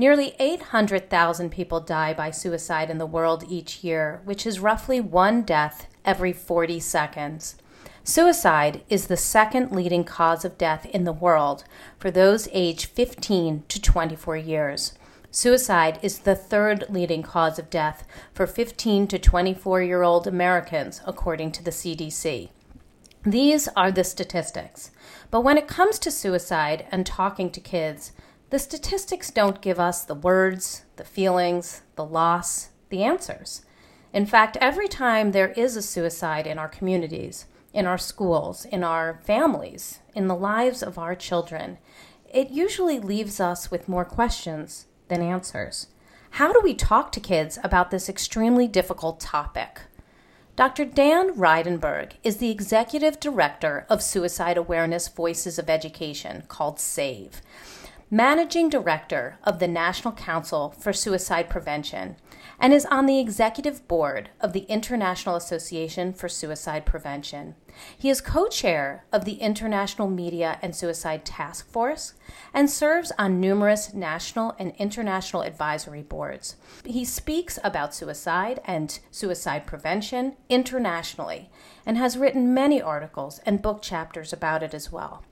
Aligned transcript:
Nearly 0.00 0.36
800,000 0.38 1.50
people 1.50 1.80
die 1.80 2.14
by 2.14 2.30
suicide 2.30 2.88
in 2.88 2.98
the 2.98 3.04
world 3.04 3.44
each 3.48 3.82
year, 3.82 4.20
which 4.24 4.46
is 4.46 4.60
roughly 4.60 5.00
one 5.00 5.42
death 5.42 5.88
every 6.04 6.32
40 6.32 6.78
seconds. 6.78 7.56
Suicide 8.04 8.82
is 8.88 9.08
the 9.08 9.16
second 9.16 9.72
leading 9.72 10.04
cause 10.04 10.44
of 10.44 10.56
death 10.56 10.86
in 10.86 11.02
the 11.02 11.12
world 11.12 11.64
for 11.98 12.12
those 12.12 12.48
aged 12.52 12.86
15 12.86 13.64
to 13.66 13.82
24 13.82 14.36
years. 14.36 14.92
Suicide 15.32 15.98
is 16.00 16.20
the 16.20 16.36
third 16.36 16.84
leading 16.88 17.24
cause 17.24 17.58
of 17.58 17.68
death 17.68 18.06
for 18.32 18.46
15 18.46 19.08
to 19.08 19.18
24 19.18 19.82
year 19.82 20.02
old 20.02 20.28
Americans, 20.28 21.02
according 21.06 21.50
to 21.50 21.64
the 21.64 21.72
CDC. 21.72 22.50
These 23.24 23.66
are 23.76 23.90
the 23.90 24.04
statistics. 24.04 24.92
But 25.32 25.40
when 25.40 25.58
it 25.58 25.66
comes 25.66 25.98
to 25.98 26.10
suicide 26.12 26.86
and 26.92 27.04
talking 27.04 27.50
to 27.50 27.60
kids, 27.60 28.12
the 28.50 28.58
statistics 28.58 29.30
don't 29.30 29.60
give 29.60 29.78
us 29.78 30.04
the 30.04 30.14
words, 30.14 30.84
the 30.96 31.04
feelings, 31.04 31.82
the 31.96 32.04
loss, 32.04 32.70
the 32.88 33.02
answers. 33.02 33.62
In 34.12 34.24
fact, 34.24 34.56
every 34.60 34.88
time 34.88 35.32
there 35.32 35.50
is 35.50 35.76
a 35.76 35.82
suicide 35.82 36.46
in 36.46 36.58
our 36.58 36.68
communities, 36.68 37.44
in 37.74 37.86
our 37.86 37.98
schools, 37.98 38.64
in 38.64 38.82
our 38.82 39.20
families, 39.22 40.00
in 40.14 40.28
the 40.28 40.34
lives 40.34 40.82
of 40.82 40.98
our 40.98 41.14
children, 41.14 41.76
it 42.32 42.50
usually 42.50 42.98
leaves 42.98 43.38
us 43.38 43.70
with 43.70 43.88
more 43.88 44.04
questions 44.04 44.86
than 45.08 45.20
answers. 45.20 45.88
How 46.32 46.52
do 46.52 46.60
we 46.62 46.74
talk 46.74 47.12
to 47.12 47.20
kids 47.20 47.58
about 47.62 47.90
this 47.90 48.08
extremely 48.08 48.66
difficult 48.66 49.20
topic? 49.20 49.82
Dr. 50.56 50.86
Dan 50.86 51.34
Reidenberg 51.34 52.12
is 52.24 52.38
the 52.38 52.50
executive 52.50 53.20
director 53.20 53.86
of 53.88 54.02
Suicide 54.02 54.56
Awareness 54.56 55.06
Voices 55.08 55.58
of 55.58 55.70
Education, 55.70 56.44
called 56.48 56.80
SAVE 56.80 57.42
managing 58.10 58.70
director 58.70 59.38
of 59.44 59.58
the 59.58 59.68
National 59.68 60.14
Council 60.14 60.74
for 60.78 60.94
Suicide 60.94 61.50
Prevention, 61.50 62.16
and 62.58 62.72
is 62.72 62.86
on 62.86 63.04
the 63.04 63.20
executive 63.20 63.86
board 63.86 64.30
of 64.40 64.54
the 64.54 64.60
International 64.60 65.36
Association 65.36 66.14
for 66.14 66.28
Suicide 66.28 66.86
Prevention. 66.86 67.54
He 67.96 68.08
is 68.08 68.22
co 68.22 68.48
chair 68.48 69.04
of 69.12 69.26
the 69.26 69.34
International 69.34 70.08
Media 70.08 70.58
and 70.62 70.74
Suicide 70.74 71.24
Task 71.24 71.70
Force 71.70 72.14
and 72.54 72.70
serves 72.70 73.12
on 73.18 73.40
numerous 73.40 73.92
national 73.92 74.56
and 74.58 74.72
international 74.78 75.42
advisory 75.42 76.02
boards. 76.02 76.56
He 76.84 77.04
speaks 77.04 77.58
about 77.62 77.94
suicide 77.94 78.60
and 78.64 78.98
suicide 79.10 79.66
prevention 79.66 80.36
internationally 80.48 81.50
and 81.84 81.98
has 81.98 82.16
written 82.16 82.54
many 82.54 82.80
articles 82.80 83.38
and 83.44 83.62
book 83.62 83.82
chapters 83.82 84.32
about 84.32 84.62
it 84.62 84.72
as 84.72 84.90
well. 84.90 85.22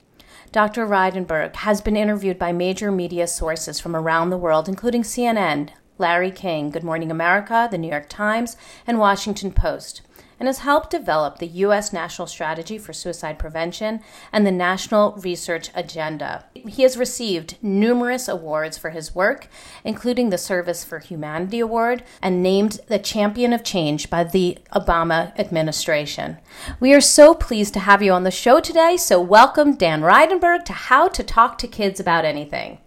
Dr. 0.51 0.87
Reidenberg 0.87 1.55
has 1.57 1.81
been 1.81 1.97
interviewed 1.97 2.39
by 2.39 2.53
major 2.53 2.89
media 2.89 3.27
sources 3.27 3.81
from 3.81 3.95
around 3.95 4.29
the 4.29 4.37
world, 4.37 4.69
including 4.69 5.03
CNN, 5.03 5.69
Larry 5.97 6.31
King, 6.31 6.69
Good 6.69 6.85
Morning 6.85 7.11
America, 7.11 7.67
The 7.69 7.77
New 7.77 7.89
York 7.89 8.07
Times, 8.07 8.55
and 8.85 8.97
Washington 8.97 9.51
Post 9.51 10.01
and 10.39 10.47
has 10.47 10.59
helped 10.59 10.89
develop 10.89 11.37
the 11.37 11.47
U.S. 11.47 11.91
National 11.91 12.27
Strategy 12.27 12.77
for 12.77 12.93
Suicide 12.93 13.39
Prevention 13.39 14.01
and 14.31 14.45
the 14.45 14.51
National 14.51 15.13
Research 15.13 15.69
Agenda. 15.73 16.45
He 16.53 16.83
has 16.83 16.97
received 16.97 17.57
numerous 17.61 18.27
awards 18.27 18.77
for 18.77 18.91
his 18.91 19.15
work, 19.15 19.47
including 19.83 20.29
the 20.29 20.37
Service 20.37 20.83
for 20.83 20.99
Humanity 20.99 21.59
Award, 21.59 22.03
and 22.21 22.43
named 22.43 22.79
the 22.87 22.99
Champion 22.99 23.53
of 23.53 23.63
Change 23.63 24.09
by 24.09 24.23
the 24.23 24.57
Obama 24.73 25.37
administration. 25.39 26.37
We 26.79 26.93
are 26.93 27.01
so 27.01 27.33
pleased 27.33 27.73
to 27.73 27.79
have 27.81 28.03
you 28.03 28.11
on 28.11 28.23
the 28.23 28.31
show 28.31 28.59
today, 28.59 28.97
so 28.97 29.19
welcome 29.19 29.75
Dan 29.75 30.01
Reidenberg 30.01 30.65
to 30.65 30.73
How 30.73 31.07
to 31.07 31.23
Talk 31.23 31.57
to 31.59 31.67
Kids 31.67 31.99
About 31.99 32.25
Anything. 32.25 32.79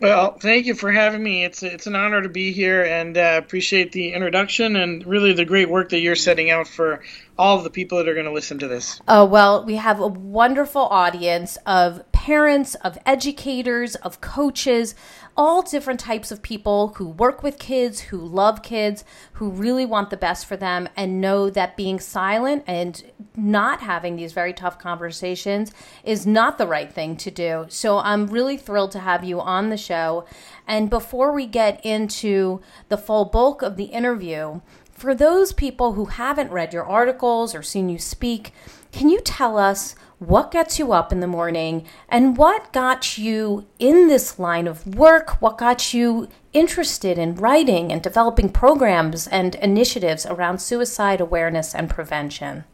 Well, 0.00 0.32
thank 0.38 0.66
you 0.66 0.74
for 0.74 0.92
having 0.92 1.22
me. 1.22 1.44
It's 1.44 1.62
it's 1.62 1.86
an 1.86 1.96
honor 1.96 2.22
to 2.22 2.28
be 2.28 2.52
here, 2.52 2.84
and 2.84 3.16
uh, 3.16 3.40
appreciate 3.42 3.92
the 3.92 4.12
introduction 4.12 4.76
and 4.76 5.06
really 5.06 5.32
the 5.32 5.44
great 5.44 5.70
work 5.70 5.90
that 5.90 6.00
you're 6.00 6.16
setting 6.16 6.50
out 6.50 6.68
for 6.68 7.02
all 7.38 7.58
of 7.58 7.64
the 7.64 7.70
people 7.70 7.98
that 7.98 8.08
are 8.08 8.14
going 8.14 8.26
to 8.26 8.32
listen 8.32 8.58
to 8.58 8.68
this. 8.68 9.00
Oh 9.08 9.24
well, 9.24 9.64
we 9.64 9.76
have 9.76 10.00
a 10.00 10.06
wonderful 10.06 10.82
audience 10.82 11.56
of 11.66 12.10
parents, 12.12 12.74
of 12.76 12.98
educators, 13.06 13.94
of 13.96 14.20
coaches, 14.20 14.94
all 15.36 15.62
different 15.62 16.00
types 16.00 16.30
of 16.30 16.42
people 16.42 16.94
who 16.96 17.08
work 17.08 17.42
with 17.42 17.58
kids, 17.58 18.00
who 18.00 18.18
love 18.18 18.62
kids, 18.62 19.04
who 19.34 19.50
really 19.50 19.84
want 19.84 20.10
the 20.10 20.16
best 20.16 20.46
for 20.46 20.56
them, 20.56 20.88
and 20.96 21.20
know 21.20 21.50
that 21.50 21.76
being 21.76 22.00
silent 22.00 22.64
and 22.66 23.04
not 23.36 23.80
having 23.80 24.16
these 24.16 24.32
very 24.32 24.52
tough 24.52 24.78
conversations 24.78 25.72
is 26.04 26.26
not 26.26 26.56
the 26.56 26.66
right 26.66 26.92
thing 26.92 27.16
to 27.16 27.30
do. 27.30 27.66
So 27.68 27.98
I'm 27.98 28.28
really 28.28 28.56
thrilled 28.56 28.92
to 28.92 29.00
have 29.00 29.24
you 29.24 29.40
on 29.40 29.68
the 29.68 29.76
show. 29.76 30.24
And 30.66 30.88
before 30.88 31.32
we 31.32 31.46
get 31.46 31.84
into 31.84 32.60
the 32.88 32.98
full 32.98 33.26
bulk 33.26 33.62
of 33.62 33.76
the 33.76 33.84
interview, 33.84 34.60
for 34.92 35.14
those 35.14 35.52
people 35.52 35.92
who 35.92 36.06
haven't 36.06 36.50
read 36.50 36.72
your 36.72 36.84
articles 36.84 37.54
or 37.54 37.62
seen 37.62 37.90
you 37.90 37.98
speak, 37.98 38.54
can 38.92 39.10
you 39.10 39.20
tell 39.20 39.58
us 39.58 39.94
what 40.18 40.50
gets 40.50 40.78
you 40.78 40.92
up 40.92 41.12
in 41.12 41.20
the 41.20 41.26
morning 41.26 41.84
and 42.08 42.36
what 42.36 42.72
got 42.72 43.18
you 43.18 43.66
in 43.78 44.08
this 44.08 44.38
line 44.38 44.66
of 44.66 44.96
work? 44.96 45.42
What 45.42 45.58
got 45.58 45.92
you 45.92 46.28
interested 46.52 47.18
in 47.18 47.34
writing 47.34 47.92
and 47.92 48.02
developing 48.02 48.48
programs 48.48 49.26
and 49.26 49.54
initiatives 49.56 50.24
around 50.24 50.58
suicide 50.58 51.20
awareness 51.20 51.74
and 51.74 51.90
prevention? 51.90 52.64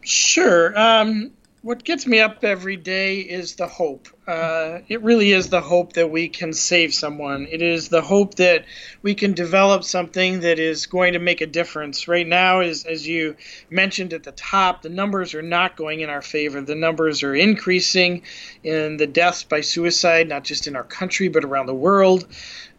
Sure. 0.00 0.78
Um, 0.78 1.32
what 1.66 1.82
gets 1.82 2.06
me 2.06 2.20
up 2.20 2.44
every 2.44 2.76
day 2.76 3.18
is 3.18 3.56
the 3.56 3.66
hope. 3.66 4.06
Uh, 4.24 4.78
it 4.86 5.02
really 5.02 5.32
is 5.32 5.48
the 5.48 5.60
hope 5.60 5.94
that 5.94 6.08
we 6.08 6.28
can 6.28 6.52
save 6.52 6.94
someone. 6.94 7.48
It 7.50 7.60
is 7.60 7.88
the 7.88 8.02
hope 8.02 8.36
that 8.36 8.66
we 9.02 9.16
can 9.16 9.32
develop 9.32 9.82
something 9.82 10.40
that 10.42 10.60
is 10.60 10.86
going 10.86 11.14
to 11.14 11.18
make 11.18 11.40
a 11.40 11.46
difference. 11.46 12.06
Right 12.06 12.26
now, 12.26 12.60
as, 12.60 12.84
as 12.84 13.04
you 13.04 13.34
mentioned 13.68 14.12
at 14.12 14.22
the 14.22 14.30
top, 14.30 14.82
the 14.82 14.90
numbers 14.90 15.34
are 15.34 15.42
not 15.42 15.76
going 15.76 15.98
in 15.98 16.08
our 16.08 16.22
favor. 16.22 16.60
The 16.60 16.76
numbers 16.76 17.24
are 17.24 17.34
increasing 17.34 18.22
in 18.62 18.96
the 18.96 19.08
deaths 19.08 19.42
by 19.42 19.62
suicide, 19.62 20.28
not 20.28 20.44
just 20.44 20.68
in 20.68 20.76
our 20.76 20.84
country, 20.84 21.26
but 21.26 21.44
around 21.44 21.66
the 21.66 21.74
world. 21.74 22.28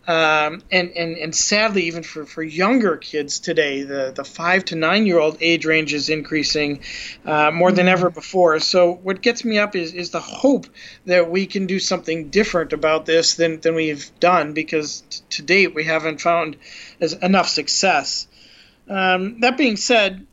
Um, 0.08 0.62
and, 0.72 0.92
and, 0.92 1.18
and 1.18 1.36
sadly, 1.36 1.84
even 1.84 2.02
for, 2.02 2.26
for 2.26 2.42
younger 2.42 2.96
kids 2.96 3.40
today, 3.40 3.84
the, 3.84 4.14
the 4.16 4.24
five 4.24 4.64
to 4.66 4.76
nine 4.76 5.06
year 5.06 5.20
old 5.20 5.38
age 5.42 5.66
range 5.66 5.94
is 5.94 6.08
increasing 6.08 6.80
uh, 7.26 7.52
more 7.52 7.74
than 7.74 7.90
ever 7.90 8.10
before. 8.10 8.60
So, 8.62 8.94
what 8.94 9.22
gets 9.22 9.44
me 9.44 9.60
up 9.60 9.76
is, 9.76 9.94
is 9.94 10.12
the 10.12 10.22
hope 10.22 10.68
that 11.06 11.30
we 11.30 11.46
can 11.46 11.66
do 11.66 11.80
something 11.80 12.30
different 12.30 12.72
about 12.72 13.06
this 13.06 13.36
than, 13.36 13.60
than 13.60 13.76
we've 13.76 14.10
done 14.22 14.54
because 14.54 15.02
t- 15.02 15.22
to 15.32 15.42
date 15.42 15.76
we 15.76 15.84
haven't 15.84 16.22
found 16.22 16.56
as, 17.02 17.14
enough 17.14 17.50
success. 17.50 18.28
Um, 18.88 19.42
that 19.42 19.58
being 19.58 19.76
said, 19.76 20.27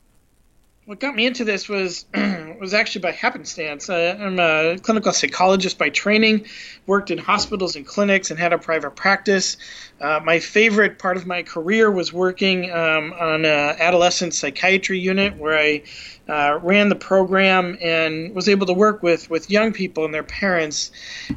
what 0.87 1.01
got 1.01 1.15
me 1.15 1.25
into 1.25 1.45
this 1.45 1.69
was 1.69 2.05
was 2.61 2.75
actually 2.75 3.01
by 3.01 3.13
happenstance. 3.13 3.89
I, 3.89 4.01
am 4.01 4.39
a 4.39 4.79
clinical 4.79 5.13
psychologist 5.13 5.79
by 5.79 5.89
training, 5.89 6.47
worked 6.87 7.11
in 7.11 7.19
hospitals 7.19 7.77
and 7.77 7.87
clinics, 7.87 8.31
and 8.31 8.39
had 8.39 8.53
a 8.53 8.59
private 8.59 8.91
practice. 8.91 9.57
Uh, 10.01 10.21
my 10.23 10.39
favorite 10.39 10.99
part 10.99 11.17
of 11.17 11.27
my 11.27 11.43
career 11.43 11.91
was 11.91 12.13
working 12.13 12.71
um, 12.71 13.15
on 13.15 13.45
an 13.45 13.77
adolescent 13.79 14.35
psychiatry 14.35 14.99
unit 14.99 15.37
where 15.37 15.59
I 15.59 15.83
uh, 16.29 16.59
ran 16.63 16.91
the 16.91 16.97
program 16.97 17.79
and 17.81 18.35
was 18.35 18.49
able 18.49 18.67
to 18.67 18.75
work 18.75 19.03
with, 19.03 19.31
with 19.31 19.51
young 19.51 19.73
people 19.73 20.05
and 20.05 20.13
their 20.13 20.23
parents, 20.23 20.91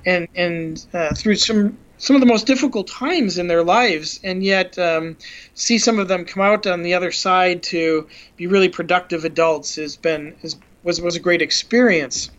and 0.06 0.28
and 0.36 0.86
uh, 0.94 1.14
through 1.16 1.36
some 1.36 1.78
some 1.98 2.16
of 2.16 2.20
the 2.20 2.28
most 2.28 2.46
difficult 2.46 2.88
times 2.88 3.38
in 3.38 3.48
their 3.48 3.64
lives, 3.64 4.20
and 4.24 4.44
yet 4.44 4.78
um, 4.78 5.18
see 5.54 5.78
some 5.78 6.00
of 6.00 6.08
them 6.08 6.26
come 6.26 6.44
out 6.44 6.68
on 6.68 6.84
the 6.84 6.94
other 6.94 7.12
side 7.12 7.64
to 7.64 8.08
be 8.36 8.48
really 8.48 8.70
productive 8.70 9.26
adults 9.26 9.76
has 9.76 9.98
been 9.98 10.36
has, 10.42 10.56
was 10.84 11.02
was 11.02 11.16
a 11.16 11.20
great 11.20 11.42
experience. 11.42 12.30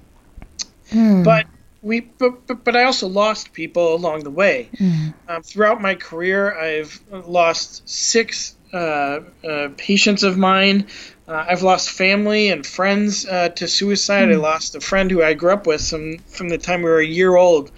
Mm. 0.91 1.25
But 1.25 1.47
we 1.83 2.01
but, 2.01 2.47
but, 2.47 2.65
but 2.65 2.77
I 2.77 2.85
also 2.85 3.09
lost 3.09 3.53
people 3.53 3.95
along 3.95 4.25
the 4.25 4.31
way. 4.31 4.71
Mm. 4.77 5.15
Um, 5.29 5.43
throughout 5.43 5.81
my 5.81 5.95
career, 5.95 6.57
I've 6.59 7.01
lost 7.11 7.89
six 7.89 8.57
uh, 8.73 9.21
uh, 9.47 9.69
patients 9.77 10.23
of 10.23 10.39
mine. 10.39 10.87
Uh, 11.27 11.45
I've 11.49 11.63
lost 11.63 11.91
family 11.91 12.49
and 12.49 12.65
friends 12.65 13.27
uh, 13.27 13.51
to 13.51 13.69
suicide. 13.69 14.29
Mm. 14.29 14.35
I 14.35 14.37
lost 14.37 14.75
a 14.75 14.81
friend 14.81 15.11
who 15.11 15.23
I 15.23 15.35
grew 15.35 15.53
up 15.53 15.67
with 15.67 15.81
some, 15.81 16.19
from 16.27 16.49
the 16.49 16.59
time 16.59 16.83
we 16.83 16.89
were 16.89 17.01
a 17.01 17.07
year 17.07 17.37
old 17.37 17.71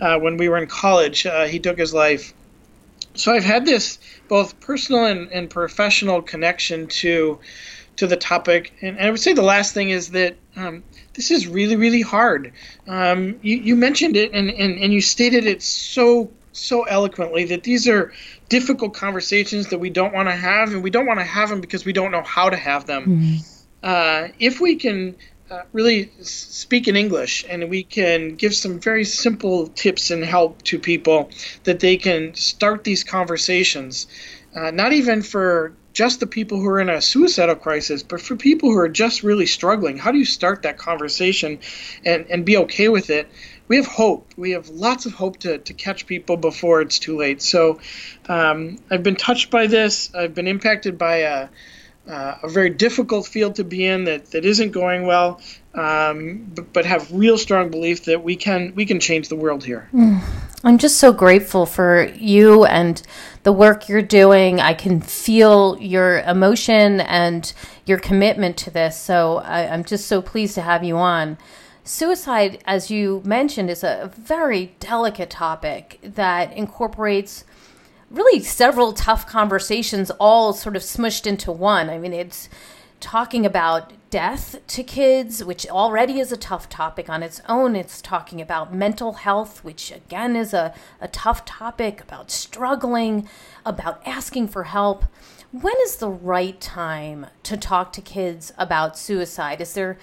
uh, 0.00 0.18
when 0.18 0.36
we 0.36 0.48
were 0.48 0.58
in 0.58 0.66
college. 0.66 1.26
Uh, 1.26 1.46
he 1.46 1.58
took 1.58 1.78
his 1.78 1.92
life. 1.92 2.34
So 3.14 3.32
I've 3.32 3.44
had 3.44 3.66
this 3.66 3.98
both 4.28 4.60
personal 4.60 5.04
and, 5.04 5.30
and 5.32 5.50
professional 5.50 6.22
connection 6.22 6.86
to 6.86 7.38
to 7.96 8.06
the 8.06 8.16
topic. 8.16 8.72
And, 8.80 8.96
and 8.96 9.06
I 9.06 9.10
would 9.10 9.20
say 9.20 9.34
the 9.34 9.42
last 9.42 9.74
thing 9.74 9.90
is 9.90 10.10
that 10.10 10.36
um, 10.56 10.82
this 11.14 11.30
is 11.30 11.46
really, 11.46 11.76
really 11.76 12.00
hard. 12.00 12.52
Um, 12.88 13.38
you, 13.42 13.56
you 13.56 13.76
mentioned 13.76 14.16
it 14.16 14.32
and, 14.32 14.48
and, 14.48 14.78
and 14.78 14.92
you 14.92 15.02
stated 15.02 15.44
it 15.44 15.62
so 15.62 16.30
so 16.52 16.82
eloquently 16.82 17.44
that 17.46 17.62
these 17.62 17.88
are 17.88 18.12
difficult 18.48 18.94
conversations 18.94 19.68
that 19.68 19.78
we 19.78 19.90
don't 19.90 20.12
want 20.12 20.28
to 20.28 20.34
have, 20.34 20.72
and 20.72 20.82
we 20.82 20.90
don't 20.90 21.06
want 21.06 21.20
to 21.20 21.24
have 21.24 21.48
them 21.48 21.60
because 21.60 21.84
we 21.84 21.92
don't 21.92 22.10
know 22.10 22.22
how 22.22 22.50
to 22.50 22.56
have 22.56 22.86
them. 22.86 23.04
Mm-hmm. 23.04 23.36
Uh, 23.82 24.28
if 24.38 24.60
we 24.60 24.76
can 24.76 25.16
uh, 25.50 25.62
really 25.72 26.12
speak 26.22 26.86
in 26.86 26.96
English 26.96 27.44
and 27.48 27.68
we 27.68 27.82
can 27.82 28.36
give 28.36 28.54
some 28.54 28.78
very 28.78 29.04
simple 29.04 29.66
tips 29.66 30.10
and 30.10 30.24
help 30.24 30.62
to 30.62 30.78
people 30.78 31.28
that 31.64 31.80
they 31.80 31.96
can 31.96 32.34
start 32.34 32.84
these 32.84 33.02
conversations, 33.02 34.06
uh, 34.54 34.70
not 34.70 34.92
even 34.92 35.22
for 35.22 35.74
just 35.92 36.20
the 36.20 36.26
people 36.26 36.60
who 36.60 36.68
are 36.68 36.78
in 36.78 36.88
a 36.88 37.02
suicidal 37.02 37.56
crisis, 37.56 38.04
but 38.04 38.20
for 38.20 38.36
people 38.36 38.70
who 38.70 38.78
are 38.78 38.88
just 38.88 39.24
really 39.24 39.46
struggling. 39.46 39.98
How 39.98 40.12
do 40.12 40.18
you 40.18 40.24
start 40.24 40.62
that 40.62 40.78
conversation 40.78 41.58
and, 42.04 42.26
and 42.30 42.44
be 42.44 42.56
okay 42.58 42.88
with 42.88 43.10
it? 43.10 43.28
We 43.66 43.74
have 43.76 43.86
hope. 43.86 44.32
We 44.36 44.52
have 44.52 44.68
lots 44.68 45.06
of 45.06 45.14
hope 45.14 45.38
to, 45.40 45.58
to 45.58 45.74
catch 45.74 46.06
people 46.06 46.36
before 46.36 46.80
it's 46.80 47.00
too 47.00 47.16
late. 47.16 47.42
So 47.42 47.80
um, 48.28 48.78
I've 48.88 49.02
been 49.02 49.16
touched 49.16 49.50
by 49.50 49.66
this. 49.66 50.14
I've 50.14 50.34
been 50.34 50.46
impacted 50.46 50.96
by 50.96 51.16
a, 51.16 51.48
uh, 52.08 52.36
a 52.42 52.48
very 52.48 52.70
difficult 52.70 53.26
field 53.26 53.54
to 53.56 53.64
be 53.64 53.84
in 53.86 54.04
that, 54.04 54.26
that 54.32 54.44
isn't 54.44 54.70
going 54.72 55.06
well, 55.06 55.40
um, 55.74 56.50
but, 56.54 56.72
but, 56.72 56.84
have 56.84 57.10
real 57.12 57.38
strong 57.38 57.70
belief 57.70 58.04
that 58.04 58.24
we 58.24 58.34
can 58.34 58.72
we 58.74 58.84
can 58.84 58.98
change 58.98 59.28
the 59.28 59.36
world 59.36 59.62
here. 59.64 59.88
Mm. 59.94 60.20
I'm 60.64 60.78
just 60.78 60.98
so 60.98 61.12
grateful 61.12 61.64
for 61.64 62.08
you 62.16 62.64
and 62.64 63.00
the 63.44 63.52
work 63.52 63.88
you're 63.88 64.02
doing. 64.02 64.60
I 64.60 64.74
can 64.74 65.00
feel 65.00 65.78
your 65.80 66.20
emotion 66.22 67.00
and 67.02 67.52
your 67.86 67.98
commitment 67.98 68.56
to 68.58 68.70
this. 68.70 68.98
So 68.98 69.38
I, 69.38 69.72
I'm 69.72 69.84
just 69.84 70.06
so 70.06 70.20
pleased 70.20 70.54
to 70.56 70.62
have 70.62 70.82
you 70.82 70.96
on. 70.96 71.38
Suicide, 71.84 72.62
as 72.66 72.90
you 72.90 73.22
mentioned, 73.24 73.70
is 73.70 73.82
a 73.82 74.12
very 74.16 74.74
delicate 74.80 75.30
topic 75.30 75.98
that 76.02 76.52
incorporates 76.52 77.44
really 78.10 78.42
several 78.42 78.92
tough 78.92 79.26
conversations 79.26 80.10
all 80.18 80.52
sort 80.52 80.76
of 80.76 80.82
smushed 80.82 81.26
into 81.26 81.52
one. 81.52 81.88
I 81.88 81.98
mean, 81.98 82.12
it's 82.12 82.48
talking 82.98 83.46
about 83.46 83.92
death 84.10 84.56
to 84.66 84.82
kids, 84.82 85.42
which 85.42 85.66
already 85.68 86.18
is 86.20 86.32
a 86.32 86.36
tough 86.36 86.68
topic 86.68 87.08
on 87.08 87.22
its 87.22 87.40
own. 87.48 87.76
It's 87.76 88.02
talking 88.02 88.40
about 88.40 88.74
mental 88.74 89.14
health, 89.14 89.64
which 89.64 89.90
again 89.90 90.36
is 90.36 90.52
a, 90.52 90.74
a 91.00 91.08
tough 91.08 91.44
topic, 91.44 92.02
about 92.02 92.30
struggling, 92.30 93.28
about 93.64 94.06
asking 94.06 94.48
for 94.48 94.64
help. 94.64 95.04
When 95.52 95.74
is 95.82 95.96
the 95.96 96.10
right 96.10 96.60
time 96.60 97.26
to 97.44 97.56
talk 97.56 97.92
to 97.94 98.00
kids 98.00 98.52
about 98.58 98.98
suicide? 98.98 99.60
Is 99.60 99.74
there 99.74 99.98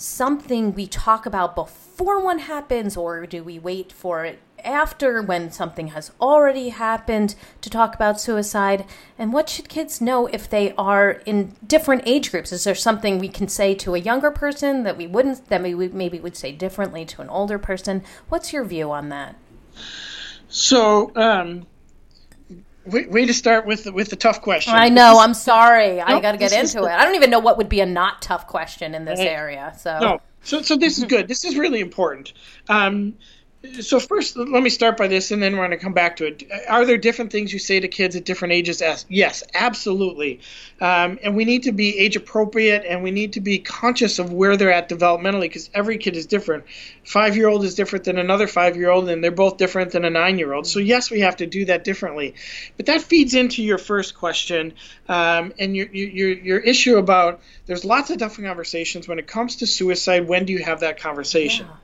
something 0.00 0.74
we 0.74 0.86
talk 0.86 1.26
about 1.26 1.54
before 1.54 2.24
one 2.24 2.38
happens, 2.38 2.96
or 2.96 3.26
do 3.26 3.44
we 3.44 3.58
wait 3.58 3.92
for 3.92 4.24
it 4.24 4.38
after 4.64 5.20
when 5.22 5.50
something 5.50 5.88
has 5.88 6.10
already 6.20 6.70
happened 6.70 7.34
to 7.60 7.68
talk 7.68 7.94
about 7.94 8.20
suicide? 8.20 8.86
And 9.18 9.32
what 9.32 9.50
should 9.50 9.68
kids 9.68 10.00
know 10.00 10.26
if 10.26 10.48
they 10.48 10.72
are 10.78 11.20
in 11.26 11.54
different 11.66 12.02
age 12.06 12.30
groups? 12.30 12.50
Is 12.50 12.64
there 12.64 12.74
something 12.74 13.18
we 13.18 13.28
can 13.28 13.48
say 13.48 13.74
to 13.74 13.94
a 13.94 13.98
younger 13.98 14.30
person 14.30 14.84
that 14.84 14.96
we 14.96 15.06
wouldn't, 15.06 15.48
that 15.48 15.62
we 15.62 15.74
maybe 15.74 16.18
would 16.18 16.36
say 16.36 16.52
differently 16.52 17.04
to 17.04 17.20
an 17.20 17.28
older 17.28 17.58
person? 17.58 18.02
What's 18.30 18.54
your 18.54 18.64
view 18.64 18.90
on 18.90 19.10
that? 19.10 19.36
So, 20.48 21.12
um, 21.14 21.66
way, 22.86 23.06
way 23.06 23.26
to 23.26 23.34
start 23.34 23.66
with 23.66 23.84
the, 23.84 23.92
with 23.92 24.08
the 24.10 24.16
tough 24.16 24.42
question. 24.42 24.74
I 24.74 24.88
know. 24.88 25.18
I'm 25.20 25.34
sorry. 25.34 26.00
I 26.00 26.20
got 26.20 26.32
to 26.32 26.38
get 26.38 26.52
into 26.52 26.84
it. 26.84 26.90
I 26.90 27.04
don't 27.04 27.14
even 27.14 27.30
know 27.30 27.38
what 27.38 27.58
would 27.58 27.68
be 27.68 27.80
a 27.80 27.86
not 27.86 28.22
tough 28.22 28.46
question 28.46 28.94
in 28.94 29.04
this 29.04 29.20
area. 29.20 29.74
So 29.78 29.98
no. 29.98 30.20
So 30.42 30.62
so 30.62 30.76
this 30.76 30.98
is 30.98 31.04
good. 31.04 31.28
This 31.28 31.44
is 31.44 31.56
really 31.56 31.80
important. 31.80 32.32
Um, 32.68 33.14
so 33.80 34.00
first 34.00 34.36
let 34.36 34.62
me 34.62 34.70
start 34.70 34.96
by 34.96 35.06
this 35.06 35.30
and 35.30 35.42
then 35.42 35.52
we're 35.52 35.66
going 35.66 35.70
to 35.70 35.76
come 35.76 35.92
back 35.92 36.16
to 36.16 36.24
it. 36.24 36.44
Are 36.68 36.86
there 36.86 36.96
different 36.96 37.30
things 37.30 37.52
you 37.52 37.58
say 37.58 37.78
to 37.78 37.88
kids 37.88 38.16
at 38.16 38.24
different 38.24 38.52
ages? 38.52 38.80
Yes 39.08 39.42
absolutely. 39.54 40.40
Um, 40.80 41.18
and 41.22 41.36
we 41.36 41.44
need 41.44 41.64
to 41.64 41.72
be 41.72 41.98
age 41.98 42.16
appropriate 42.16 42.84
and 42.88 43.02
we 43.02 43.10
need 43.10 43.34
to 43.34 43.40
be 43.42 43.58
conscious 43.58 44.18
of 44.18 44.32
where 44.32 44.56
they're 44.56 44.72
at 44.72 44.88
developmentally 44.88 45.42
because 45.42 45.68
every 45.74 45.98
kid 45.98 46.16
is 46.16 46.24
different. 46.24 46.64
Five 47.04 47.36
year 47.36 47.48
old 47.48 47.64
is 47.64 47.74
different 47.74 48.06
than 48.06 48.18
another 48.18 48.46
five 48.46 48.76
year 48.76 48.90
old 48.90 49.10
and 49.10 49.22
they're 49.22 49.30
both 49.30 49.58
different 49.58 49.92
than 49.92 50.06
a 50.06 50.10
nine 50.10 50.38
year 50.38 50.54
old 50.54 50.66
so 50.66 50.78
yes 50.78 51.10
we 51.10 51.20
have 51.20 51.36
to 51.36 51.46
do 51.46 51.66
that 51.66 51.84
differently. 51.84 52.34
But 52.78 52.86
that 52.86 53.02
feeds 53.02 53.34
into 53.34 53.62
your 53.62 53.78
first 53.78 54.16
question 54.16 54.72
um, 55.06 55.52
and 55.58 55.76
your, 55.76 55.86
your, 55.88 56.32
your 56.32 56.58
issue 56.58 56.96
about 56.96 57.40
there's 57.66 57.84
lots 57.84 58.08
of 58.08 58.16
different 58.16 58.48
conversations 58.48 59.06
when 59.06 59.18
it 59.18 59.26
comes 59.26 59.56
to 59.56 59.66
suicide. 59.66 60.26
When 60.26 60.46
do 60.46 60.54
you 60.54 60.64
have 60.64 60.80
that 60.80 60.98
conversation? 60.98 61.66
Yeah 61.68 61.76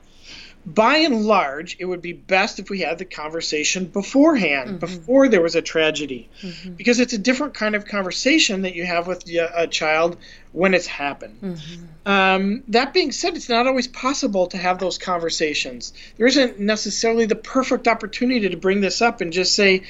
by 0.67 0.97
and 0.97 1.25
large, 1.25 1.77
it 1.79 1.85
would 1.85 2.01
be 2.01 2.11
best 2.11 2.59
if 2.59 2.69
we 2.69 2.81
had 2.81 2.97
the 2.97 3.05
conversation 3.05 3.85
beforehand, 3.85 4.69
mm-hmm. 4.69 4.77
before 4.79 5.29
there 5.29 5.41
was 5.41 5.55
a 5.55 5.61
tragedy, 5.61 6.29
mm-hmm. 6.41 6.73
because 6.73 6.99
it's 6.99 7.13
a 7.13 7.17
different 7.17 7.53
kind 7.53 7.73
of 7.73 7.85
conversation 7.85 8.63
that 8.63 8.75
you 8.75 8.85
have 8.85 9.07
with 9.07 9.23
a 9.29 9.67
child 9.67 10.17
when 10.51 10.73
it's 10.73 10.85
happened. 10.85 11.39
Mm-hmm. 11.41 12.11
Um, 12.11 12.63
that 12.67 12.93
being 12.93 13.13
said, 13.13 13.37
it's 13.37 13.47
not 13.47 13.65
always 13.65 13.87
possible 13.87 14.47
to 14.47 14.57
have 14.57 14.77
those 14.77 14.97
conversations. 14.97 15.93
There 16.17 16.27
isn't 16.27 16.59
necessarily 16.59 17.27
the 17.27 17.35
perfect 17.35 17.87
opportunity 17.87 18.49
to 18.49 18.57
bring 18.57 18.81
this 18.81 19.01
up 19.01 19.21
and 19.21 19.31
just 19.31 19.55
say, 19.55 19.83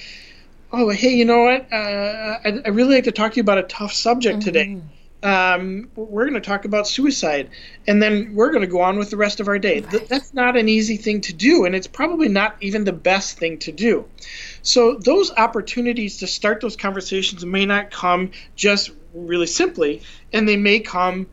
"Oh, 0.71 0.89
hey, 0.89 1.15
you 1.15 1.25
know 1.25 1.39
what? 1.39 1.73
Uh, 1.73 2.37
I, 2.45 2.61
I 2.65 2.69
really 2.69 2.95
like 2.95 3.05
to 3.05 3.11
talk 3.11 3.31
to 3.31 3.37
you 3.37 3.41
about 3.41 3.57
a 3.57 3.63
tough 3.63 3.93
subject 3.93 4.43
today." 4.43 4.79
Um, 5.23 5.89
we're 5.95 6.29
going 6.29 6.41
to 6.41 6.47
talk 6.47 6.65
about 6.65 6.87
suicide, 6.87 7.49
and 7.87 8.01
then 8.01 8.35
we're 8.35 8.51
going 8.51 8.61
to 8.61 8.67
go 8.67 8.81
on 8.81 8.99
with 8.99 9.09
the 9.09 9.17
rest 9.17 9.39
of 9.39 9.47
our 9.47 9.57
day. 9.57 9.81
Right. 9.81 10.07
That's 10.07 10.33
not 10.33 10.55
an 10.55 10.69
easy 10.69 10.97
thing 10.97 11.21
to 11.21 11.33
do, 11.33 11.65
and 11.65 11.75
it's 11.75 11.87
probably 11.87 12.29
not 12.29 12.55
even 12.61 12.83
the 12.83 12.93
best 12.93 13.39
thing 13.39 13.57
to 13.59 13.71
do. 13.71 14.05
So, 14.61 14.95
those 14.95 15.31
opportunities 15.31 16.17
to 16.19 16.27
start 16.27 16.61
those 16.61 16.75
conversations 16.75 17.43
may 17.43 17.65
not 17.65 17.89
come 17.89 18.31
just 18.55 18.91
really 19.13 19.47
simply, 19.47 20.03
and 20.31 20.47
they 20.47 20.57
may 20.57 20.81
come 20.81 21.27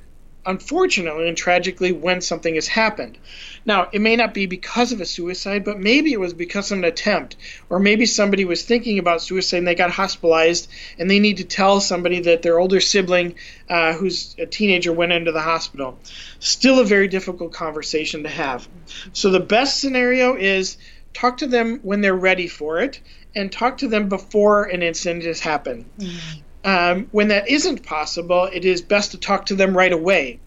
unfortunately 0.47 1.29
and 1.29 1.37
tragically 1.37 1.93
when 1.93 2.21
something 2.21 2.55
has 2.55 2.67
happened. 2.67 3.19
Now, 3.67 3.89
it 3.93 4.01
may 4.01 4.17
not 4.17 4.35
be 4.35 4.47
because 4.47 4.93
of 4.93 5.01
a 5.01 5.07
suicide, 5.07 5.65
but 5.65 5.79
maybe 5.79 6.13
it 6.13 6.21
was 6.21 6.35
because 6.35 6.71
of 6.71 6.79
an 6.79 6.85
attempt, 6.85 7.37
or 7.71 7.79
maybe 7.79 8.05
somebody 8.07 8.45
was 8.45 8.63
thinking 8.63 8.99
about 8.99 9.23
suicide 9.23 9.59
and 9.59 9.69
they 9.69 9.75
got 9.75 9.91
hospitalized 9.91 10.69
and 10.99 11.11
they 11.11 11.19
need 11.19 11.39
to 11.39 11.45
tell 11.45 11.81
somebody 11.81 12.21
that 12.21 12.43
their 12.43 12.59
older 12.59 12.81
sibling, 12.81 13.37
uh, 13.69 13.95
who's 13.95 14.37
a 14.39 14.47
teenager, 14.47 14.93
went 14.93 15.13
into 15.13 15.33
the 15.33 15.41
hospital. 15.41 15.99
Still 16.41 16.81
a 16.81 16.85
very 16.85 17.09
difficult 17.09 17.53
conversation 17.53 18.25
to 18.25 18.29
have. 18.29 18.69
So, 19.13 19.31
the 19.31 19.41
best 19.41 19.81
scenario 19.81 20.37
is 20.37 20.77
talk 21.15 21.39
to 21.39 21.47
them 21.47 21.81
when 21.83 22.01
they're 22.01 22.15
ready 22.15 22.49
for 22.49 22.81
it 22.81 23.01
and 23.35 23.51
talk 23.51 23.79
to 23.79 23.89
them 23.89 24.09
before 24.09 24.65
an 24.65 24.83
incident 24.83 25.25
has 25.25 25.41
happened. 25.41 25.87
Mm-hmm. 25.99 26.41
Um, 26.65 27.09
when 27.13 27.29
that 27.29 27.49
isn't 27.49 27.85
possible, 27.85 28.49
it 28.51 28.65
is 28.65 28.81
best 28.81 29.11
to 29.13 29.19
talk 29.19 29.47
to 29.47 29.55
them 29.55 29.77
right 29.77 29.93
away. 29.93 30.41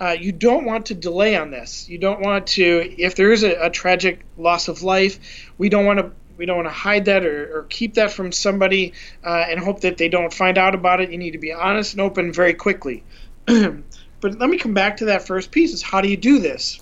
Uh, 0.00 0.16
you 0.18 0.32
don't 0.32 0.64
want 0.64 0.86
to 0.86 0.94
delay 0.94 1.36
on 1.36 1.50
this. 1.50 1.88
You 1.88 1.98
don't 1.98 2.20
want 2.20 2.46
to, 2.48 2.94
if 2.96 3.16
there 3.16 3.32
is 3.32 3.42
a, 3.42 3.66
a 3.66 3.70
tragic 3.70 4.24
loss 4.38 4.68
of 4.68 4.82
life, 4.82 5.52
we 5.58 5.68
don't 5.68 5.84
want 5.84 5.98
to 5.98 6.12
we 6.40 6.46
don't 6.46 6.56
want 6.56 6.68
to 6.68 6.74
hide 6.74 7.04
that 7.04 7.26
or, 7.26 7.58
or 7.58 7.62
keep 7.64 7.94
that 7.94 8.12
from 8.12 8.32
somebody 8.32 8.94
uh, 9.22 9.44
and 9.46 9.60
hope 9.60 9.82
that 9.82 9.98
they 9.98 10.08
don't 10.08 10.32
find 10.32 10.56
out 10.56 10.74
about 10.74 11.02
it. 11.02 11.10
You 11.10 11.18
need 11.18 11.32
to 11.32 11.38
be 11.38 11.52
honest 11.52 11.92
and 11.92 12.00
open 12.00 12.32
very 12.32 12.54
quickly. 12.54 13.04
but 13.44 13.82
let 14.22 14.48
me 14.48 14.56
come 14.56 14.72
back 14.72 14.96
to 14.96 15.04
that 15.06 15.26
first 15.26 15.50
piece: 15.50 15.74
is 15.74 15.82
how 15.82 16.00
do 16.00 16.08
you 16.08 16.16
do 16.16 16.38
this? 16.38 16.80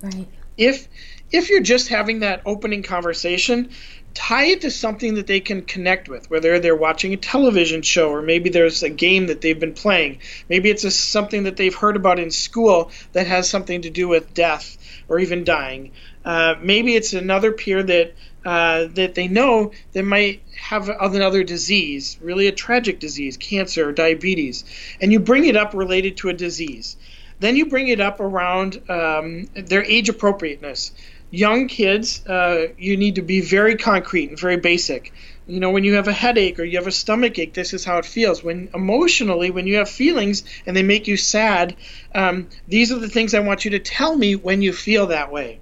Right. 0.00 0.26
If 0.56 0.88
if 1.30 1.50
you're 1.50 1.60
just 1.60 1.88
having 1.88 2.20
that 2.20 2.40
opening 2.46 2.82
conversation, 2.82 3.70
tie 4.16 4.46
it 4.46 4.62
to 4.62 4.70
something 4.70 5.14
that 5.16 5.26
they 5.26 5.40
can 5.40 5.60
connect 5.60 6.08
with, 6.08 6.30
whether 6.30 6.58
they're 6.58 6.74
watching 6.74 7.12
a 7.12 7.18
television 7.18 7.82
show 7.82 8.10
or 8.10 8.22
maybe 8.22 8.48
there's 8.48 8.82
a 8.82 8.88
game 8.88 9.26
that 9.26 9.42
they've 9.42 9.60
been 9.60 9.74
playing. 9.74 10.20
Maybe 10.48 10.70
it's 10.70 10.84
a, 10.84 10.90
something 10.90 11.44
that 11.44 11.56
they've 11.56 11.74
heard 11.74 11.96
about 11.96 12.18
in 12.18 12.30
school 12.30 12.90
that 13.12 13.26
has 13.26 13.48
something 13.48 13.82
to 13.82 13.90
do 13.90 14.08
with 14.08 14.32
death 14.32 14.78
or 15.06 15.18
even 15.18 15.44
dying. 15.44 15.92
Uh, 16.24 16.54
maybe 16.62 16.96
it's 16.96 17.12
another 17.12 17.52
peer 17.52 17.82
that 17.82 18.14
uh, 18.46 18.86
that 18.94 19.16
they 19.16 19.26
know 19.26 19.72
they 19.92 20.02
might 20.02 20.40
have 20.56 20.88
another 20.88 21.42
disease, 21.42 22.16
really 22.22 22.46
a 22.46 22.52
tragic 22.52 23.00
disease, 23.00 23.36
cancer 23.36 23.88
or 23.88 23.92
diabetes, 23.92 24.64
and 25.00 25.12
you 25.12 25.18
bring 25.18 25.44
it 25.44 25.56
up 25.56 25.74
related 25.74 26.16
to 26.16 26.28
a 26.28 26.32
disease. 26.32 26.96
Then 27.38 27.56
you 27.56 27.66
bring 27.66 27.88
it 27.88 28.00
up 28.00 28.20
around 28.20 28.88
um, 28.88 29.48
their 29.54 29.82
age 29.84 30.08
appropriateness. 30.08 30.92
Young 31.30 31.68
kids, 31.68 32.24
uh, 32.26 32.68
you 32.78 32.96
need 32.96 33.16
to 33.16 33.22
be 33.22 33.40
very 33.40 33.76
concrete 33.76 34.30
and 34.30 34.38
very 34.38 34.56
basic. 34.56 35.12
You 35.46 35.60
know, 35.60 35.70
when 35.70 35.84
you 35.84 35.94
have 35.94 36.08
a 36.08 36.12
headache 36.12 36.58
or 36.58 36.64
you 36.64 36.78
have 36.78 36.86
a 36.86 36.92
stomach 36.92 37.38
ache, 37.38 37.54
this 37.54 37.72
is 37.72 37.84
how 37.84 37.98
it 37.98 38.06
feels. 38.06 38.42
When 38.42 38.68
emotionally, 38.74 39.50
when 39.50 39.66
you 39.66 39.76
have 39.76 39.88
feelings 39.88 40.44
and 40.66 40.76
they 40.76 40.82
make 40.82 41.06
you 41.06 41.16
sad, 41.16 41.76
um, 42.14 42.48
these 42.66 42.92
are 42.92 42.98
the 42.98 43.08
things 43.08 43.34
I 43.34 43.40
want 43.40 43.64
you 43.64 43.72
to 43.72 43.78
tell 43.78 44.16
me 44.16 44.34
when 44.36 44.62
you 44.62 44.72
feel 44.72 45.08
that 45.08 45.30
way. 45.30 45.60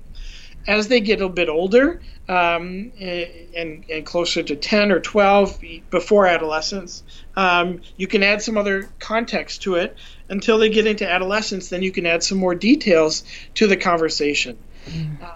As 0.66 0.88
they 0.88 1.00
get 1.00 1.21
a 1.21 1.28
bit 1.28 1.50
older, 1.50 2.00
um, 2.28 2.92
and, 2.99 3.85
and 3.90 4.06
closer 4.06 4.42
to 4.42 4.56
10 4.56 4.92
or 4.92 5.00
12 5.00 5.61
before 5.90 6.26
adolescence. 6.26 7.02
Um, 7.37 7.83
you 7.97 8.06
can 8.06 8.23
add 8.23 8.40
some 8.40 8.56
other 8.56 8.88
context 8.99 9.62
to 9.62 9.75
it 9.75 9.97
until 10.28 10.59
they 10.59 10.71
get 10.71 10.87
into 10.87 11.09
adolescence. 11.09 11.68
Then 11.68 11.83
you 11.83 11.92
can 11.92 12.06
add 12.06 12.23
some 12.23 12.38
more 12.38 12.54
details 12.54 13.25
to 13.54 13.66
the 13.66 13.76
conversation, 13.76 14.56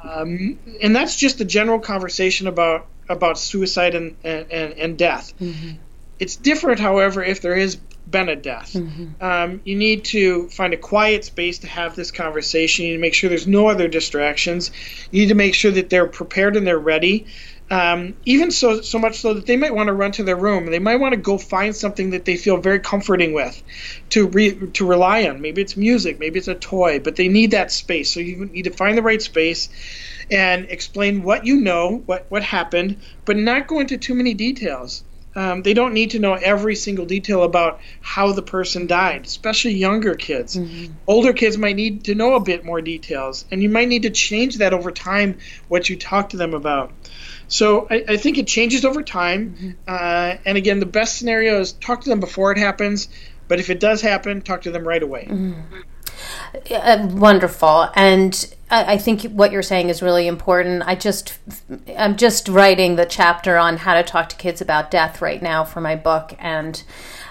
um, 0.02 0.58
and 0.82 0.94
that's 0.94 1.16
just 1.16 1.40
a 1.40 1.44
general 1.44 1.78
conversation 1.78 2.46
about 2.46 2.86
about 3.08 3.38
suicide 3.38 3.94
and 3.94 4.16
and, 4.24 4.50
and 4.50 4.98
death. 4.98 5.32
Mm-hmm. 5.40 5.72
It's 6.18 6.36
different, 6.36 6.80
however, 6.80 7.22
if 7.22 7.40
there 7.40 7.56
has 7.56 7.76
been 8.10 8.28
a 8.28 8.36
death. 8.36 8.72
Mm-hmm. 8.72 9.22
Um, 9.22 9.60
you 9.64 9.76
need 9.76 10.04
to 10.06 10.48
find 10.48 10.72
a 10.72 10.76
quiet 10.76 11.24
space 11.24 11.60
to 11.60 11.66
have 11.66 11.94
this 11.94 12.10
conversation. 12.10 12.84
You 12.84 12.92
need 12.92 12.96
to 12.96 13.00
make 13.00 13.14
sure 13.14 13.28
there's 13.28 13.46
no 13.46 13.68
other 13.68 13.88
distractions. 13.88 14.70
You 15.10 15.22
need 15.22 15.28
to 15.28 15.34
make 15.34 15.54
sure 15.54 15.70
that 15.70 15.90
they're 15.90 16.06
prepared 16.06 16.56
and 16.56 16.66
they're 16.66 16.78
ready. 16.78 17.26
Um, 17.70 18.14
even 18.24 18.50
so, 18.50 18.80
so 18.80 18.98
much 18.98 19.20
so 19.20 19.34
that 19.34 19.44
they 19.44 19.56
might 19.56 19.74
want 19.74 19.88
to 19.88 19.92
run 19.92 20.12
to 20.12 20.22
their 20.22 20.36
room. 20.36 20.66
They 20.66 20.78
might 20.78 20.96
want 20.96 21.12
to 21.12 21.20
go 21.20 21.36
find 21.36 21.76
something 21.76 22.10
that 22.10 22.24
they 22.24 22.38
feel 22.38 22.56
very 22.56 22.80
comforting 22.80 23.34
with, 23.34 23.62
to 24.10 24.26
re, 24.26 24.54
to 24.72 24.86
rely 24.86 25.24
on. 25.28 25.42
Maybe 25.42 25.60
it's 25.60 25.76
music, 25.76 26.18
maybe 26.18 26.38
it's 26.38 26.48
a 26.48 26.54
toy, 26.54 26.98
but 26.98 27.16
they 27.16 27.28
need 27.28 27.50
that 27.50 27.70
space. 27.70 28.10
So 28.10 28.20
you 28.20 28.46
need 28.46 28.62
to 28.62 28.70
find 28.70 28.96
the 28.96 29.02
right 29.02 29.20
space, 29.20 29.68
and 30.30 30.66
explain 30.70 31.22
what 31.22 31.44
you 31.44 31.56
know, 31.56 32.02
what 32.06 32.24
what 32.30 32.42
happened, 32.42 33.00
but 33.26 33.36
not 33.36 33.66
go 33.66 33.80
into 33.80 33.98
too 33.98 34.14
many 34.14 34.32
details. 34.32 35.04
Um, 35.36 35.62
they 35.62 35.74
don't 35.74 35.92
need 35.92 36.10
to 36.12 36.18
know 36.18 36.34
every 36.34 36.74
single 36.74 37.06
detail 37.06 37.44
about 37.44 37.80
how 38.00 38.32
the 38.32 38.42
person 38.42 38.86
died, 38.86 39.26
especially 39.26 39.74
younger 39.74 40.14
kids. 40.14 40.56
Mm-hmm. 40.56 40.92
Older 41.06 41.32
kids 41.32 41.56
might 41.56 41.76
need 41.76 42.04
to 42.04 42.14
know 42.14 42.34
a 42.34 42.40
bit 42.40 42.64
more 42.64 42.80
details, 42.80 43.44
and 43.50 43.62
you 43.62 43.68
might 43.68 43.88
need 43.88 44.02
to 44.02 44.10
change 44.10 44.58
that 44.58 44.72
over 44.72 44.90
time, 44.90 45.38
what 45.68 45.88
you 45.88 45.96
talk 45.96 46.30
to 46.30 46.38
them 46.38 46.54
about. 46.54 46.92
So 47.48 47.86
I, 47.90 48.04
I 48.08 48.16
think 48.16 48.38
it 48.38 48.46
changes 48.46 48.84
over 48.84 49.02
time. 49.02 49.54
Mm-hmm. 49.54 49.70
Uh, 49.86 50.36
and 50.44 50.58
again, 50.58 50.80
the 50.80 50.86
best 50.86 51.18
scenario 51.18 51.60
is 51.60 51.72
talk 51.72 52.02
to 52.02 52.10
them 52.10 52.20
before 52.20 52.52
it 52.52 52.58
happens, 52.58 53.08
but 53.48 53.58
if 53.58 53.70
it 53.70 53.80
does 53.80 54.00
happen, 54.00 54.42
talk 54.42 54.62
to 54.62 54.70
them 54.70 54.86
right 54.86 55.02
away. 55.02 55.26
Mm-hmm. 55.30 55.80
Uh, 56.70 57.08
wonderful. 57.12 57.88
And 57.94 58.54
I, 58.70 58.94
I 58.94 58.98
think 58.98 59.22
what 59.22 59.52
you're 59.52 59.62
saying 59.62 59.88
is 59.88 60.02
really 60.02 60.26
important. 60.26 60.82
I 60.86 60.94
just, 60.94 61.38
I'm 61.96 62.16
just 62.16 62.48
writing 62.48 62.96
the 62.96 63.06
chapter 63.06 63.56
on 63.56 63.78
how 63.78 63.94
to 63.94 64.02
talk 64.02 64.28
to 64.30 64.36
kids 64.36 64.60
about 64.60 64.90
death 64.90 65.22
right 65.22 65.42
now 65.42 65.64
for 65.64 65.80
my 65.80 65.96
book, 65.96 66.34
and 66.38 66.82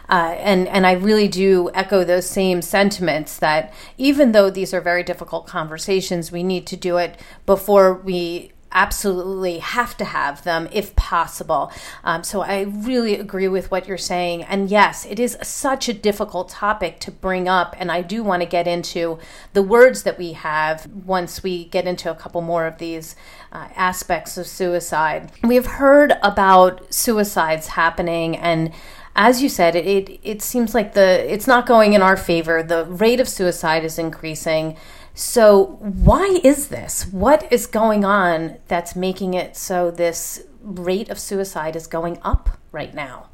uh, 0.09 0.35
and 0.37 0.67
and 0.69 0.87
I 0.87 0.93
really 0.93 1.27
do 1.27 1.69
echo 1.73 2.03
those 2.03 2.29
same 2.29 2.61
sentiments 2.61 3.37
that 3.39 3.73
even 3.97 4.31
though 4.31 4.49
these 4.49 4.73
are 4.73 4.81
very 4.81 5.03
difficult 5.03 5.47
conversations, 5.47 6.31
we 6.31 6.43
need 6.43 6.65
to 6.67 6.77
do 6.77 6.97
it 6.97 7.19
before 7.45 7.93
we 7.93 8.53
absolutely 8.71 9.59
have 9.59 9.97
to 9.97 10.05
have 10.05 10.43
them 10.43 10.67
if 10.71 10.95
possible. 10.95 11.71
Um, 12.03 12.23
so 12.23 12.41
I 12.41 12.61
really 12.61 13.15
agree 13.15 13.47
with 13.47 13.71
what 13.71 13.87
you're 13.87 13.97
saying. 13.97 14.43
And 14.43 14.69
yes, 14.69 15.05
it 15.05 15.19
is 15.19 15.37
such 15.41 15.89
a 15.89 15.93
difficult 15.93 16.49
topic 16.49 16.99
to 17.01 17.11
bring 17.11 17.47
up. 17.47 17.75
And 17.79 17.91
I 17.91 18.01
do 18.01 18.23
want 18.23 18.41
to 18.41 18.47
get 18.47 18.67
into 18.67 19.19
the 19.53 19.63
words 19.63 20.03
that 20.03 20.17
we 20.17 20.33
have 20.33 20.87
once 20.87 21.43
we 21.43 21.65
get 21.65 21.87
into 21.87 22.11
a 22.11 22.15
couple 22.15 22.41
more 22.41 22.65
of 22.65 22.77
these 22.77 23.15
uh, 23.51 23.69
aspects 23.75 24.37
of 24.37 24.47
suicide. 24.47 25.31
We've 25.43 25.65
heard 25.65 26.13
about 26.21 26.93
suicides 26.93 27.67
happening 27.67 28.35
and 28.35 28.73
as 29.19 29.41
you 29.41 29.49
said, 29.49 29.75
it, 29.75 29.87
it, 29.87 30.19
it 30.21 30.41
seems 30.43 30.75
like 30.75 30.93
the 30.93 31.33
it's 31.33 31.47
not 31.47 31.65
going 31.65 31.93
in 31.93 32.03
our 32.03 32.15
favor. 32.15 32.61
The 32.61 32.85
rate 32.85 33.19
of 33.19 33.27
suicide 33.27 33.83
is 33.83 33.97
increasing. 33.97 34.77
So, 35.19 35.79
why 35.79 36.41
is 36.43 36.67
this? 36.67 37.07
What 37.11 37.51
is 37.51 37.65
going 37.65 38.05
on 38.05 38.57
that's 38.67 38.95
making 38.95 39.33
it 39.33 39.57
so 39.57 39.89
this 39.89 40.43
rate 40.61 41.09
of 41.09 41.17
suicide 41.17 41.75
is 41.75 41.87
going 41.87 42.19
up 42.21 42.51
right 42.71 42.93
now? 42.93 43.29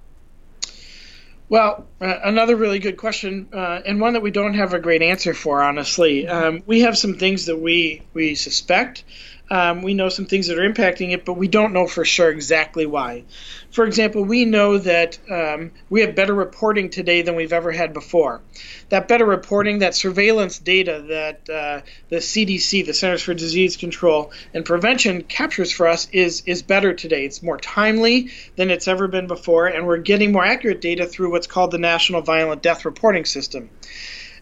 Well, 1.49 1.85
uh, 1.99 2.19
another 2.23 2.55
really 2.55 2.79
good 2.79 2.95
question, 2.95 3.49
uh, 3.51 3.81
and 3.85 3.99
one 3.99 4.13
that 4.13 4.21
we 4.21 4.31
don't 4.31 4.53
have 4.53 4.73
a 4.73 4.79
great 4.79 5.01
answer 5.01 5.33
for, 5.33 5.61
honestly. 5.61 6.25
Um, 6.25 6.63
we 6.65 6.79
have 6.79 6.97
some 6.97 7.15
things 7.15 7.47
that 7.47 7.59
we 7.59 8.01
we 8.13 8.35
suspect, 8.35 9.03
um, 9.53 9.83
we 9.83 9.93
know 9.93 10.09
some 10.09 10.25
things 10.25 10.47
that 10.47 10.57
are 10.57 10.67
impacting 10.67 11.11
it, 11.11 11.25
but 11.25 11.35
we 11.35 11.47
don't 11.47 11.73
know 11.73 11.85
for 11.85 12.03
sure 12.03 12.31
exactly 12.31 12.87
why. 12.87 13.23
For 13.69 13.85
example, 13.85 14.23
we 14.23 14.45
know 14.45 14.79
that 14.79 15.19
um, 15.29 15.73
we 15.91 16.01
have 16.01 16.15
better 16.15 16.33
reporting 16.33 16.89
today 16.89 17.21
than 17.21 17.35
we've 17.35 17.53
ever 17.53 17.71
had 17.71 17.93
before. 17.93 18.41
That 18.89 19.07
better 19.07 19.27
reporting, 19.27 19.79
that 19.79 19.93
surveillance 19.93 20.57
data 20.57 21.05
that 21.09 21.47
uh, 21.47 21.81
the 22.09 22.15
CDC, 22.15 22.83
the 22.83 22.95
Centers 22.95 23.21
for 23.21 23.35
Disease 23.35 23.77
Control 23.77 24.31
and 24.55 24.65
Prevention, 24.65 25.21
captures 25.21 25.71
for 25.71 25.87
us 25.87 26.07
is 26.11 26.41
is 26.47 26.63
better 26.63 26.95
today. 26.95 27.23
It's 27.25 27.43
more 27.43 27.59
timely 27.59 28.31
than 28.55 28.71
it's 28.71 28.87
ever 28.87 29.07
been 29.07 29.27
before, 29.27 29.67
and 29.67 29.85
we're 29.85 29.97
getting 29.97 30.31
more 30.31 30.43
accurate 30.43 30.81
data 30.81 31.05
through 31.05 31.29
what's 31.29 31.45
called 31.45 31.69
the 31.69 31.77
National 31.77 32.21
Violent 32.21 32.63
Death 32.63 32.85
Reporting 32.85 33.25
System. 33.25 33.69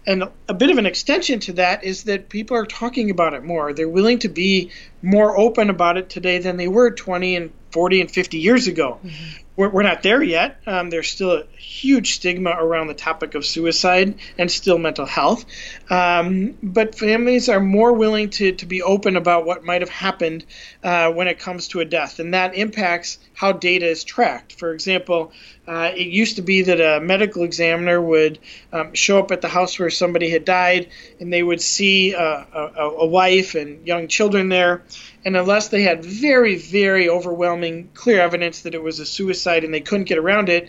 And 0.05 0.23
a 0.47 0.53
bit 0.53 0.71
of 0.71 0.77
an 0.77 0.85
extension 0.85 1.39
to 1.41 1.53
that 1.53 1.83
is 1.83 2.05
that 2.05 2.29
people 2.29 2.57
are 2.57 2.65
talking 2.65 3.11
about 3.11 3.33
it 3.33 3.43
more. 3.43 3.71
They're 3.71 3.87
willing 3.87 4.19
to 4.19 4.29
be 4.29 4.71
more 5.01 5.37
open 5.37 5.69
about 5.69 5.97
it 5.97 6.09
today 6.09 6.39
than 6.39 6.57
they 6.57 6.67
were 6.67 6.91
20 6.91 7.35
and 7.35 7.51
40 7.71 8.01
and 8.01 8.11
50 8.11 8.37
years 8.39 8.67
ago. 8.67 8.99
Mm-hmm 9.03 9.50
we're, 9.61 9.69
we're 9.69 9.83
not 9.83 10.01
there 10.01 10.23
yet. 10.23 10.59
Um, 10.65 10.89
there's 10.89 11.07
still 11.07 11.33
a 11.33 11.43
huge 11.55 12.15
stigma 12.15 12.49
around 12.49 12.87
the 12.87 12.95
topic 12.95 13.35
of 13.35 13.45
suicide 13.45 14.15
and 14.39 14.49
still 14.49 14.79
mental 14.79 15.05
health. 15.05 15.45
Um, 15.87 16.57
but 16.63 16.95
families 16.97 17.47
are 17.47 17.59
more 17.59 17.93
willing 17.93 18.31
to, 18.31 18.53
to 18.53 18.65
be 18.65 18.81
open 18.81 19.15
about 19.17 19.45
what 19.45 19.63
might 19.63 19.81
have 19.81 19.89
happened 19.91 20.45
uh, 20.83 21.11
when 21.11 21.27
it 21.27 21.37
comes 21.37 21.67
to 21.69 21.79
a 21.79 21.85
death, 21.85 22.19
and 22.19 22.33
that 22.33 22.55
impacts 22.55 23.19
how 23.35 23.51
data 23.51 23.85
is 23.85 24.03
tracked. 24.03 24.53
For 24.53 24.73
example, 24.73 25.31
uh, 25.67 25.91
it 25.95 26.07
used 26.07 26.37
to 26.37 26.41
be 26.41 26.63
that 26.63 26.81
a 26.81 26.99
medical 26.99 27.43
examiner 27.43 28.01
would 28.01 28.39
um, 28.73 28.95
show 28.95 29.19
up 29.19 29.31
at 29.31 29.41
the 29.41 29.47
house 29.47 29.77
where 29.77 29.91
somebody 29.91 30.31
had 30.31 30.43
died, 30.43 30.89
and 31.19 31.31
they 31.31 31.43
would 31.43 31.61
see 31.61 32.13
a, 32.13 32.19
a, 32.19 32.89
a 33.01 33.05
wife 33.05 33.53
and 33.53 33.85
young 33.85 34.07
children 34.07 34.49
there 34.49 34.81
and 35.25 35.37
unless 35.37 35.67
they 35.67 35.83
had 35.83 36.03
very, 36.03 36.55
very 36.55 37.09
overwhelming, 37.09 37.89
clear 37.93 38.21
evidence 38.21 38.61
that 38.61 38.75
it 38.75 38.81
was 38.81 38.99
a 38.99 39.05
suicide 39.05 39.63
and 39.63 39.73
they 39.73 39.81
couldn't 39.81 40.07
get 40.07 40.17
around 40.17 40.49
it, 40.49 40.67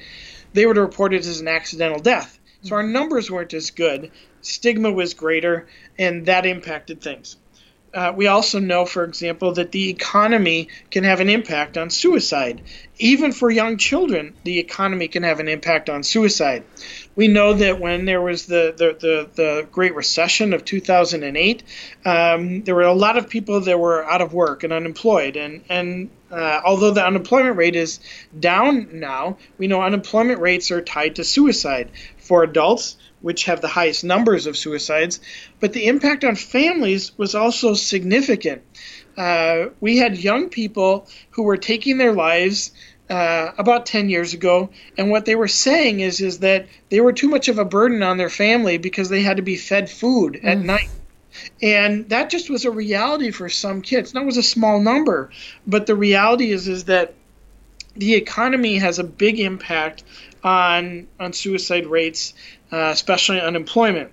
they 0.52 0.66
would 0.66 0.76
report 0.76 1.14
it 1.14 1.26
as 1.26 1.40
an 1.40 1.48
accidental 1.48 1.98
death. 1.98 2.38
So 2.62 2.76
our 2.76 2.82
numbers 2.82 3.30
weren't 3.30 3.54
as 3.54 3.70
good, 3.70 4.12
stigma 4.40 4.92
was 4.92 5.14
greater, 5.14 5.66
and 5.98 6.26
that 6.26 6.46
impacted 6.46 7.00
things. 7.00 7.36
Uh, 7.94 8.12
we 8.16 8.26
also 8.26 8.58
know, 8.58 8.86
for 8.86 9.04
example, 9.04 9.52
that 9.52 9.70
the 9.70 9.90
economy 9.90 10.68
can 10.90 11.04
have 11.04 11.20
an 11.20 11.28
impact 11.28 11.76
on 11.76 11.90
suicide. 11.90 12.62
Even 12.98 13.32
for 13.32 13.50
young 13.50 13.76
children, 13.76 14.34
the 14.44 14.58
economy 14.58 15.08
can 15.08 15.24
have 15.24 15.40
an 15.40 15.48
impact 15.48 15.90
on 15.90 16.02
suicide. 16.02 16.64
We 17.14 17.28
know 17.28 17.52
that 17.52 17.80
when 17.80 18.06
there 18.06 18.22
was 18.22 18.46
the, 18.46 18.72
the, 18.74 18.96
the, 18.98 19.30
the 19.34 19.68
Great 19.70 19.94
Recession 19.94 20.54
of 20.54 20.64
2008, 20.64 21.62
um, 22.06 22.62
there 22.62 22.74
were 22.74 22.82
a 22.82 22.94
lot 22.94 23.18
of 23.18 23.28
people 23.28 23.60
that 23.60 23.78
were 23.78 24.02
out 24.04 24.22
of 24.22 24.32
work 24.32 24.64
and 24.64 24.72
unemployed. 24.72 25.36
And, 25.36 25.62
and 25.68 26.10
uh, 26.30 26.62
although 26.64 26.92
the 26.92 27.04
unemployment 27.04 27.56
rate 27.56 27.76
is 27.76 28.00
down 28.38 29.00
now, 29.00 29.36
we 29.58 29.66
know 29.66 29.82
unemployment 29.82 30.40
rates 30.40 30.70
are 30.70 30.80
tied 30.80 31.16
to 31.16 31.24
suicide. 31.24 31.90
For 32.32 32.44
adults, 32.44 32.96
which 33.20 33.44
have 33.44 33.60
the 33.60 33.68
highest 33.68 34.04
numbers 34.04 34.46
of 34.46 34.56
suicides, 34.56 35.20
but 35.60 35.74
the 35.74 35.86
impact 35.86 36.24
on 36.24 36.34
families 36.34 37.12
was 37.18 37.34
also 37.34 37.74
significant. 37.74 38.62
Uh, 39.18 39.66
we 39.82 39.98
had 39.98 40.16
young 40.16 40.48
people 40.48 41.06
who 41.32 41.42
were 41.42 41.58
taking 41.58 41.98
their 41.98 42.14
lives 42.14 42.72
uh, 43.10 43.50
about 43.58 43.84
10 43.84 44.08
years 44.08 44.32
ago, 44.32 44.70
and 44.96 45.10
what 45.10 45.26
they 45.26 45.34
were 45.34 45.46
saying 45.46 46.00
is 46.00 46.22
is 46.22 46.38
that 46.38 46.68
they 46.88 47.02
were 47.02 47.12
too 47.12 47.28
much 47.28 47.48
of 47.48 47.58
a 47.58 47.66
burden 47.66 48.02
on 48.02 48.16
their 48.16 48.30
family 48.30 48.78
because 48.78 49.10
they 49.10 49.20
had 49.20 49.36
to 49.36 49.42
be 49.42 49.56
fed 49.56 49.90
food 49.90 50.40
at 50.42 50.56
mm. 50.56 50.64
night. 50.64 50.88
And 51.60 52.08
that 52.08 52.30
just 52.30 52.48
was 52.48 52.64
a 52.64 52.70
reality 52.70 53.30
for 53.30 53.50
some 53.50 53.82
kids. 53.82 54.12
That 54.12 54.24
was 54.24 54.38
a 54.38 54.42
small 54.42 54.80
number, 54.80 55.28
but 55.66 55.84
the 55.84 55.96
reality 55.96 56.50
is 56.50 56.66
is 56.66 56.84
that 56.84 57.12
the 57.94 58.14
economy 58.14 58.78
has 58.78 58.98
a 58.98 59.04
big 59.04 59.38
impact 59.38 60.02
on 60.42 61.08
on 61.18 61.32
suicide 61.32 61.86
rates, 61.86 62.34
uh, 62.72 62.90
especially 62.92 63.40
unemployment. 63.40 64.10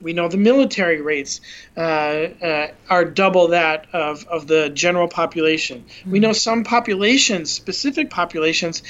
We 0.00 0.12
know 0.12 0.28
the 0.28 0.36
military 0.36 1.00
rates 1.00 1.40
uh, 1.76 1.80
uh, 1.80 2.68
are 2.90 3.04
double 3.06 3.48
that 3.48 3.86
of, 3.94 4.26
of 4.26 4.46
the 4.46 4.68
general 4.68 5.08
population. 5.08 5.84
Mm-hmm. 5.84 6.10
We 6.10 6.18
know 6.18 6.32
some 6.32 6.64
populations, 6.64 7.50
specific 7.50 8.10
populations, 8.10 8.82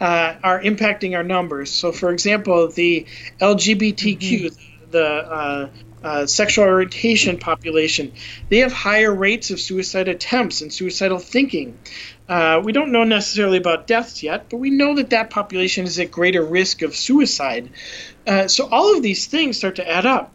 uh, 0.00 0.34
are 0.42 0.62
impacting 0.62 1.14
our 1.14 1.24
numbers. 1.24 1.70
So, 1.70 1.92
for 1.92 2.10
example, 2.10 2.68
the 2.68 3.06
LGBTQ, 3.40 4.18
mm-hmm. 4.18 4.90
the 4.90 5.70
uh, 6.02 6.26
sexual 6.26 6.64
orientation 6.64 7.38
population, 7.38 8.12
they 8.48 8.58
have 8.58 8.72
higher 8.72 9.14
rates 9.14 9.50
of 9.50 9.60
suicide 9.60 10.08
attempts 10.08 10.60
and 10.60 10.72
suicidal 10.72 11.18
thinking. 11.18 11.78
Uh, 12.28 12.60
we 12.64 12.72
don't 12.72 12.92
know 12.92 13.04
necessarily 13.04 13.58
about 13.58 13.86
deaths 13.86 14.22
yet, 14.22 14.48
but 14.48 14.56
we 14.56 14.70
know 14.70 14.94
that 14.96 15.10
that 15.10 15.30
population 15.30 15.84
is 15.84 15.98
at 15.98 16.10
greater 16.10 16.44
risk 16.44 16.82
of 16.82 16.96
suicide. 16.96 17.70
Uh, 18.26 18.48
so 18.48 18.68
all 18.68 18.96
of 18.96 19.02
these 19.02 19.26
things 19.26 19.56
start 19.56 19.76
to 19.76 19.88
add 19.88 20.06
up. 20.06 20.32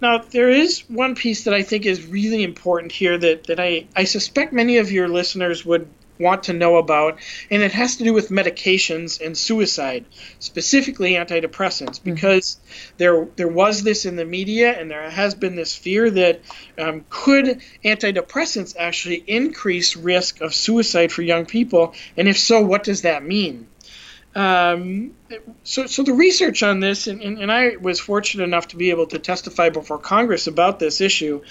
Now, 0.00 0.18
there 0.18 0.50
is 0.50 0.80
one 0.88 1.16
piece 1.16 1.44
that 1.44 1.54
I 1.54 1.62
think 1.62 1.84
is 1.84 2.06
really 2.06 2.44
important 2.44 2.92
here 2.92 3.18
that, 3.18 3.44
that 3.44 3.58
I, 3.58 3.86
I 3.96 4.04
suspect 4.04 4.52
many 4.52 4.78
of 4.78 4.92
your 4.92 5.08
listeners 5.08 5.66
would 5.66 5.88
want 6.18 6.44
to 6.44 6.52
know 6.52 6.76
about, 6.76 7.18
and 7.50 7.62
it 7.62 7.72
has 7.72 7.96
to 7.96 8.04
do 8.04 8.12
with 8.12 8.30
medications 8.30 9.24
and 9.24 9.36
suicide, 9.36 10.04
specifically 10.38 11.12
antidepressants, 11.12 12.00
mm-hmm. 12.00 12.14
because 12.14 12.56
mm-hmm. 12.56 12.94
there 12.98 13.28
there 13.36 13.48
was 13.48 13.82
this 13.82 14.06
in 14.06 14.16
the 14.16 14.24
media, 14.24 14.78
and 14.78 14.90
there 14.90 15.08
has 15.10 15.34
been 15.34 15.56
this 15.56 15.74
fear 15.74 16.10
that 16.10 16.40
um, 16.78 17.04
could 17.08 17.60
antidepressants 17.84 18.74
actually 18.78 19.22
increase 19.26 19.96
risk 19.96 20.40
of 20.40 20.54
suicide 20.54 21.12
for 21.12 21.22
young 21.22 21.46
people, 21.46 21.94
and 22.16 22.28
if 22.28 22.38
so, 22.38 22.60
what 22.60 22.84
does 22.84 23.02
that 23.02 23.22
mean? 23.22 23.66
Um, 24.38 25.16
so, 25.64 25.86
so 25.86 26.04
the 26.04 26.12
research 26.12 26.62
on 26.62 26.78
this, 26.78 27.08
and, 27.08 27.20
and, 27.20 27.40
and, 27.40 27.50
I 27.50 27.76
was 27.76 27.98
fortunate 27.98 28.44
enough 28.44 28.68
to 28.68 28.76
be 28.76 28.90
able 28.90 29.06
to 29.08 29.18
testify 29.18 29.68
before 29.68 29.98
Congress 29.98 30.46
about 30.46 30.78
this 30.78 31.00
issue, 31.00 31.42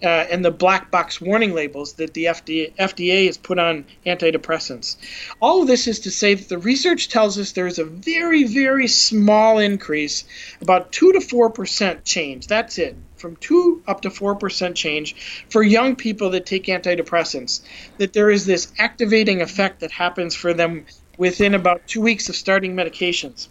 uh, 0.00 0.06
and 0.06 0.44
the 0.44 0.52
black 0.52 0.92
box 0.92 1.20
warning 1.20 1.54
labels 1.54 1.94
that 1.94 2.14
the 2.14 2.26
FDA, 2.26 2.72
FDA 2.76 3.26
has 3.26 3.36
put 3.36 3.58
on 3.58 3.84
antidepressants. 4.06 4.96
All 5.40 5.62
of 5.62 5.66
this 5.66 5.88
is 5.88 5.98
to 6.00 6.12
say 6.12 6.34
that 6.34 6.48
the 6.48 6.58
research 6.58 7.08
tells 7.08 7.36
us 7.36 7.50
there 7.50 7.66
is 7.66 7.80
a 7.80 7.84
very, 7.84 8.44
very 8.44 8.86
small 8.86 9.58
increase, 9.58 10.22
about 10.60 10.92
two 10.92 11.12
to 11.14 11.20
four 11.20 11.50
percent 11.50 12.04
change. 12.04 12.46
That's 12.46 12.78
it 12.78 12.96
from 13.16 13.36
2 13.36 13.82
up 13.86 14.02
to 14.02 14.10
4% 14.10 14.74
change 14.74 15.44
for 15.48 15.62
young 15.62 15.96
people 15.96 16.30
that 16.30 16.46
take 16.46 16.66
antidepressants. 16.66 17.62
That 17.98 18.12
there 18.12 18.30
is 18.30 18.46
this 18.46 18.72
activating 18.78 19.40
effect 19.40 19.80
that 19.80 19.90
happens 19.90 20.34
for 20.34 20.52
them 20.52 20.86
within 21.16 21.54
about 21.54 21.86
two 21.86 22.00
weeks 22.00 22.28
of 22.28 22.36
starting 22.36 22.74
medications. 22.74 23.48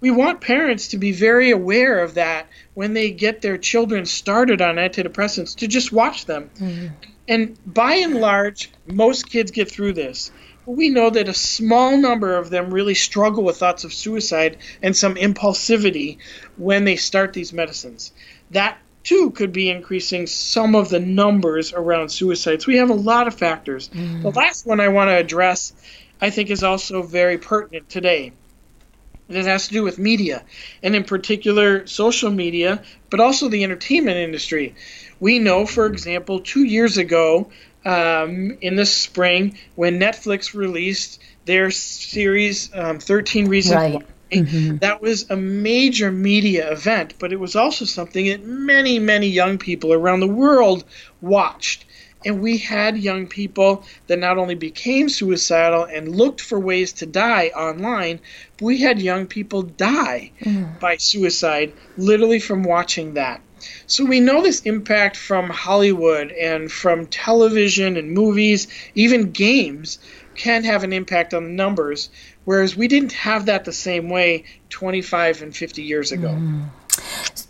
We 0.00 0.10
want 0.10 0.40
parents 0.40 0.88
to 0.88 0.98
be 0.98 1.12
very 1.12 1.50
aware 1.50 2.00
of 2.02 2.14
that 2.14 2.46
when 2.74 2.94
they 2.94 3.10
get 3.10 3.42
their 3.42 3.58
children 3.58 4.06
started 4.06 4.62
on 4.62 4.76
antidepressants 4.76 5.56
to 5.56 5.68
just 5.68 5.92
watch 5.92 6.26
them. 6.26 6.50
Mm-hmm. 6.58 6.86
And 7.26 7.58
by 7.66 7.94
and 7.94 8.16
large, 8.16 8.70
most 8.86 9.28
kids 9.30 9.50
get 9.50 9.70
through 9.70 9.92
this. 9.92 10.30
But 10.64 10.72
we 10.72 10.88
know 10.88 11.10
that 11.10 11.28
a 11.28 11.34
small 11.34 11.96
number 11.96 12.36
of 12.36 12.50
them 12.50 12.72
really 12.72 12.94
struggle 12.94 13.44
with 13.44 13.56
thoughts 13.56 13.84
of 13.84 13.92
suicide 13.92 14.58
and 14.82 14.96
some 14.96 15.14
impulsivity 15.16 16.18
when 16.56 16.84
they 16.84 16.96
start 16.96 17.32
these 17.32 17.52
medicines. 17.52 18.12
That 18.50 18.78
too 19.02 19.30
could 19.30 19.52
be 19.52 19.70
increasing 19.70 20.26
some 20.26 20.74
of 20.74 20.90
the 20.90 21.00
numbers 21.00 21.72
around 21.72 22.10
suicides. 22.10 22.66
We 22.66 22.76
have 22.76 22.90
a 22.90 22.94
lot 22.94 23.26
of 23.26 23.34
factors. 23.34 23.88
Mm. 23.88 24.22
The 24.22 24.30
last 24.30 24.66
one 24.66 24.80
I 24.80 24.88
want 24.88 25.08
to 25.08 25.16
address 25.16 25.72
I 26.20 26.30
think 26.30 26.50
is 26.50 26.62
also 26.62 27.02
very 27.02 27.38
pertinent 27.38 27.88
today. 27.88 28.32
and 29.28 29.36
It 29.36 29.46
has 29.46 29.68
to 29.68 29.72
do 29.72 29.82
with 29.82 29.98
media, 29.98 30.44
and 30.82 30.94
in 30.94 31.04
particular 31.04 31.86
social 31.86 32.30
media, 32.30 32.82
but 33.10 33.20
also 33.20 33.48
the 33.48 33.64
entertainment 33.64 34.16
industry. 34.16 34.74
We 35.20 35.38
know, 35.38 35.66
for 35.66 35.86
example, 35.86 36.40
two 36.40 36.64
years 36.64 36.96
ago, 36.96 37.50
um, 37.84 38.58
in 38.60 38.76
the 38.76 38.86
spring, 38.86 39.58
when 39.74 39.98
Netflix 39.98 40.54
released 40.54 41.20
their 41.44 41.70
series 41.70 42.70
um, 42.74 42.98
13 42.98 43.48
Reasons 43.48 43.76
right. 43.76 43.94
Why, 43.94 44.02
Mm-hmm. 44.30 44.76
That 44.78 45.00
was 45.00 45.30
a 45.30 45.36
major 45.36 46.12
media 46.12 46.70
event, 46.70 47.14
but 47.18 47.32
it 47.32 47.40
was 47.40 47.56
also 47.56 47.84
something 47.84 48.26
that 48.26 48.44
many, 48.44 48.98
many 48.98 49.28
young 49.28 49.58
people 49.58 49.92
around 49.92 50.20
the 50.20 50.28
world 50.28 50.84
watched. 51.20 51.86
And 52.24 52.40
we 52.40 52.58
had 52.58 52.98
young 52.98 53.26
people 53.26 53.84
that 54.08 54.18
not 54.18 54.38
only 54.38 54.54
became 54.54 55.08
suicidal 55.08 55.84
and 55.84 56.16
looked 56.16 56.40
for 56.40 56.58
ways 56.58 56.92
to 56.94 57.06
die 57.06 57.48
online, 57.54 58.20
but 58.56 58.64
we 58.64 58.78
had 58.78 59.00
young 59.00 59.26
people 59.26 59.62
die 59.62 60.32
mm. 60.40 60.80
by 60.80 60.96
suicide 60.96 61.72
literally 61.96 62.40
from 62.40 62.64
watching 62.64 63.14
that. 63.14 63.40
So 63.86 64.04
we 64.04 64.20
know 64.20 64.42
this 64.42 64.60
impact 64.60 65.16
from 65.16 65.48
Hollywood 65.48 66.30
and 66.30 66.70
from 66.70 67.06
television 67.06 67.96
and 67.96 68.12
movies, 68.12 68.68
even 68.94 69.32
games, 69.32 69.98
can 70.34 70.64
have 70.64 70.84
an 70.84 70.92
impact 70.92 71.34
on 71.34 71.44
the 71.44 71.50
numbers, 71.50 72.10
whereas 72.44 72.76
we 72.76 72.88
didn't 72.88 73.12
have 73.12 73.46
that 73.46 73.64
the 73.64 73.72
same 73.72 74.08
way 74.08 74.44
25 74.70 75.42
and 75.42 75.56
50 75.56 75.82
years 75.82 76.12
ago. 76.12 76.28
Mm. 76.28 76.68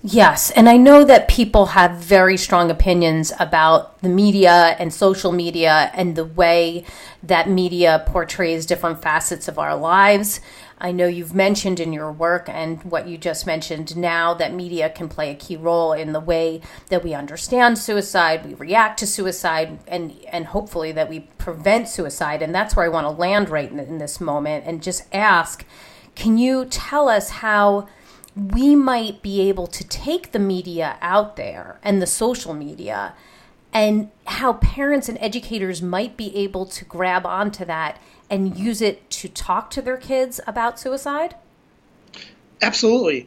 Yes, 0.03 0.53
and 0.53 0.69
I 0.69 0.77
know 0.77 1.05
that 1.05 1.29
people 1.29 1.67
have 1.67 1.97
very 1.97 2.37
strong 2.37 2.71
opinions 2.71 3.33
about 3.41 4.01
the 4.01 4.09
media 4.09 4.77
and 4.79 4.95
social 4.95 5.33
media 5.33 5.91
and 5.93 6.15
the 6.15 6.25
way 6.25 6.85
that 7.23 7.49
media 7.49 8.05
portrays 8.07 8.65
different 8.65 9.03
facets 9.03 9.49
of 9.49 9.59
our 9.59 9.77
lives. 9.77 10.41
I 10.81 10.93
know 10.93 11.09
you've 11.09 11.35
mentioned 11.35 11.81
in 11.81 11.93
your 11.93 12.13
work 12.13 12.49
and 12.49 12.83
what 12.85 13.09
you 13.09 13.19
just 13.19 13.45
mentioned 13.45 13.97
now 13.97 14.35
that 14.35 14.55
media 14.55 14.89
can 14.89 15.09
play 15.09 15.31
a 15.33 15.35
key 15.35 15.57
role 15.57 15.93
in 15.93 16.13
the 16.13 16.21
way 16.21 16.61
that 16.89 17.03
we 17.03 17.15
understand 17.15 17.77
suicide, 17.79 18.47
we 18.47 18.55
react 18.55 19.01
to 19.01 19.07
suicide, 19.07 19.81
and 19.89 20.15
and 20.31 20.47
hopefully 20.47 20.93
that 20.93 21.09
we 21.09 21.21
prevent 21.39 21.89
suicide. 21.89 22.41
And 22.41 22.55
that's 22.55 22.77
where 22.77 22.87
I 22.87 22.89
want 22.89 23.07
to 23.07 23.11
land 23.11 23.51
right 23.51 23.71
in, 23.71 23.81
in 23.81 23.99
this 23.99 24.21
moment 24.21 24.65
and 24.67 24.81
just 24.81 25.03
ask, 25.13 25.67
can 26.15 26.39
you 26.39 26.65
tell 26.67 27.09
us 27.09 27.31
how? 27.31 27.89
We 28.38 28.77
might 28.77 29.20
be 29.20 29.40
able 29.48 29.66
to 29.66 29.85
take 29.85 30.31
the 30.31 30.38
media 30.38 30.96
out 31.01 31.37
there 31.37 31.79
and 31.83 32.01
the 32.01 32.07
social 32.07 32.55
media 32.55 33.14
and 33.72 34.11
how 34.27 34.55
parents 34.55 35.09
and 35.09 35.18
educators 35.20 35.83
might 35.83 36.16
be 36.16 36.35
able 36.37 36.64
to 36.64 36.85
grab 36.85 37.27
onto 37.27 37.64
that 37.64 38.01
and 38.31 38.57
use 38.57 38.81
it 38.81 39.11
to 39.11 39.29
talk 39.29 39.70
to 39.70 39.83
their 39.83 39.96
kids 39.96 40.40
about 40.46 40.79
suicide? 40.79 41.35
Absolutely. 42.62 43.27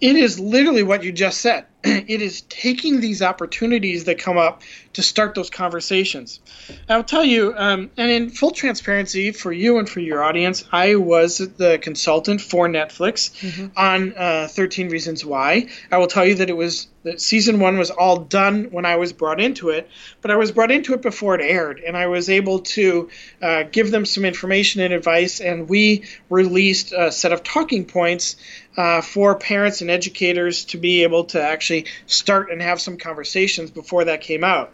It 0.00 0.14
is 0.14 0.38
literally 0.38 0.84
what 0.84 1.02
you 1.02 1.10
just 1.10 1.40
said. 1.40 1.66
It 1.84 2.22
is 2.22 2.42
taking 2.42 3.00
these 3.00 3.22
opportunities 3.22 4.04
that 4.04 4.18
come 4.18 4.38
up 4.38 4.62
to 4.92 5.02
start 5.02 5.34
those 5.34 5.50
conversations. 5.50 6.40
I'll 6.88 7.04
tell 7.04 7.24
you, 7.24 7.54
um, 7.56 7.90
and 7.96 8.10
in 8.10 8.30
full 8.30 8.50
transparency 8.50 9.32
for 9.32 9.52
you 9.52 9.78
and 9.78 9.88
for 9.88 10.00
your 10.00 10.22
audience, 10.22 10.64
I 10.72 10.96
was 10.96 11.38
the 11.38 11.78
consultant 11.80 12.40
for 12.40 12.68
Netflix 12.68 13.30
mm-hmm. 13.40 13.66
on 13.76 14.14
uh, 14.16 14.48
13 14.50 14.88
Reasons 14.88 15.24
Why. 15.24 15.68
I 15.90 15.98
will 15.98 16.06
tell 16.06 16.26
you 16.26 16.36
that 16.36 16.50
it 16.50 16.56
was 16.56 16.88
that 17.04 17.20
season 17.20 17.60
one 17.60 17.78
was 17.78 17.90
all 17.90 18.18
done 18.18 18.64
when 18.70 18.84
I 18.84 18.96
was 18.96 19.12
brought 19.12 19.40
into 19.40 19.70
it, 19.70 19.88
but 20.20 20.30
I 20.30 20.36
was 20.36 20.52
brought 20.52 20.70
into 20.70 20.94
it 20.94 21.00
before 21.00 21.34
it 21.34 21.40
aired, 21.40 21.80
and 21.80 21.96
I 21.96 22.08
was 22.08 22.28
able 22.28 22.60
to 22.60 23.08
uh, 23.40 23.62
give 23.70 23.90
them 23.90 24.04
some 24.04 24.24
information 24.24 24.82
and 24.82 24.92
advice, 24.92 25.40
and 25.40 25.68
we 25.68 26.04
released 26.28 26.92
a 26.92 27.12
set 27.12 27.32
of 27.32 27.42
talking 27.42 27.84
points 27.86 28.36
uh, 28.76 29.00
for 29.00 29.36
parents 29.36 29.80
and 29.80 29.90
educators 29.90 30.64
to 30.66 30.78
be 30.78 31.02
able 31.02 31.24
to 31.24 31.42
actually 31.42 31.86
start 32.06 32.50
and 32.50 32.60
have 32.60 32.80
some 32.80 32.96
conversations 32.96 33.70
before 33.70 34.04
that 34.04 34.20
came 34.20 34.44
out. 34.44 34.72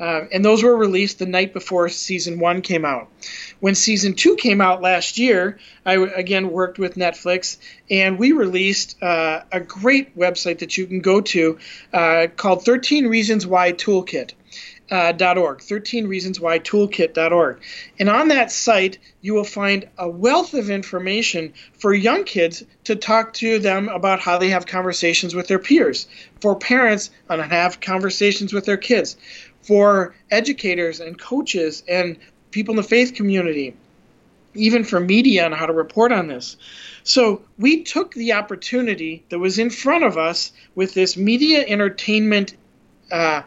Uh, 0.00 0.24
and 0.32 0.42
those 0.42 0.62
were 0.62 0.74
released 0.74 1.18
the 1.18 1.26
night 1.26 1.52
before 1.52 1.88
season 1.90 2.40
one 2.40 2.62
came 2.62 2.86
out. 2.86 3.08
When 3.60 3.74
season 3.74 4.14
two 4.14 4.34
came 4.36 4.62
out 4.62 4.80
last 4.80 5.18
year, 5.18 5.58
I 5.84 5.96
again 5.96 6.50
worked 6.50 6.78
with 6.78 6.94
Netflix, 6.94 7.58
and 7.90 8.18
we 8.18 8.32
released 8.32 9.00
uh, 9.02 9.42
a 9.52 9.60
great 9.60 10.16
website 10.16 10.60
that 10.60 10.78
you 10.78 10.86
can 10.86 11.00
go 11.00 11.20
to 11.20 11.58
uh, 11.92 12.28
called 12.34 12.64
13 12.64 13.06
Reasons 13.08 13.46
Why. 13.46 13.74
Uh, 14.90 15.12
.org, 15.36 15.62
13 15.62 16.08
reasons 16.08 16.40
why 16.40 16.58
toolkit.org. 16.58 17.60
And 18.00 18.08
on 18.08 18.26
that 18.28 18.50
site, 18.50 18.98
you 19.20 19.34
will 19.34 19.44
find 19.44 19.88
a 19.96 20.08
wealth 20.08 20.52
of 20.52 20.68
information 20.68 21.52
for 21.78 21.94
young 21.94 22.24
kids 22.24 22.64
to 22.84 22.96
talk 22.96 23.32
to 23.34 23.60
them 23.60 23.88
about 23.88 24.18
how 24.18 24.38
they 24.38 24.48
have 24.48 24.66
conversations 24.66 25.32
with 25.32 25.46
their 25.46 25.60
peers, 25.60 26.08
for 26.40 26.56
parents 26.56 27.10
on 27.28 27.38
how 27.38 27.46
to 27.46 27.54
have 27.54 27.80
conversations 27.80 28.52
with 28.52 28.64
their 28.64 28.76
kids, 28.76 29.16
for 29.62 30.14
educators 30.30 31.00
and 31.00 31.18
coaches 31.18 31.82
and 31.88 32.16
people 32.50 32.72
in 32.72 32.76
the 32.76 32.82
faith 32.82 33.14
community, 33.14 33.76
even 34.54 34.84
for 34.84 35.00
media 35.00 35.44
on 35.44 35.52
how 35.52 35.66
to 35.66 35.72
report 35.72 36.12
on 36.12 36.28
this. 36.28 36.56
So 37.02 37.42
we 37.58 37.82
took 37.82 38.12
the 38.12 38.34
opportunity 38.34 39.24
that 39.28 39.38
was 39.38 39.58
in 39.58 39.70
front 39.70 40.04
of 40.04 40.18
us 40.18 40.52
with 40.74 40.94
this 40.94 41.16
media 41.16 41.64
entertainment 41.66 42.56
uh, 43.10 43.42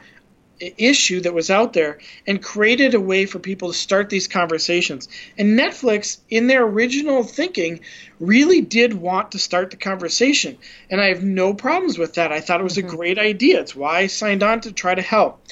issue 0.78 1.21
that 1.21 1.34
was 1.34 1.49
out 1.49 1.73
there 1.73 1.99
and 2.28 2.41
created 2.41 2.93
a 2.93 2.99
way 2.99 3.26
for 3.26 3.39
people 3.39 3.69
to 3.69 3.78
start 3.78 4.10
these 4.10 4.28
conversations. 4.28 5.08
And 5.38 5.60
Netflix, 5.60 6.19
in 6.30 6.47
their 6.47 6.63
original 6.63 7.23
thinking, 7.23 7.82
really 8.19 8.62
did 8.62 8.93
want 8.93 9.32
to 9.32 9.39
start 9.39 9.71
the 9.71 9.78
conversation. 9.78 10.58
And 10.89 11.02
I 11.02 11.08
have 11.08 11.23
no 11.23 11.54
problems 11.54 11.97
with 11.97 12.15
that. 12.15 12.32
I 12.32 12.39
thought 12.39 12.60
it 12.60 12.63
was 12.63 12.78
mm-hmm. 12.78 12.88
a 12.88 12.95
great 12.95 13.19
idea. 13.19 13.62
It's 13.62 13.76
why 13.76 13.99
I 13.99 14.08
signed 14.08 14.43
on 14.43 14.62
to 14.62 14.71
try 14.71 14.95
to 14.95 15.02
help. 15.02 15.45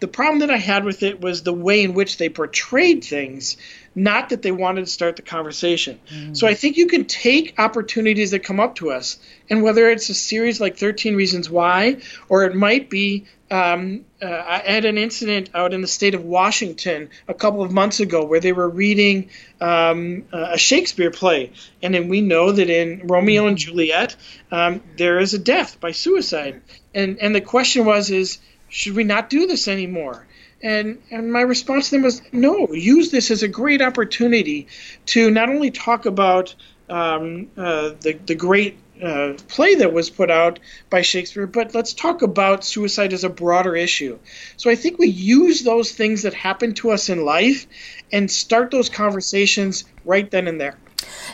The 0.00 0.08
problem 0.08 0.40
that 0.40 0.50
I 0.50 0.56
had 0.56 0.84
with 0.84 1.02
it 1.02 1.20
was 1.20 1.42
the 1.42 1.52
way 1.52 1.82
in 1.82 1.94
which 1.94 2.18
they 2.18 2.28
portrayed 2.28 3.04
things 3.04 3.56
not 3.98 4.28
that 4.28 4.42
they 4.42 4.52
wanted 4.52 4.84
to 4.84 4.90
start 4.90 5.16
the 5.16 5.22
conversation. 5.22 5.98
Mm. 6.10 6.36
So 6.36 6.46
I 6.46 6.54
think 6.54 6.76
you 6.76 6.86
can 6.86 7.04
take 7.04 7.58
opportunities 7.58 8.30
that 8.30 8.44
come 8.44 8.60
up 8.60 8.76
to 8.76 8.90
us, 8.90 9.18
and 9.50 9.62
whether 9.62 9.90
it's 9.90 10.08
a 10.08 10.14
series 10.14 10.60
like 10.60 10.76
13 10.76 11.16
Reasons 11.16 11.50
Why, 11.50 11.98
or 12.28 12.44
it 12.44 12.54
might 12.54 12.88
be 12.88 13.26
um, 13.50 14.04
uh, 14.20 14.26
I 14.26 14.58
had 14.58 14.84
an 14.84 14.98
incident 14.98 15.50
out 15.54 15.72
in 15.72 15.80
the 15.80 15.86
state 15.86 16.14
of 16.14 16.22
Washington 16.22 17.08
a 17.28 17.34
couple 17.34 17.62
of 17.62 17.72
months 17.72 17.98
ago 17.98 18.24
where 18.24 18.40
they 18.40 18.52
were 18.52 18.68
reading 18.68 19.30
um, 19.60 20.24
a 20.32 20.58
Shakespeare 20.58 21.10
play, 21.10 21.52
and 21.82 21.94
then 21.94 22.08
we 22.08 22.20
know 22.20 22.52
that 22.52 22.68
in 22.68 23.06
Romeo 23.06 23.46
and 23.46 23.56
Juliet 23.56 24.16
um, 24.50 24.82
there 24.96 25.18
is 25.18 25.34
a 25.34 25.38
death 25.38 25.80
by 25.80 25.92
suicide, 25.92 26.60
and 26.94 27.18
and 27.20 27.34
the 27.34 27.40
question 27.40 27.86
was 27.86 28.10
is 28.10 28.38
should 28.68 28.94
we 28.94 29.04
not 29.04 29.30
do 29.30 29.46
this 29.46 29.68
anymore? 29.68 30.26
And 30.62 31.00
and 31.10 31.32
my 31.32 31.42
response 31.42 31.90
to 31.90 31.96
them 31.96 32.02
was 32.02 32.20
no. 32.32 32.68
Use 32.72 33.10
this 33.10 33.30
as 33.30 33.42
a 33.42 33.48
great 33.48 33.80
opportunity 33.80 34.66
to 35.06 35.30
not 35.30 35.48
only 35.48 35.70
talk 35.70 36.06
about 36.06 36.54
um, 36.88 37.48
uh, 37.56 37.90
the 38.00 38.18
the 38.26 38.34
great 38.34 38.76
uh, 39.02 39.34
play 39.48 39.76
that 39.76 39.92
was 39.92 40.10
put 40.10 40.30
out 40.30 40.58
by 40.90 41.02
Shakespeare, 41.02 41.46
but 41.46 41.74
let's 41.74 41.92
talk 41.92 42.22
about 42.22 42.64
suicide 42.64 43.12
as 43.12 43.24
a 43.24 43.28
broader 43.28 43.76
issue. 43.76 44.18
So 44.56 44.70
I 44.70 44.74
think 44.74 44.98
we 44.98 45.08
use 45.08 45.62
those 45.62 45.92
things 45.92 46.22
that 46.22 46.34
happen 46.34 46.74
to 46.74 46.90
us 46.90 47.08
in 47.08 47.24
life 47.24 47.66
and 48.12 48.30
start 48.30 48.70
those 48.70 48.88
conversations 48.88 49.84
right 50.04 50.30
then 50.30 50.48
and 50.48 50.60
there. 50.60 50.76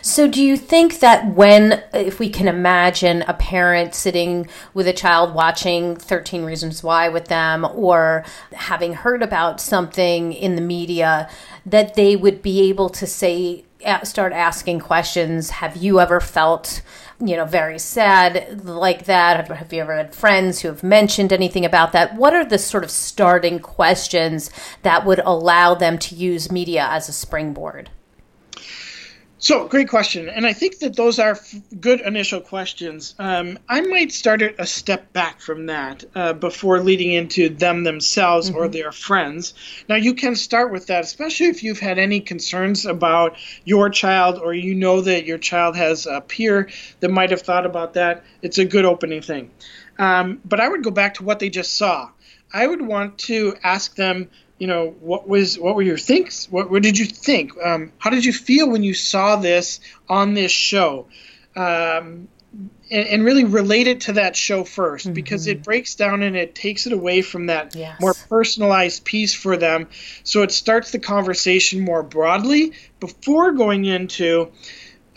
So, 0.03 0.29
do 0.29 0.43
you 0.43 0.57
think 0.57 1.01
that 1.01 1.35
when, 1.35 1.83
if 1.93 2.19
we 2.19 2.29
can 2.29 2.49
imagine 2.49 3.23
a 3.23 3.35
parent 3.35 3.95
sitting 3.95 4.49
with 4.75 4.87
a 4.87 4.93
child 4.93 5.35
watching 5.35 5.97
13 5.97 6.45
Reasons 6.45 6.83
Why 6.83 7.09
with 7.09 7.27
them 7.27 7.65
or 7.65 8.25
having 8.53 8.95
heard 8.95 9.23
about 9.23 9.61
something 9.61 10.33
in 10.33 10.57
the 10.57 10.63
media, 10.63 11.29
that 11.65 11.95
they 11.95 12.17
would 12.17 12.43
be 12.43 12.69
able 12.69 12.91
to 12.91 13.07
say, 13.07 13.65
start 14.03 14.33
asking 14.33 14.81
questions? 14.81 15.51
Have 15.51 15.77
you 15.77 16.01
ever 16.01 16.21
felt, 16.21 16.83
you 17.21 17.37
know, 17.37 17.45
very 17.45 17.79
sad 17.79 18.65
like 18.65 19.07
that? 19.07 19.37
Have, 19.37 19.57
have 19.57 19.73
you 19.73 19.81
ever 19.81 19.97
had 19.97 20.15
friends 20.15 20.61
who 20.61 20.69
have 20.69 20.83
mentioned 20.83 21.33
anything 21.33 21.65
about 21.65 21.93
that? 21.93 22.17
What 22.17 22.35
are 22.35 22.45
the 22.45 22.59
sort 22.59 22.85
of 22.85 22.91
starting 22.91 23.59
questions 23.59 24.51
that 24.83 25.07
would 25.07 25.21
allow 25.21 25.75
them 25.75 25.99
to 25.99 26.15
use 26.15 26.51
media 26.51 26.87
as 26.91 27.09
a 27.09 27.13
springboard? 27.13 27.91
So, 29.45 29.69
great 29.69 29.91
question. 29.91 30.31
And 30.31 30.47
I 30.47 30.55
think 30.55 30.79
that 30.79 30.97
those 30.97 31.19
are 31.19 31.33
f- 31.33 31.55
good 31.79 32.01
initial 32.01 32.41
questions. 32.41 33.15
Um, 33.19 33.59
I 33.69 33.83
might 33.83 34.11
start 34.11 34.41
it 34.41 34.55
a 34.59 34.67
step 34.67 35.13
back 35.13 35.43
from 35.43 35.67
that 35.67 36.03
uh, 36.15 36.33
before 36.33 36.81
leading 36.81 37.13
into 37.13 37.51
them 37.51 37.85
themselves 37.85 38.49
mm-hmm. 38.49 38.59
or 38.59 38.69
their 38.69 38.91
friends. 38.91 39.53
Now, 39.87 39.97
you 39.97 40.15
can 40.15 40.35
start 40.35 40.73
with 40.73 40.87
that, 40.87 41.05
especially 41.05 41.49
if 41.49 41.63
you've 41.63 41.79
had 41.79 41.99
any 41.99 42.21
concerns 42.21 42.87
about 42.87 43.37
your 43.67 43.91
child 43.91 44.39
or 44.39 44.55
you 44.55 44.75
know 44.75 45.03
that 45.03 45.27
your 45.27 45.37
child 45.37 45.77
has 45.77 46.07
a 46.07 46.23
peer 46.23 46.71
that 47.01 47.11
might 47.11 47.31
have 47.31 47.43
thought 47.43 47.67
about 47.67 47.93
that. 47.93 48.25
It's 48.41 48.57
a 48.57 48.65
good 48.65 48.87
opening 48.87 49.21
thing. 49.21 49.51
Um, 49.99 50.41
but 50.47 50.59
I 50.59 50.71
would 50.71 50.83
go 50.83 50.91
back 50.91 51.13
to 51.17 51.23
what 51.23 51.39
they 51.39 51.51
just 51.51 51.77
saw. 51.77 52.09
I 52.55 52.67
would 52.67 52.81
want 52.81 53.19
to 53.19 53.57
ask 53.63 53.95
them 53.97 54.31
you 54.65 54.69
know 54.69 54.95
what 55.01 55.29
was 55.29 55.59
what 55.59 55.75
were 55.75 55.83
your 55.83 55.99
thinks 55.99 56.51
what, 56.51 56.71
what 56.71 56.83
did 56.83 56.97
you 56.99 57.05
think 57.05 57.53
um, 57.63 57.93
how 57.99 58.09
did 58.09 58.25
you 58.25 58.33
feel 58.33 58.71
when 58.71 58.83
you 58.83 58.95
saw 58.95 59.37
this 59.37 59.79
on 60.09 60.33
this 60.33 60.51
show 60.51 61.07
um, 61.55 62.29
and, 62.91 63.07
and, 63.09 63.25
really 63.25 63.45
relate 63.45 63.89
it 63.89 64.01
to 64.01 64.15
that 64.15 64.35
show 64.35 64.63
1st 64.65 65.03
mm-hmm. 65.03 65.13
because 65.13 65.49
it 65.49 65.63
breaks 65.63 65.97
down 65.97 66.23
and 66.23 66.35
it 66.35 66.55
takes 66.55 66.87
it 66.87 66.95
away 66.95 67.21
from 67.21 67.47
that 67.47 67.75
yes. 67.75 68.01
more 68.01 68.15
personalized 68.15 69.05
piece 69.05 69.35
for 69.35 69.59
them 69.59 69.87
so 70.23 70.41
it 70.41 70.51
starts 70.51 70.93
the 70.93 70.99
conversation 70.99 71.83
more 71.83 72.03
broadly 72.03 72.73
before 73.01 73.53
going 73.53 73.85
into 73.85 74.51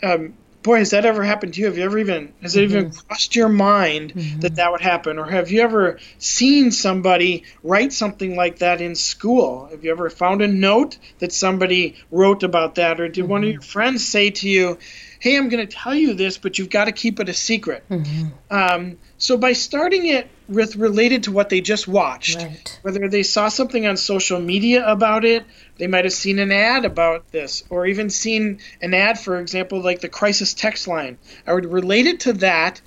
um, 0.02 0.34
boy, 0.68 0.78
has 0.78 0.90
that 0.90 1.06
ever 1.06 1.24
happened 1.24 1.54
to 1.54 1.60
you? 1.60 1.66
Have 1.66 1.78
you 1.78 1.84
ever 1.84 1.98
even 1.98 2.34
has 2.42 2.54
it 2.54 2.68
mm-hmm. 2.68 2.78
even 2.78 2.92
crossed 2.92 3.34
your 3.34 3.48
mind 3.48 4.12
mm-hmm. 4.12 4.40
that 4.40 4.56
that 4.56 4.70
would 4.70 4.82
happen, 4.82 5.18
or 5.18 5.24
have 5.24 5.50
you 5.50 5.62
ever 5.62 5.98
seen 6.18 6.70
somebody 6.70 7.44
write 7.62 7.92
something 7.92 8.36
like 8.36 8.58
that 8.58 8.82
in 8.82 8.94
school? 8.94 9.66
Have 9.70 9.82
you 9.82 9.90
ever 9.90 10.10
found 10.10 10.42
a 10.42 10.46
note 10.46 10.98
that 11.20 11.32
somebody 11.32 11.96
wrote 12.10 12.42
about 12.42 12.74
that, 12.74 13.00
or 13.00 13.08
did 13.08 13.22
mm-hmm. 13.22 13.30
one 13.30 13.44
of 13.44 13.48
mm-hmm. 13.48 13.52
your 13.54 13.62
friends 13.62 14.06
say 14.06 14.28
to 14.30 14.48
you, 14.48 14.78
"Hey, 15.20 15.36
I'm 15.36 15.48
going 15.48 15.66
to 15.66 15.72
tell 15.72 15.94
you 15.94 16.14
this, 16.14 16.38
but 16.38 16.58
you've 16.58 16.70
got 16.70 16.84
to 16.84 16.92
keep 16.92 17.20
it 17.20 17.28
a 17.28 17.34
secret"? 17.34 17.84
Mm-hmm. 17.88 18.28
Um, 18.50 18.98
so 19.16 19.36
by 19.36 19.52
starting 19.52 20.06
it 20.06 20.28
with 20.48 20.76
related 20.76 21.24
to 21.24 21.32
what 21.32 21.48
they 21.48 21.60
just 21.60 21.86
watched, 21.86 22.38
right. 22.38 22.78
whether 22.82 23.08
they 23.08 23.22
saw 23.22 23.48
something 23.48 23.86
on 23.86 23.96
social 23.96 24.40
media 24.40 24.86
about 24.86 25.24
it 25.24 25.44
they 25.78 25.86
might 25.86 26.04
have 26.04 26.12
seen 26.12 26.38
an 26.38 26.52
ad 26.52 26.84
about 26.84 27.30
this, 27.30 27.64
or 27.70 27.86
even 27.86 28.10
seen 28.10 28.58
an 28.82 28.94
ad, 28.94 29.18
for 29.18 29.38
example, 29.38 29.80
like 29.80 30.00
the 30.00 30.08
crisis 30.08 30.52
text 30.52 30.88
line. 30.88 31.18
I 31.46 31.54
would 31.54 31.66
relate 31.66 32.06
it 32.06 32.20
to 32.20 32.32
that, 32.34 32.80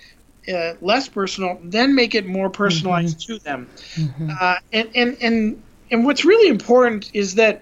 uh, 0.53 0.73
less 0.81 1.07
personal, 1.07 1.59
then 1.63 1.95
make 1.95 2.15
it 2.15 2.25
more 2.25 2.49
personalized 2.49 3.19
mm-hmm. 3.21 3.33
to 3.33 3.39
them. 3.39 3.69
Mm-hmm. 3.95 4.29
Uh, 4.39 4.55
and, 4.73 4.89
and 4.93 5.17
and 5.21 5.63
and 5.89 6.05
what's 6.05 6.25
really 6.25 6.49
important 6.49 7.09
is 7.13 7.35
that, 7.35 7.61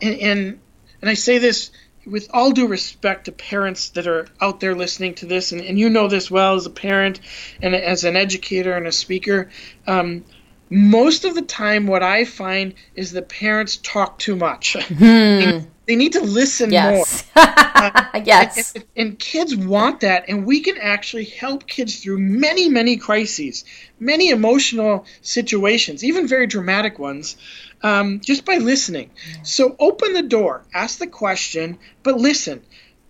and, 0.00 0.14
and 0.20 0.60
and 1.00 1.10
I 1.10 1.14
say 1.14 1.38
this 1.38 1.70
with 2.10 2.28
all 2.32 2.52
due 2.52 2.66
respect 2.66 3.26
to 3.26 3.32
parents 3.32 3.90
that 3.90 4.06
are 4.06 4.26
out 4.40 4.60
there 4.60 4.74
listening 4.74 5.14
to 5.16 5.26
this, 5.26 5.52
and, 5.52 5.60
and 5.60 5.78
you 5.78 5.90
know 5.90 6.08
this 6.08 6.30
well 6.30 6.54
as 6.54 6.66
a 6.66 6.70
parent 6.70 7.20
and 7.62 7.74
as 7.74 8.04
an 8.04 8.16
educator 8.16 8.76
and 8.76 8.86
a 8.86 8.92
speaker. 8.92 9.50
Um, 9.86 10.24
most 10.70 11.24
of 11.24 11.34
the 11.34 11.42
time 11.42 11.86
what 11.86 12.02
i 12.02 12.24
find 12.26 12.74
is 12.94 13.10
the 13.10 13.22
parents 13.22 13.76
talk 13.76 14.18
too 14.18 14.36
much 14.36 14.76
hmm. 14.88 15.60
they 15.88 15.96
need 15.96 16.12
to 16.12 16.20
listen 16.20 16.70
yes. 16.70 17.24
more 17.34 17.44
uh, 17.44 18.20
yes 18.24 18.74
and, 18.74 18.84
and, 18.96 19.18
kids 19.18 19.56
want 19.56 20.00
that 20.00 20.26
and 20.28 20.46
we 20.46 20.60
can 20.60 20.76
actually 20.78 21.24
help 21.24 21.66
kids 21.66 22.00
through 22.00 22.18
many 22.18 22.68
many 22.68 22.96
crises 22.96 23.64
many 23.98 24.28
emotional 24.28 25.06
situations 25.22 26.04
even 26.04 26.28
very 26.28 26.46
dramatic 26.46 26.98
ones 26.98 27.36
um, 27.82 28.20
just 28.20 28.44
by 28.44 28.58
listening 28.58 29.10
so 29.42 29.74
open 29.80 30.12
the 30.12 30.22
door 30.22 30.62
ask 30.74 30.98
the 30.98 31.06
question 31.06 31.78
but 32.02 32.16
listen 32.16 32.62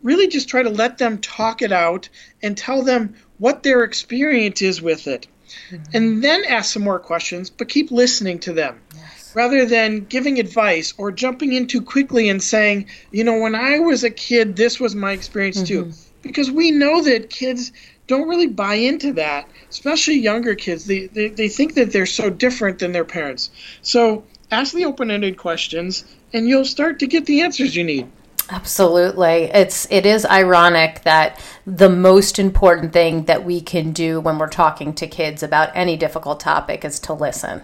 really 0.03 0.29
just 0.29 0.49
try 0.49 0.63
to 0.63 0.71
let 0.71 0.99
them 0.99 1.19
talk 1.19 1.61
it 1.61 1.73
out 1.73 2.09
and 2.43 2.57
tell 2.57 2.83
them 2.83 3.15
what 3.39 3.63
their 3.63 3.83
experience 3.83 4.63
is 4.63 4.81
with 4.81 5.07
it 5.07 5.27
mm-hmm. 5.71 5.83
and 5.95 6.23
then 6.23 6.45
ask 6.45 6.73
some 6.73 6.83
more 6.83 6.99
questions, 6.99 7.51
but 7.51 7.69
keep 7.69 7.91
listening 7.91 8.39
to 8.41 8.53
them. 8.53 8.81
Yes. 8.95 9.18
Rather 9.39 9.65
than 9.65 10.01
giving 10.07 10.41
advice 10.41 10.93
or 10.99 11.13
jumping 11.13 11.53
in 11.53 11.69
too 11.69 11.81
quickly 11.81 12.29
and 12.29 12.43
saying, 12.43 12.87
you 13.13 13.23
know, 13.23 13.39
when 13.39 13.55
I 13.55 13.79
was 13.79 14.03
a 14.03 14.11
kid, 14.11 14.57
this 14.57 14.81
was 14.81 14.97
my 14.97 15.13
experience 15.13 15.59
mm-hmm. 15.59 15.91
too. 15.91 15.93
Because 16.23 16.51
we 16.51 16.73
know 16.73 17.01
that 17.05 17.31
kids 17.31 17.71
don't 18.09 18.27
really 18.27 18.49
buy 18.49 18.75
into 18.75 19.13
that, 19.13 19.49
especially 19.71 20.17
younger 20.17 20.57
kids. 20.57 20.87
They, 20.87 21.07
they, 21.07 21.29
they 21.29 21.49
think 21.49 21.75
that 21.75 21.93
they're 21.93 22.05
so 22.05 22.31
different 22.31 22.81
than 22.81 22.91
their 22.91 23.05
parents. 23.05 23.51
So 23.81 24.25
ask 24.51 24.75
the 24.75 24.87
open 24.87 25.09
ended 25.09 25.37
questions, 25.37 26.05
and 26.33 26.49
you'll 26.49 26.65
start 26.65 26.99
to 26.99 27.07
get 27.07 27.27
the 27.27 27.43
answers 27.43 27.77
you 27.77 27.85
need. 27.85 28.09
Absolutely. 28.51 29.51
It's 29.55 29.87
it 29.89 30.05
is 30.05 30.27
ironic 30.27 31.03
that 31.03 31.41
the 31.65 31.91
most 31.91 32.41
important 32.41 32.93
thing 32.93 33.27
that 33.27 33.45
we 33.45 33.61
can 33.61 33.93
do 33.93 34.19
when 34.19 34.37
we're 34.39 34.49
talking 34.49 34.95
to 34.95 35.07
kids 35.07 35.45
about 35.45 35.71
any 35.75 35.97
difficult 35.97 36.41
topic 36.41 36.85
is 36.85 36.99
to 37.01 37.13
listen. 37.13 37.63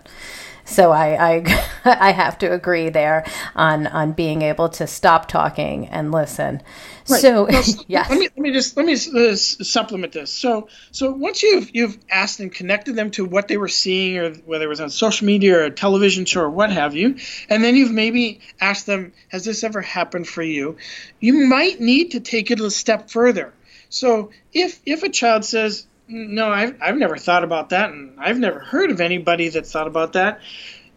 So 0.65 0.93
I 0.93 1.35
I, 1.35 1.67
I 1.85 2.13
have 2.13 2.39
to 2.39 2.53
agree 2.53 2.89
there 2.89 3.25
on 3.55 3.87
on 3.87 4.13
being 4.13 4.43
able 4.43 4.69
to 4.71 4.87
stop 4.87 5.29
talking 5.29 5.89
and 5.89 6.13
listen. 6.13 6.63
Right. 7.09 7.21
So 7.21 7.49
yes. 7.87 8.11
Let 8.11 8.19
me 8.19 8.29
let 8.37 8.39
me 8.39 8.53
just 8.53 8.77
let 8.77 8.87
me 8.87 8.95
uh, 8.95 9.37
supplement 9.37 10.13
this. 10.13 10.31
So 10.31 10.69
so 10.91 11.13
once 11.13 11.43
you've 11.43 11.75
you've 11.75 11.99
asked 12.11 12.41
and 12.41 12.53
connected 12.53 12.97
them 12.97 13.11
to 13.13 13.25
what 13.25 13.49
they 13.49 13.57
were 13.57 13.69
seeing, 13.69 14.19
or 14.19 14.33
whether 14.47 14.65
it 14.65 14.69
was 14.69 14.81
on 14.81 14.91
social 14.91 15.27
media 15.27 15.59
or 15.59 15.65
a 15.65 15.71
television 15.71 16.25
show 16.25 16.43
or 16.43 16.51
what 16.51 16.73
have 16.73 16.95
you, 16.95 17.17
and 17.49 17.63
then 17.63 17.77
you've 17.77 17.93
maybe 17.93 18.41
asked 18.61 18.87
them, 18.87 19.13
"Has 19.29 19.45
this 19.45 19.65
ever 19.65 19.83
happened 19.83 20.27
for 20.27 20.43
you?" 20.43 20.77
You 21.21 21.47
might 21.47 21.81
need 21.81 22.13
to 22.13 22.21
take 22.21 22.51
it 22.51 22.61
a 22.61 22.71
step 22.71 23.11
further. 23.11 23.53
So 23.91 24.31
if 24.53 24.81
if 24.87 25.03
a 25.03 25.09
child 25.09 25.45
says, 25.45 25.87
"No, 26.09 26.49
I've 26.49 26.77
I've 26.81 26.97
never 26.97 27.17
thought 27.17 27.45
about 27.45 27.71
that, 27.71 27.91
and 27.91 28.19
I've 28.19 28.39
never 28.39 28.61
heard 28.61 28.91
of 28.91 29.01
anybody 29.01 29.49
that 29.49 29.67
thought 29.67 29.87
about 29.87 30.13
that," 30.15 30.41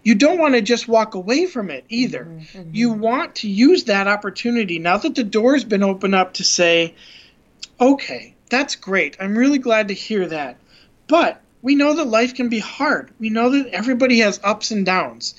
you 0.08 0.16
don't 0.16 0.40
want 0.40 0.56
to 0.56 0.62
just 0.62 0.88
walk 0.88 1.16
away 1.16 1.48
from 1.48 1.70
it 1.70 1.84
either. 1.90 2.24
Mm-hmm, 2.24 2.60
mm-hmm. 2.60 2.70
You 2.74 2.94
want 2.94 3.36
to 3.36 3.50
use 3.50 3.84
that 3.86 4.08
opportunity 4.08 4.80
now 4.80 4.98
that 4.98 5.16
the 5.16 5.24
door's 5.26 5.66
been 5.66 5.84
opened 5.84 6.16
up 6.16 6.36
to 6.36 6.46
say, 6.46 6.96
okay, 7.78 8.34
that's 8.50 8.78
great. 8.78 9.18
I'm 9.20 9.38
really 9.38 9.58
glad 9.58 9.90
to 9.90 9.94
hear 9.94 10.26
that. 10.28 10.60
But 11.08 11.42
we 11.62 11.76
know 11.76 11.94
that 11.96 12.06
life 12.06 12.36
can 12.36 12.48
be 12.48 12.60
hard. 12.60 13.12
We 13.20 13.30
know 13.30 13.50
that 13.50 13.68
everybody 13.68 14.20
has 14.20 14.40
ups 14.44 14.72
and 14.72 14.86
downs. 14.86 15.36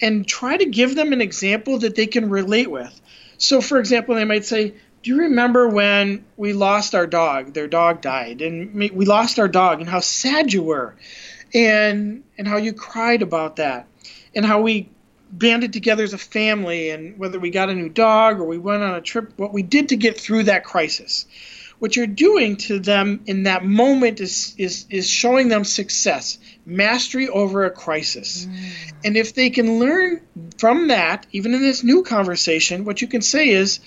And 0.00 0.26
try 0.26 0.56
to 0.56 0.66
give 0.66 0.96
them 0.96 1.12
an 1.12 1.20
example 1.20 1.78
that 1.78 1.94
they 1.94 2.08
can 2.08 2.28
relate 2.28 2.70
with. 2.70 3.00
So, 3.36 3.60
for 3.60 3.78
example, 3.78 4.16
they 4.16 4.24
might 4.24 4.44
say, 4.44 4.74
Do 5.02 5.10
you 5.10 5.22
remember 5.22 5.68
when 5.68 6.24
we 6.36 6.52
lost 6.52 6.94
our 6.94 7.06
dog? 7.06 7.54
Their 7.54 7.68
dog 7.68 8.00
died, 8.00 8.42
and 8.42 8.74
we 8.74 9.06
lost 9.06 9.38
our 9.38 9.48
dog, 9.48 9.80
and 9.80 9.88
how 9.88 10.00
sad 10.00 10.52
you 10.52 10.62
were, 10.62 10.96
and 11.54 12.24
and 12.36 12.48
how 12.48 12.56
you 12.56 12.72
cried 12.72 13.22
about 13.22 13.56
that, 13.56 13.86
and 14.34 14.44
how 14.44 14.60
we 14.60 14.88
banded 15.30 15.72
together 15.72 16.04
as 16.04 16.14
a 16.14 16.18
family, 16.18 16.90
and 16.90 17.18
whether 17.18 17.38
we 17.38 17.50
got 17.50 17.68
a 17.68 17.74
new 17.74 17.88
dog 17.88 18.40
or 18.40 18.44
we 18.44 18.58
went 18.58 18.82
on 18.82 18.94
a 18.94 19.00
trip, 19.00 19.32
what 19.36 19.52
we 19.52 19.62
did 19.62 19.90
to 19.90 19.96
get 19.96 20.18
through 20.18 20.44
that 20.44 20.64
crisis 20.64 21.26
what 21.78 21.94
you're 21.94 22.06
doing 22.06 22.56
to 22.56 22.78
them 22.78 23.20
in 23.26 23.44
that 23.44 23.64
moment 23.64 24.20
is 24.20 24.54
is 24.58 24.86
is 24.90 25.08
showing 25.08 25.48
them 25.48 25.64
success, 25.64 26.38
mastery 26.66 27.28
over 27.28 27.64
a 27.64 27.70
crisis. 27.70 28.46
Mm. 28.46 28.92
And 29.04 29.16
if 29.16 29.34
they 29.34 29.50
can 29.50 29.78
learn 29.78 30.20
from 30.58 30.88
that, 30.88 31.26
even 31.32 31.54
in 31.54 31.60
this 31.60 31.84
new 31.84 32.02
conversation, 32.02 32.84
what 32.84 33.00
you 33.00 33.08
can 33.08 33.22
say 33.22 33.50
is 33.50 33.80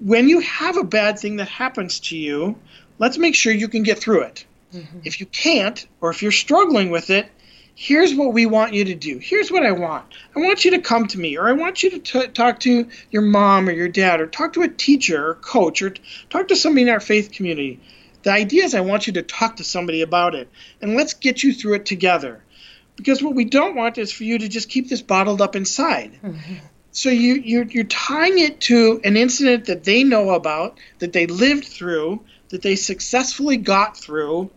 when 0.00 0.28
you 0.28 0.40
have 0.40 0.76
a 0.76 0.84
bad 0.84 1.18
thing 1.18 1.36
that 1.36 1.48
happens 1.48 2.00
to 2.00 2.16
you, 2.16 2.56
let's 2.98 3.18
make 3.18 3.34
sure 3.34 3.52
you 3.52 3.68
can 3.68 3.82
get 3.82 3.98
through 3.98 4.22
it. 4.22 4.44
Mm-hmm. 4.72 5.00
If 5.04 5.20
you 5.20 5.26
can't, 5.26 5.86
or 6.00 6.10
if 6.10 6.22
you're 6.22 6.32
struggling 6.32 6.90
with 6.90 7.10
it, 7.10 7.30
here's 7.74 8.14
what 8.14 8.32
we 8.32 8.46
want 8.46 8.74
you 8.74 8.84
to 8.86 8.94
do. 8.94 9.18
Here's 9.18 9.50
what 9.50 9.64
I 9.64 9.72
want. 9.72 10.06
I 10.34 10.40
want 10.40 10.64
you 10.64 10.72
to 10.72 10.80
come 10.80 11.06
to 11.08 11.18
me, 11.18 11.36
or 11.36 11.48
I 11.48 11.52
want 11.52 11.82
you 11.82 11.90
to 11.90 11.98
t- 11.98 12.28
talk 12.28 12.60
to 12.60 12.88
your 13.10 13.22
mom 13.22 13.68
or 13.68 13.72
your 13.72 13.88
dad, 13.88 14.20
or 14.20 14.26
talk 14.26 14.54
to 14.54 14.62
a 14.62 14.68
teacher 14.68 15.30
or 15.30 15.34
coach, 15.34 15.82
or 15.82 15.90
t- 15.90 16.02
talk 16.30 16.48
to 16.48 16.56
somebody 16.56 16.82
in 16.82 16.88
our 16.88 17.00
faith 17.00 17.30
community. 17.30 17.80
The 18.22 18.32
idea 18.32 18.64
is 18.64 18.74
I 18.74 18.80
want 18.80 19.06
you 19.06 19.12
to 19.14 19.22
talk 19.22 19.56
to 19.56 19.64
somebody 19.64 20.02
about 20.02 20.34
it, 20.34 20.48
and 20.80 20.96
let's 20.96 21.14
get 21.14 21.42
you 21.42 21.52
through 21.52 21.74
it 21.74 21.86
together. 21.86 22.42
Because 22.96 23.22
what 23.22 23.34
we 23.34 23.44
don't 23.44 23.76
want 23.76 23.98
is 23.98 24.10
for 24.10 24.24
you 24.24 24.38
to 24.38 24.48
just 24.48 24.70
keep 24.70 24.88
this 24.88 25.02
bottled 25.02 25.42
up 25.42 25.54
inside. 25.54 26.18
Mm-hmm. 26.24 26.54
So 26.96 27.10
you, 27.10 27.34
you're, 27.34 27.64
you're 27.64 27.84
tying 27.84 28.38
it 28.38 28.58
to 28.62 29.02
an 29.04 29.18
incident 29.18 29.66
that 29.66 29.84
they 29.84 30.02
know 30.02 30.30
about, 30.30 30.78
that 30.98 31.12
they 31.12 31.26
lived 31.26 31.66
through, 31.66 32.24
that 32.48 32.62
they 32.62 32.74
successfully 32.74 33.58
got 33.58 33.98
through, 33.98 34.50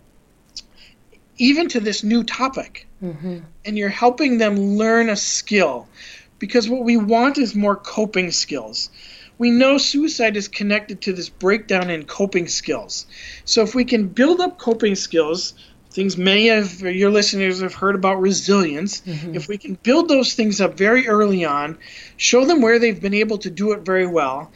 even 1.38 1.68
to 1.68 1.82
this 1.82 2.02
new 2.02 2.24
topic 2.24 2.88
mm-hmm. 3.04 3.40
and 3.66 3.78
you're 3.78 3.90
helping 3.90 4.38
them 4.38 4.78
learn 4.78 5.10
a 5.10 5.18
skill 5.18 5.90
because 6.40 6.70
what 6.70 6.86
we 6.86 6.96
want 6.96 7.38
is 7.38 7.56
more 7.56 7.76
coping 7.76 8.32
skills. 8.32 8.90
We 9.38 9.52
know 9.52 9.78
suicide 9.78 10.38
is 10.38 10.48
connected 10.48 11.02
to 11.02 11.14
this 11.14 11.28
breakdown 11.28 11.90
in 11.90 12.06
coping 12.06 12.48
skills. 12.48 13.06
So 13.44 13.64
if 13.64 13.76
we 13.76 13.84
can 13.84 14.08
build 14.08 14.40
up 14.40 14.58
coping 14.58 14.96
skills, 14.96 15.56
things 15.92 16.18
many 16.18 16.50
of 16.50 16.82
your 16.82 17.10
listeners 17.10 17.62
have 17.62 17.74
heard 17.74 17.96
about 17.96 18.22
resilience, 18.22 19.02
mm-hmm. 19.02 19.36
if 19.36 19.48
we 19.48 19.58
can 19.58 19.74
build 19.76 20.08
those 20.08 20.34
things 20.34 20.62
up 20.62 20.78
very 20.78 21.08
early 21.08 21.46
on, 21.46 21.78
show 22.18 22.46
them 22.46 22.62
where 22.62 22.80
they've 22.80 23.02
been 23.02 23.14
able 23.14 23.40
to 23.40 23.50
do 23.50 23.72
it 23.72 23.82
very 23.82 24.08
well, 24.08 24.52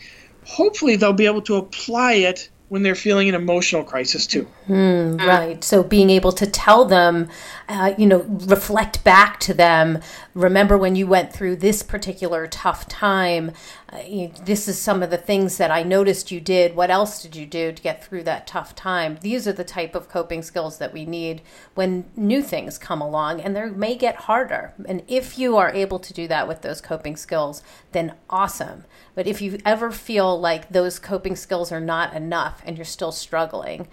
hopefully 0.46 0.96
they'll 0.96 1.13
be 1.13 1.26
able 1.26 1.41
to 1.41 1.56
apply 1.56 2.13
it 2.13 2.50
when 2.73 2.81
they're 2.81 2.95
feeling 2.95 3.29
an 3.29 3.36
emotional 3.36 3.83
crisis 3.83 4.25
too. 4.25 4.47
Mm, 4.67 5.21
right. 5.21 5.63
So 5.63 5.83
being 5.83 6.09
able 6.09 6.31
to 6.31 6.47
tell 6.47 6.86
them, 6.86 7.29
uh, 7.69 7.93
you 7.99 8.07
know, 8.07 8.25
reflect 8.27 9.03
back 9.03 9.39
to 9.41 9.53
them. 9.53 9.99
Remember 10.33 10.75
when 10.75 10.95
you 10.95 11.05
went 11.05 11.31
through 11.31 11.57
this 11.57 11.83
particular 11.83 12.47
tough 12.47 12.88
time. 12.88 13.51
Uh, 13.91 13.99
you, 14.07 14.31
this 14.43 14.67
is 14.67 14.79
some 14.79 15.03
of 15.03 15.12
the 15.12 15.19
things 15.19 15.57
that 15.57 15.69
I 15.69 15.83
noticed 15.83 16.31
you 16.31 16.41
did. 16.41 16.75
What 16.75 16.89
else 16.89 17.21
did 17.21 17.36
you 17.36 17.45
do 17.45 17.71
to 17.71 17.79
get 17.79 18.03
through 18.03 18.23
that 18.23 18.47
tough 18.47 18.73
time? 18.73 19.19
These 19.21 19.47
are 19.47 19.53
the 19.53 19.63
type 19.63 19.93
of 19.93 20.09
coping 20.09 20.41
skills 20.41 20.79
that 20.79 20.93
we 20.93 21.05
need 21.05 21.43
when 21.75 22.05
new 22.15 22.41
things 22.41 22.79
come 22.79 23.01
along, 23.01 23.39
and 23.39 23.55
they 23.55 23.69
may 23.69 23.93
get 23.93 24.15
harder. 24.15 24.73
And 24.88 25.03
if 25.07 25.38
you 25.38 25.57
are 25.57 25.69
able 25.69 25.99
to 25.99 26.12
do 26.12 26.27
that 26.27 26.47
with 26.47 26.63
those 26.63 26.81
coping 26.81 27.17
skills, 27.17 27.62
then 27.91 28.15
awesome. 28.31 28.86
But 29.15 29.28
if 29.28 29.41
you 29.41 29.60
ever 29.65 29.91
feel 29.91 30.39
like 30.39 30.69
those 30.69 30.99
coping 30.99 31.36
skills 31.36 31.71
are 31.71 31.80
not 31.80 32.13
enough 32.13 32.62
and 32.65 32.78
you're 32.78 32.86
still 32.86 33.12
struggling, 33.12 33.88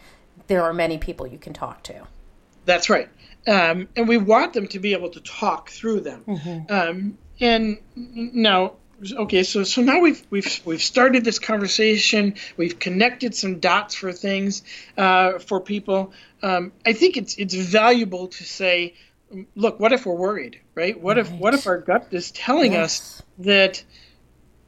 there 0.47 0.63
are 0.63 0.73
many 0.73 0.99
people 0.99 1.27
you 1.27 1.39
can 1.39 1.53
talk 1.53 1.83
to. 1.85 2.07
That's 2.65 2.91
right. 2.91 3.09
Um, 3.47 3.89
and 3.97 4.07
we 4.07 4.19
want 4.19 4.53
them 4.53 4.67
to 4.69 4.79
be 4.79 4.93
able 4.93 5.11
to 5.11 5.21
talk 5.21 5.71
through 5.71 6.01
them. 6.01 6.25
Mm-hmm. 6.27 6.73
Um, 6.73 7.19
and 7.41 7.79
now, 7.97 8.75
okay, 9.13 9.43
so 9.43 9.65
so 9.65 9.81
now 9.81 10.01
we've 10.01 10.23
we've 10.31 10.61
we've 10.65 10.83
started 10.83 11.25
this 11.25 11.39
conversation. 11.39 12.35
We've 12.57 12.79
connected 12.79 13.35
some 13.35 13.59
dots 13.59 13.95
for 13.95 14.13
things 14.13 14.63
uh, 14.99 15.39
for 15.39 15.61
people. 15.61 16.13
Um, 16.43 16.73
I 16.85 16.93
think 16.93 17.17
it's 17.17 17.37
it's 17.37 17.55
valuable 17.55 18.29
to 18.29 18.45
say, 18.45 18.95
look, 19.55 19.81
what 19.81 19.93
if 19.93 20.05
we're 20.05 20.15
worried, 20.15 20.61
right? 20.75 21.01
What 21.01 21.17
right. 21.17 21.27
if 21.27 21.33
what 21.33 21.55
if 21.55 21.67
our 21.67 21.79
gut 21.79 22.09
is 22.11 22.31
telling 22.31 22.73
yes. 22.73 22.83
us 22.85 23.23
that 23.39 23.85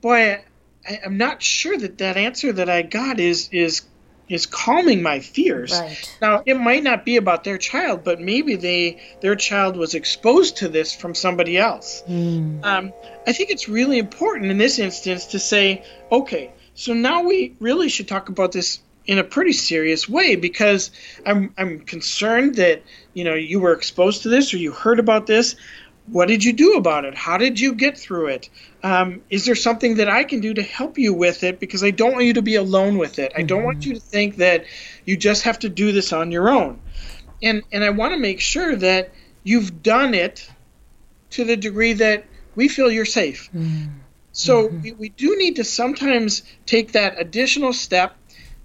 boy, 0.02 0.42
I, 0.86 1.00
am 1.04 1.16
not 1.16 1.42
sure 1.42 1.78
that 1.78 1.98
that 1.98 2.18
answer 2.18 2.52
that 2.52 2.68
I 2.68 2.82
got 2.82 3.18
is 3.18 3.48
is 3.52 3.82
is 4.28 4.46
calming 4.46 5.02
my 5.02 5.20
fears. 5.20 5.72
Right. 5.72 6.18
Now, 6.20 6.42
it 6.46 6.54
might 6.54 6.82
not 6.82 7.04
be 7.04 7.16
about 7.16 7.44
their 7.44 7.58
child, 7.58 8.02
but 8.04 8.20
maybe 8.20 8.56
they 8.56 9.00
their 9.20 9.36
child 9.36 9.76
was 9.76 9.94
exposed 9.94 10.58
to 10.58 10.68
this 10.68 10.94
from 10.94 11.14
somebody 11.14 11.56
else. 11.56 12.02
Mm. 12.08 12.64
Um, 12.64 12.92
I 13.26 13.32
think 13.32 13.50
it's 13.50 13.68
really 13.68 13.98
important 13.98 14.50
in 14.50 14.58
this 14.58 14.78
instance 14.78 15.26
to 15.26 15.38
say, 15.38 15.84
okay, 16.10 16.52
so 16.74 16.94
now 16.94 17.22
we 17.22 17.54
really 17.60 17.88
should 17.88 18.08
talk 18.08 18.28
about 18.28 18.52
this 18.52 18.80
in 19.04 19.18
a 19.18 19.24
pretty 19.24 19.52
serious 19.52 20.08
way 20.08 20.36
because 20.36 20.90
I'm 21.26 21.52
I'm 21.58 21.80
concerned 21.80 22.56
that 22.56 22.82
you 23.14 23.24
know 23.24 23.34
you 23.34 23.60
were 23.60 23.72
exposed 23.72 24.22
to 24.22 24.28
this 24.28 24.54
or 24.54 24.58
you 24.58 24.72
heard 24.72 24.98
about 25.00 25.26
this 25.26 25.56
what 26.06 26.28
did 26.28 26.42
you 26.44 26.52
do 26.52 26.74
about 26.74 27.04
it? 27.04 27.14
How 27.14 27.38
did 27.38 27.60
you 27.60 27.74
get 27.74 27.96
through 27.96 28.28
it? 28.28 28.50
Um, 28.82 29.22
is 29.30 29.44
there 29.44 29.54
something 29.54 29.96
that 29.96 30.08
I 30.08 30.24
can 30.24 30.40
do 30.40 30.52
to 30.54 30.62
help 30.62 30.98
you 30.98 31.14
with 31.14 31.44
it? 31.44 31.60
Because 31.60 31.84
I 31.84 31.90
don't 31.90 32.12
want 32.12 32.24
you 32.24 32.34
to 32.34 32.42
be 32.42 32.56
alone 32.56 32.98
with 32.98 33.18
it. 33.18 33.32
I 33.36 33.42
don't 33.42 33.62
want 33.62 33.80
mm-hmm. 33.80 33.90
you 33.90 33.94
to 33.94 34.00
think 34.00 34.36
that 34.36 34.64
you 35.04 35.16
just 35.16 35.42
have 35.44 35.60
to 35.60 35.68
do 35.68 35.92
this 35.92 36.12
on 36.12 36.32
your 36.32 36.50
own. 36.50 36.80
And 37.42 37.62
and 37.72 37.84
I 37.84 37.90
want 37.90 38.14
to 38.14 38.18
make 38.18 38.40
sure 38.40 38.74
that 38.76 39.12
you've 39.44 39.82
done 39.82 40.14
it 40.14 40.48
to 41.30 41.44
the 41.44 41.56
degree 41.56 41.94
that 41.94 42.24
we 42.54 42.68
feel 42.68 42.90
you're 42.90 43.04
safe. 43.04 43.48
Mm-hmm. 43.54 43.98
So 44.32 44.68
mm-hmm. 44.68 44.82
we, 44.82 44.92
we 44.92 45.08
do 45.10 45.36
need 45.36 45.56
to 45.56 45.64
sometimes 45.64 46.42
take 46.66 46.92
that 46.92 47.20
additional 47.20 47.72
step. 47.72 48.16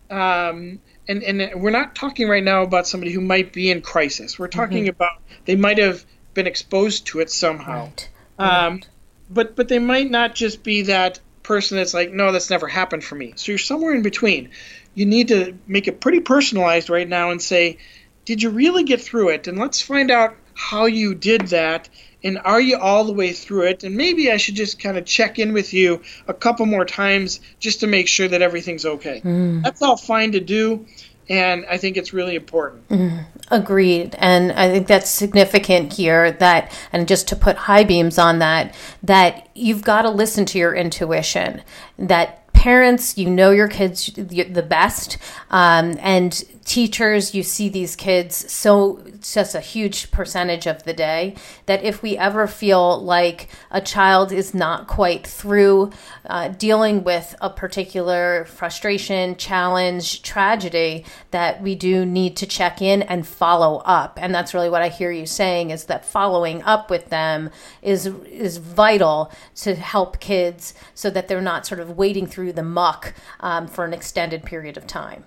Um, 0.10 0.80
and, 1.10 1.24
and 1.24 1.62
we're 1.62 1.72
not 1.72 1.96
talking 1.96 2.28
right 2.28 2.44
now 2.44 2.64
about 2.64 2.88
somebody 2.88 3.12
who 3.12 3.22
might 3.22 3.54
be 3.54 3.72
in 3.72 3.82
crisis. 3.82 4.38
We're 4.38 4.48
talking 4.48 4.84
mm-hmm. 4.84 4.90
about 4.90 5.22
they 5.46 5.56
might 5.56 5.78
have 5.78 6.06
been 6.38 6.48
exposed 6.48 7.08
to 7.08 7.20
it 7.20 7.32
somehow. 7.32 7.86
Right. 7.86 8.10
Um, 8.40 8.74
right. 8.76 8.88
But 9.30 9.56
but 9.58 9.68
they 9.68 9.80
might 9.80 10.10
not 10.10 10.36
just 10.36 10.64
be 10.64 10.84
that 10.84 11.20
person 11.44 11.78
that's 11.78 11.94
like, 11.94 12.12
no, 12.12 12.32
that's 12.32 12.50
never 12.50 12.68
happened 12.68 13.04
for 13.04 13.16
me. 13.16 13.34
So 13.36 13.52
you're 13.52 13.60
somewhere 13.60 13.94
in 13.94 14.04
between. 14.04 14.52
You 14.94 15.06
need 15.06 15.30
to 15.30 15.58
make 15.66 15.88
it 15.88 16.00
pretty 16.00 16.20
personalized 16.20 16.90
right 16.90 17.08
now 17.08 17.32
and 17.32 17.42
say, 17.42 17.80
did 18.26 18.44
you 18.44 18.52
really 18.52 18.84
get 18.84 19.02
through 19.02 19.30
it? 19.30 19.48
And 19.48 19.58
let's 19.58 19.82
find 19.82 20.12
out 20.12 20.36
how 20.54 20.86
you 20.86 21.16
did 21.16 21.48
that. 21.48 21.90
And 22.24 22.40
are 22.44 22.62
you 22.62 22.78
all 22.78 23.04
the 23.06 23.14
way 23.14 23.32
through 23.32 23.68
it? 23.68 23.84
And 23.84 23.96
maybe 23.96 24.32
I 24.32 24.38
should 24.38 24.56
just 24.56 24.80
kind 24.80 24.98
of 24.98 25.06
check 25.06 25.40
in 25.40 25.54
with 25.54 25.74
you 25.74 26.02
a 26.28 26.34
couple 26.34 26.66
more 26.66 26.86
times 26.86 27.40
just 27.60 27.80
to 27.82 27.88
make 27.88 28.08
sure 28.08 28.28
that 28.28 28.42
everything's 28.42 28.86
okay. 28.86 29.22
Mm. 29.24 29.64
That's 29.64 29.82
all 29.82 29.98
fine 29.98 30.34
to 30.34 30.40
do 30.40 30.86
and 31.30 31.66
I 31.70 31.78
think 31.78 31.98
it's 31.98 32.14
really 32.14 32.36
important. 32.36 32.88
Mm, 32.90 33.26
agreed, 33.52 34.16
and 34.20 34.52
I 34.52 34.70
think 34.70 34.88
that's 34.88 35.10
significant 35.10 35.94
here. 35.94 36.32
That 36.32 36.72
and 36.92 37.08
just 37.08 37.28
to 37.30 37.36
put 37.36 37.56
high 37.56 37.84
beams 37.84 38.18
on 38.18 38.40
that, 38.40 38.76
that 39.04 39.50
you've 39.56 39.84
got 39.84 40.04
to 40.04 40.10
listen 40.10 40.46
to 40.46 40.58
your 40.58 40.74
intuition. 40.74 41.62
That 41.98 42.52
parents, 42.54 43.18
you 43.18 43.30
know 43.30 43.52
your 43.52 43.68
kids 43.68 44.12
the 44.16 44.66
best, 44.68 45.18
um, 45.50 45.98
and 46.00 46.44
teachers, 46.68 47.34
you 47.34 47.44
see 47.44 47.70
these 47.70 47.96
kids 47.96 48.52
so 48.52 49.02
just 49.22 49.56
a 49.56 49.62
huge 49.62 50.12
percentage 50.12 50.68
of 50.68 50.84
the 50.84 50.94
day 50.94 51.34
that 51.66 51.82
if 51.82 52.04
we 52.04 52.18
ever 52.18 52.46
feel 52.46 53.02
like 53.02 53.48
a 53.72 53.80
child 53.80 54.34
is 54.34 54.54
not 54.54 54.86
quite 54.86 55.26
through 55.26 55.92
uh, 56.26 56.50
dealing 56.50 57.06
with 57.06 57.34
a 57.40 57.50
particular 57.50 58.44
frustration, 58.46 59.38
challenge, 59.38 60.22
tragedy, 60.22 61.06
that 61.32 61.62
we 61.62 61.74
do 61.74 62.06
need 62.06 62.36
to 62.36 62.46
check 62.46 62.82
in 62.82 63.02
and 63.04 63.26
follow 63.26 63.78
up. 63.86 64.20
And 64.22 64.36
that's 64.36 64.54
really 64.54 64.70
what 64.70 64.82
I 64.82 64.90
hear 64.90 65.12
you 65.12 65.26
saying 65.26 65.70
is 65.70 65.86
that 65.86 66.04
following 66.04 66.62
up 66.64 66.90
with 66.90 67.10
them 67.10 67.50
is 67.82 68.08
is 68.08 68.58
vital 68.58 69.32
to 69.56 69.74
help 69.74 70.20
kids 70.20 70.74
so 70.94 71.10
that 71.12 71.30
they're 71.30 71.42
not 71.42 71.66
sort 71.66 71.80
of 71.80 71.98
wading 71.98 72.28
through 72.28 72.52
the 72.54 72.64
muck 72.64 73.14
um, 73.40 73.68
for 73.68 73.86
an 73.86 73.94
extended 73.94 74.44
period 74.44 74.76
of 74.76 74.86
time. 74.86 75.24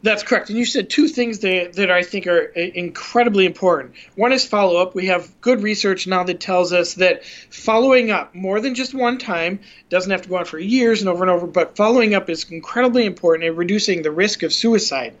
That's 0.00 0.22
correct. 0.22 0.48
And 0.48 0.56
you 0.56 0.64
said 0.64 0.90
two 0.90 1.08
things 1.08 1.40
that, 1.40 1.72
that 1.72 1.90
I 1.90 2.02
think 2.02 2.28
are 2.28 2.44
incredibly 2.44 3.46
important. 3.46 3.94
One 4.14 4.32
is 4.32 4.46
follow 4.46 4.80
up. 4.80 4.94
We 4.94 5.06
have 5.06 5.40
good 5.40 5.60
research 5.62 6.06
now 6.06 6.22
that 6.22 6.38
tells 6.38 6.72
us 6.72 6.94
that 6.94 7.24
following 7.24 8.12
up 8.12 8.32
more 8.32 8.60
than 8.60 8.76
just 8.76 8.94
one 8.94 9.18
time 9.18 9.58
doesn't 9.88 10.10
have 10.10 10.22
to 10.22 10.28
go 10.28 10.36
on 10.36 10.44
for 10.44 10.58
years 10.58 11.00
and 11.00 11.08
over 11.08 11.24
and 11.24 11.30
over, 11.30 11.48
but 11.48 11.74
following 11.74 12.14
up 12.14 12.30
is 12.30 12.48
incredibly 12.48 13.06
important 13.06 13.44
in 13.44 13.56
reducing 13.56 14.02
the 14.02 14.12
risk 14.12 14.44
of 14.44 14.52
suicide. 14.52 15.14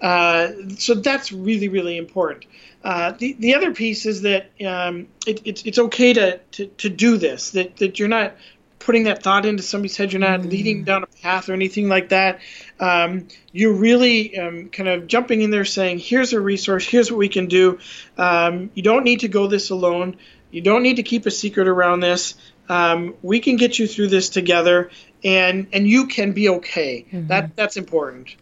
Uh, 0.00 0.48
so 0.76 0.94
that's 0.94 1.30
really, 1.30 1.68
really 1.68 1.96
important. 1.96 2.44
Uh, 2.82 3.12
the, 3.12 3.34
the 3.38 3.54
other 3.54 3.72
piece 3.72 4.04
is 4.04 4.22
that 4.22 4.50
um, 4.66 5.06
it, 5.26 5.42
it's, 5.44 5.62
it's 5.62 5.78
okay 5.78 6.12
to, 6.12 6.38
to, 6.52 6.66
to 6.66 6.88
do 6.88 7.18
this, 7.18 7.50
that, 7.50 7.76
that 7.76 7.98
you're 7.98 8.08
not 8.08 8.34
putting 8.78 9.04
that 9.04 9.22
thought 9.22 9.46
into 9.46 9.62
somebody's 9.62 9.96
head. 9.96 10.12
You're 10.12 10.20
not 10.20 10.40
mm. 10.40 10.50
leading 10.50 10.84
down 10.84 11.02
a 11.02 11.06
path 11.06 11.48
or 11.48 11.52
anything 11.52 11.88
like 11.88 12.10
that. 12.10 12.40
Um, 12.80 13.28
you're 13.52 13.74
really 13.74 14.38
um, 14.38 14.68
kind 14.68 14.88
of 14.88 15.06
jumping 15.06 15.42
in 15.42 15.50
there 15.50 15.64
saying, 15.64 15.98
here's 15.98 16.32
a 16.32 16.40
resource, 16.40 16.86
here's 16.86 17.10
what 17.10 17.18
we 17.18 17.28
can 17.28 17.46
do. 17.46 17.78
Um, 18.16 18.70
you 18.74 18.82
don't 18.82 19.04
need 19.04 19.20
to 19.20 19.28
go 19.28 19.46
this 19.46 19.70
alone. 19.70 20.16
You 20.50 20.62
don't 20.62 20.82
need 20.82 20.96
to 20.96 21.02
keep 21.02 21.26
a 21.26 21.30
secret 21.30 21.68
around 21.68 22.00
this. 22.00 22.34
Um, 22.68 23.14
we 23.22 23.40
can 23.40 23.56
get 23.56 23.78
you 23.78 23.86
through 23.86 24.08
this 24.08 24.28
together, 24.28 24.90
and 25.24 25.68
and 25.72 25.86
you 25.86 26.06
can 26.06 26.32
be 26.32 26.48
okay. 26.50 27.06
Mm-hmm. 27.06 27.28
That 27.28 27.56
that's 27.56 27.76
important. 27.76 28.36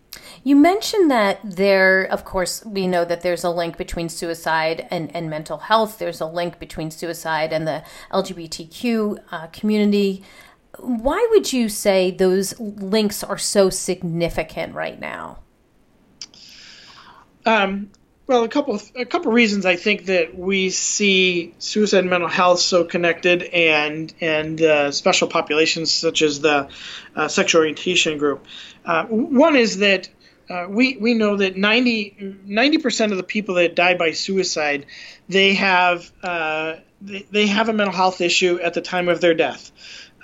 You 0.46 0.54
mentioned 0.54 1.10
that 1.10 1.40
there, 1.42 2.04
of 2.04 2.24
course, 2.24 2.64
we 2.64 2.86
know 2.86 3.04
that 3.04 3.22
there's 3.22 3.42
a 3.42 3.50
link 3.50 3.76
between 3.76 4.08
suicide 4.08 4.86
and, 4.92 5.10
and 5.12 5.28
mental 5.28 5.58
health. 5.58 5.98
There's 5.98 6.20
a 6.20 6.26
link 6.26 6.60
between 6.60 6.92
suicide 6.92 7.52
and 7.52 7.66
the 7.66 7.82
LGBTQ 8.12 9.18
uh, 9.32 9.48
community. 9.48 10.22
Why 10.78 11.26
would 11.32 11.52
you 11.52 11.68
say 11.68 12.12
those 12.12 12.60
links 12.60 13.24
are 13.24 13.38
so 13.38 13.70
significant 13.70 14.76
right 14.76 15.00
now? 15.00 15.40
Um, 17.44 17.90
well, 18.28 18.44
a 18.44 18.48
couple 18.48 18.80
a 18.94 19.04
couple 19.04 19.32
reasons 19.32 19.66
I 19.66 19.74
think 19.74 20.06
that 20.06 20.36
we 20.36 20.70
see 20.70 21.54
suicide 21.58 22.00
and 22.00 22.10
mental 22.10 22.28
health 22.28 22.60
so 22.60 22.84
connected, 22.84 23.42
and 23.42 24.12
and 24.20 24.60
uh, 24.62 24.92
special 24.92 25.26
populations 25.26 25.92
such 25.92 26.22
as 26.22 26.40
the 26.40 26.68
uh, 27.16 27.26
sexual 27.26 27.60
orientation 27.60 28.18
group. 28.18 28.46
Uh, 28.84 29.04
one 29.06 29.56
is 29.56 29.78
that 29.78 30.08
uh, 30.48 30.66
we 30.68 30.96
we 30.96 31.14
know 31.14 31.36
that 31.36 31.56
90 31.56 32.78
percent 32.78 33.12
of 33.12 33.18
the 33.18 33.24
people 33.24 33.56
that 33.56 33.74
die 33.74 33.96
by 33.96 34.12
suicide, 34.12 34.86
they 35.28 35.54
have 35.54 36.10
uh, 36.22 36.76
they, 37.00 37.26
they 37.30 37.46
have 37.46 37.68
a 37.68 37.72
mental 37.72 37.94
health 37.94 38.20
issue 38.20 38.58
at 38.62 38.74
the 38.74 38.80
time 38.80 39.08
of 39.08 39.20
their 39.20 39.34
death. 39.34 39.72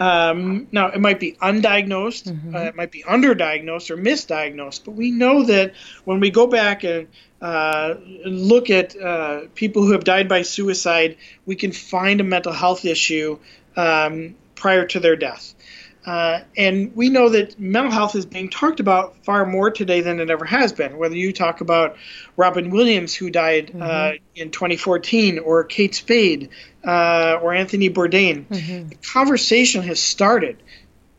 Um, 0.00 0.68
now 0.72 0.88
it 0.88 1.00
might 1.00 1.20
be 1.20 1.32
undiagnosed, 1.32 2.24
mm-hmm. 2.24 2.56
uh, 2.56 2.60
it 2.60 2.74
might 2.74 2.90
be 2.90 3.02
underdiagnosed 3.02 3.90
or 3.90 3.96
misdiagnosed, 3.96 4.84
but 4.84 4.92
we 4.92 5.10
know 5.10 5.44
that 5.44 5.74
when 6.04 6.18
we 6.18 6.30
go 6.30 6.46
back 6.46 6.82
and 6.82 7.08
uh, 7.40 7.94
look 8.24 8.70
at 8.70 9.00
uh, 9.00 9.42
people 9.54 9.82
who 9.82 9.92
have 9.92 10.04
died 10.04 10.28
by 10.28 10.42
suicide, 10.42 11.18
we 11.46 11.56
can 11.56 11.72
find 11.72 12.20
a 12.20 12.24
mental 12.24 12.52
health 12.52 12.84
issue 12.84 13.38
um, 13.76 14.34
prior 14.54 14.86
to 14.86 14.98
their 14.98 15.16
death. 15.16 15.54
Uh, 16.04 16.40
and 16.56 16.94
we 16.96 17.08
know 17.08 17.28
that 17.28 17.58
mental 17.60 17.92
health 17.92 18.16
is 18.16 18.26
being 18.26 18.50
talked 18.50 18.80
about 18.80 19.16
far 19.24 19.46
more 19.46 19.70
today 19.70 20.00
than 20.00 20.18
it 20.18 20.30
ever 20.30 20.44
has 20.44 20.72
been. 20.72 20.98
Whether 20.98 21.16
you 21.16 21.32
talk 21.32 21.60
about 21.60 21.96
Robin 22.36 22.70
Williams, 22.70 23.14
who 23.14 23.30
died 23.30 23.70
uh, 23.70 23.72
mm-hmm. 23.72 23.82
uh, 23.82 24.12
in 24.34 24.50
2014, 24.50 25.38
or 25.38 25.62
Kate 25.64 25.94
Spade, 25.94 26.50
uh, 26.84 27.38
or 27.40 27.54
Anthony 27.54 27.88
Bourdain, 27.88 28.46
mm-hmm. 28.46 28.88
the 28.88 28.96
conversation 28.96 29.82
has 29.82 30.00
started. 30.00 30.60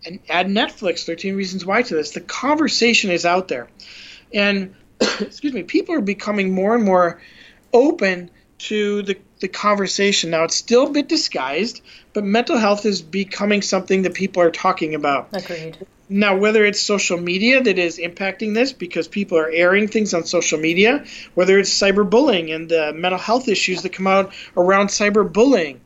And 0.05 0.19
add 0.27 0.47
Netflix, 0.47 1.05
13 1.05 1.35
Reasons 1.35 1.65
Why 1.65 1.81
to 1.81 1.95
this. 1.95 2.11
The 2.11 2.19
conversation 2.19 3.09
is 3.09 3.25
out 3.25 3.47
there. 3.47 3.69
And, 4.33 4.75
excuse 4.99 5.53
me, 5.53 5.63
people 5.63 5.95
are 5.95 6.01
becoming 6.01 6.53
more 6.53 6.75
and 6.75 6.83
more 6.83 7.21
open 7.71 8.29
to 8.57 9.01
the, 9.03 9.17
the 9.39 9.47
conversation. 9.47 10.29
Now, 10.31 10.43
it's 10.43 10.55
still 10.55 10.87
a 10.87 10.89
bit 10.89 11.07
disguised, 11.07 11.81
but 12.13 12.23
mental 12.23 12.57
health 12.57 12.85
is 12.85 13.01
becoming 13.01 13.61
something 13.61 14.03
that 14.03 14.13
people 14.13 14.41
are 14.43 14.51
talking 14.51 14.95
about. 14.95 15.29
Agreed. 15.33 15.77
Now, 16.09 16.37
whether 16.37 16.63
it's 16.63 16.79
social 16.79 17.17
media 17.17 17.63
that 17.63 17.79
is 17.79 17.97
impacting 17.97 18.53
this 18.53 18.71
because 18.71 19.07
people 19.07 19.37
are 19.37 19.49
airing 19.49 19.87
things 19.87 20.13
on 20.13 20.25
social 20.25 20.59
media, 20.59 21.05
whether 21.33 21.57
it's 21.57 21.73
cyberbullying 21.73 22.53
and 22.53 22.69
the 22.69 22.93
mental 22.93 23.19
health 23.19 23.47
issues 23.47 23.81
that 23.81 23.93
come 23.93 24.07
out 24.07 24.33
around 24.55 24.87
cyberbullying, 24.87 25.79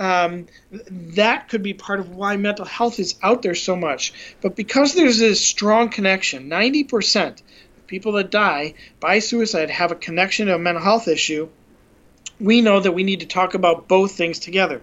um, 0.00 0.46
that 0.70 1.48
could 1.48 1.62
be 1.62 1.74
part 1.74 2.00
of 2.00 2.10
why 2.10 2.36
mental 2.36 2.64
health 2.64 2.98
is 2.98 3.16
out 3.22 3.42
there 3.42 3.54
so 3.54 3.76
much. 3.76 4.12
But 4.40 4.56
because 4.56 4.94
there's 4.94 5.18
this 5.18 5.40
strong 5.40 5.90
connection, 5.90 6.48
90% 6.48 7.42
of 7.76 7.86
people 7.86 8.12
that 8.12 8.30
die 8.30 8.74
by 9.00 9.18
suicide 9.18 9.70
have 9.70 9.92
a 9.92 9.96
connection 9.96 10.46
to 10.46 10.54
a 10.54 10.58
mental 10.58 10.82
health 10.82 11.08
issue 11.08 11.48
we 12.40 12.60
know 12.60 12.80
that 12.80 12.92
we 12.92 13.02
need 13.02 13.20
to 13.20 13.26
talk 13.26 13.54
about 13.54 13.88
both 13.88 14.12
things 14.12 14.38
together. 14.38 14.82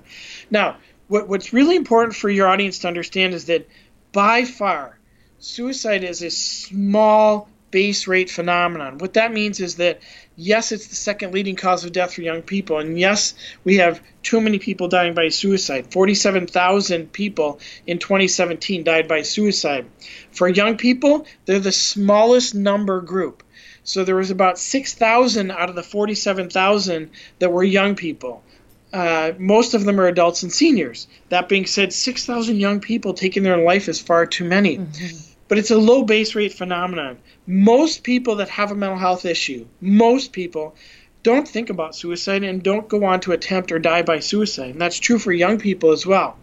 Now, 0.50 0.78
what, 1.08 1.28
what's 1.28 1.54
really 1.54 1.76
important 1.76 2.16
for 2.16 2.30
your 2.30 2.48
audience 2.48 2.80
to 2.80 2.88
understand 2.88 3.34
is 3.34 3.46
that 3.46 3.68
by 4.12 4.46
far, 4.46 4.98
suicide 5.40 6.04
is 6.04 6.22
a 6.22 6.32
small 6.32 7.50
base 7.72 8.08
rate 8.08 8.30
phenomenon. 8.30 8.98
What 9.00 9.16
that 9.16 9.34
means 9.34 9.60
is 9.60 9.76
that, 9.76 10.00
yes, 10.38 10.72
it's 10.72 10.88
the 10.88 10.96
second 10.96 11.34
leading 11.34 11.58
cause 11.58 11.84
of 11.84 11.92
death 11.92 12.14
for 12.14 12.22
young 12.22 12.42
people, 12.42 12.80
and 12.80 12.98
yes, 12.98 13.34
we 13.66 13.78
have 13.78 14.02
too 14.24 14.40
many 14.40 14.60
people 14.60 14.88
dying 14.88 15.14
by 15.14 15.28
suicide. 15.28 15.92
47,000 15.92 17.12
people 17.12 17.60
in 17.86 18.00
2017 18.00 18.86
died 18.86 19.08
by 19.10 19.24
suicide. 19.24 19.86
For 20.32 20.48
young 20.48 20.78
people, 20.78 21.26
they're 21.46 21.60
the 21.60 21.74
smallest 21.74 22.56
number 22.56 23.02
group. 23.02 23.44
So 23.86 24.04
there 24.04 24.16
was 24.16 24.32
about 24.32 24.58
6,000 24.58 25.52
out 25.52 25.70
of 25.70 25.76
the 25.76 25.84
47,000 25.84 27.12
that 27.38 27.52
were 27.52 27.64
young 27.64 27.96
people. 27.96 28.44
Uh, 28.92 29.34
most 29.38 29.76
of 29.76 29.86
them 29.86 30.00
are 30.00 30.08
adults 30.08 30.42
and 30.42 30.52
seniors. 30.52 31.08
That 31.30 31.48
being 31.48 31.68
said, 31.68 31.94
6,000 31.94 32.58
young 32.58 32.80
people 32.80 33.14
taking 33.14 33.44
their 33.44 33.58
life 33.58 33.88
is 33.88 34.02
far 34.02 34.26
too 34.26 34.44
many. 34.44 34.80
Mm-hmm. 34.80 35.18
But 35.48 35.60
it's 35.60 35.70
a 35.70 35.78
low 35.78 36.02
base 36.02 36.34
rate 36.34 36.54
phenomenon. 36.54 37.20
Most 37.46 38.04
people 38.04 38.38
that 38.38 38.50
have 38.50 38.72
a 38.72 38.76
mental 38.76 38.98
health 38.98 39.24
issue, 39.24 39.68
most 39.80 40.32
people, 40.32 40.76
don't 41.22 41.48
think 41.48 41.70
about 41.70 41.96
suicide 41.96 42.44
and 42.44 42.64
don't 42.64 42.90
go 42.90 43.06
on 43.06 43.20
to 43.22 43.34
attempt 43.34 43.72
or 43.72 43.78
die 43.78 44.02
by 44.02 44.20
suicide. 44.20 44.72
And 44.72 44.82
that's 44.82 45.00
true 45.00 45.20
for 45.20 45.32
young 45.32 45.60
people 45.60 45.92
as 45.92 46.08
well. 46.08 46.38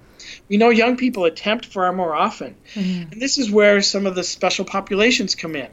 We 0.48 0.58
know 0.58 0.70
young 0.70 0.96
people 0.96 1.24
attempt 1.24 1.66
far 1.66 1.92
more 1.92 2.14
often. 2.14 2.54
Mm-hmm. 2.74 3.12
And 3.12 3.20
this 3.20 3.36
is 3.36 3.50
where 3.50 3.82
some 3.82 4.06
of 4.06 4.14
the 4.14 4.22
special 4.22 4.64
populations 4.64 5.34
come 5.34 5.56
in 5.56 5.68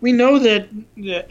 we 0.00 0.12
know 0.12 0.38
that 0.38 0.68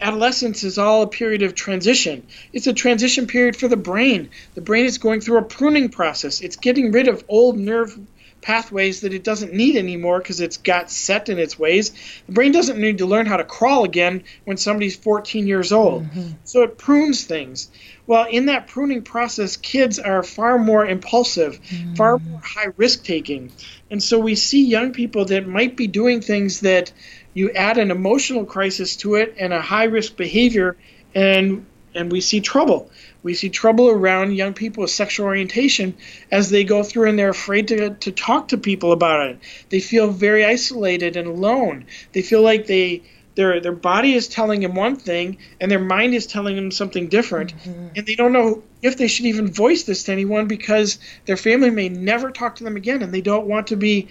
adolescence 0.00 0.64
is 0.64 0.78
all 0.78 1.02
a 1.02 1.06
period 1.06 1.42
of 1.42 1.54
transition. 1.54 2.26
It's 2.52 2.66
a 2.66 2.72
transition 2.72 3.26
period 3.26 3.56
for 3.56 3.68
the 3.68 3.76
brain. 3.76 4.30
The 4.54 4.60
brain 4.60 4.84
is 4.84 4.98
going 4.98 5.20
through 5.20 5.38
a 5.38 5.42
pruning 5.42 5.88
process. 5.88 6.40
It's 6.40 6.56
getting 6.56 6.92
rid 6.92 7.08
of 7.08 7.24
old 7.28 7.58
nerve 7.58 7.98
pathways 8.44 9.00
that 9.00 9.14
it 9.14 9.24
doesn't 9.24 9.54
need 9.54 9.76
anymore 9.76 10.18
because 10.18 10.40
it's 10.40 10.58
got 10.58 10.90
set 10.90 11.30
in 11.30 11.38
its 11.38 11.58
ways. 11.58 11.92
The 12.26 12.32
brain 12.32 12.52
doesn't 12.52 12.78
need 12.78 12.98
to 12.98 13.06
learn 13.06 13.24
how 13.24 13.38
to 13.38 13.44
crawl 13.44 13.84
again 13.84 14.24
when 14.44 14.58
somebody's 14.58 14.96
14 14.96 15.46
years 15.46 15.72
old. 15.72 16.04
Mm-hmm. 16.04 16.32
So 16.44 16.62
it 16.62 16.76
prunes 16.76 17.24
things. 17.24 17.70
Well, 18.06 18.26
in 18.26 18.46
that 18.46 18.66
pruning 18.66 19.02
process, 19.02 19.56
kids 19.56 19.98
are 19.98 20.22
far 20.22 20.58
more 20.58 20.86
impulsive, 20.86 21.58
mm-hmm. 21.62 21.94
far 21.94 22.18
more 22.18 22.40
high 22.44 22.68
risk 22.76 23.02
taking. 23.02 23.50
And 23.90 24.02
so 24.02 24.18
we 24.18 24.34
see 24.34 24.66
young 24.66 24.92
people 24.92 25.24
that 25.26 25.48
might 25.48 25.74
be 25.74 25.86
doing 25.86 26.20
things 26.20 26.60
that 26.60 26.92
you 27.34 27.50
add 27.50 27.78
an 27.78 27.90
emotional 27.90 28.44
crisis 28.44 28.96
to 28.96 29.16
it 29.16 29.34
and 29.38 29.52
a 29.52 29.60
high 29.60 29.84
risk 29.84 30.16
behavior 30.16 30.76
and 31.14 31.66
and 31.94 32.10
we 32.10 32.20
see 32.20 32.40
trouble 32.40 32.90
we 33.22 33.34
see 33.34 33.48
trouble 33.48 33.88
around 33.88 34.34
young 34.34 34.54
people 34.54 34.82
with 34.82 34.90
sexual 34.90 35.26
orientation 35.26 35.94
as 36.30 36.50
they 36.50 36.64
go 36.64 36.82
through 36.82 37.08
and 37.08 37.18
they're 37.18 37.30
afraid 37.30 37.68
to, 37.68 37.90
to 37.90 38.12
talk 38.12 38.48
to 38.48 38.58
people 38.58 38.92
about 38.92 39.28
it 39.28 39.38
they 39.68 39.80
feel 39.80 40.10
very 40.10 40.44
isolated 40.44 41.16
and 41.16 41.28
alone 41.28 41.84
they 42.12 42.22
feel 42.22 42.42
like 42.42 42.66
they 42.66 43.02
their 43.34 43.60
their 43.60 43.72
body 43.72 44.14
is 44.14 44.28
telling 44.28 44.60
them 44.60 44.74
one 44.74 44.96
thing 44.96 45.38
and 45.60 45.70
their 45.70 45.80
mind 45.80 46.14
is 46.14 46.26
telling 46.26 46.56
them 46.56 46.70
something 46.70 47.08
different 47.08 47.56
mm-hmm. 47.56 47.88
and 47.96 48.06
they 48.06 48.14
don't 48.14 48.32
know 48.32 48.62
if 48.82 48.96
they 48.96 49.08
should 49.08 49.26
even 49.26 49.50
voice 49.50 49.84
this 49.84 50.04
to 50.04 50.12
anyone 50.12 50.46
because 50.46 50.98
their 51.26 51.36
family 51.36 51.70
may 51.70 51.88
never 51.88 52.30
talk 52.30 52.56
to 52.56 52.64
them 52.64 52.76
again 52.76 53.02
and 53.02 53.12
they 53.12 53.20
don't 53.20 53.46
want 53.46 53.68
to 53.68 53.76
be 53.76 54.08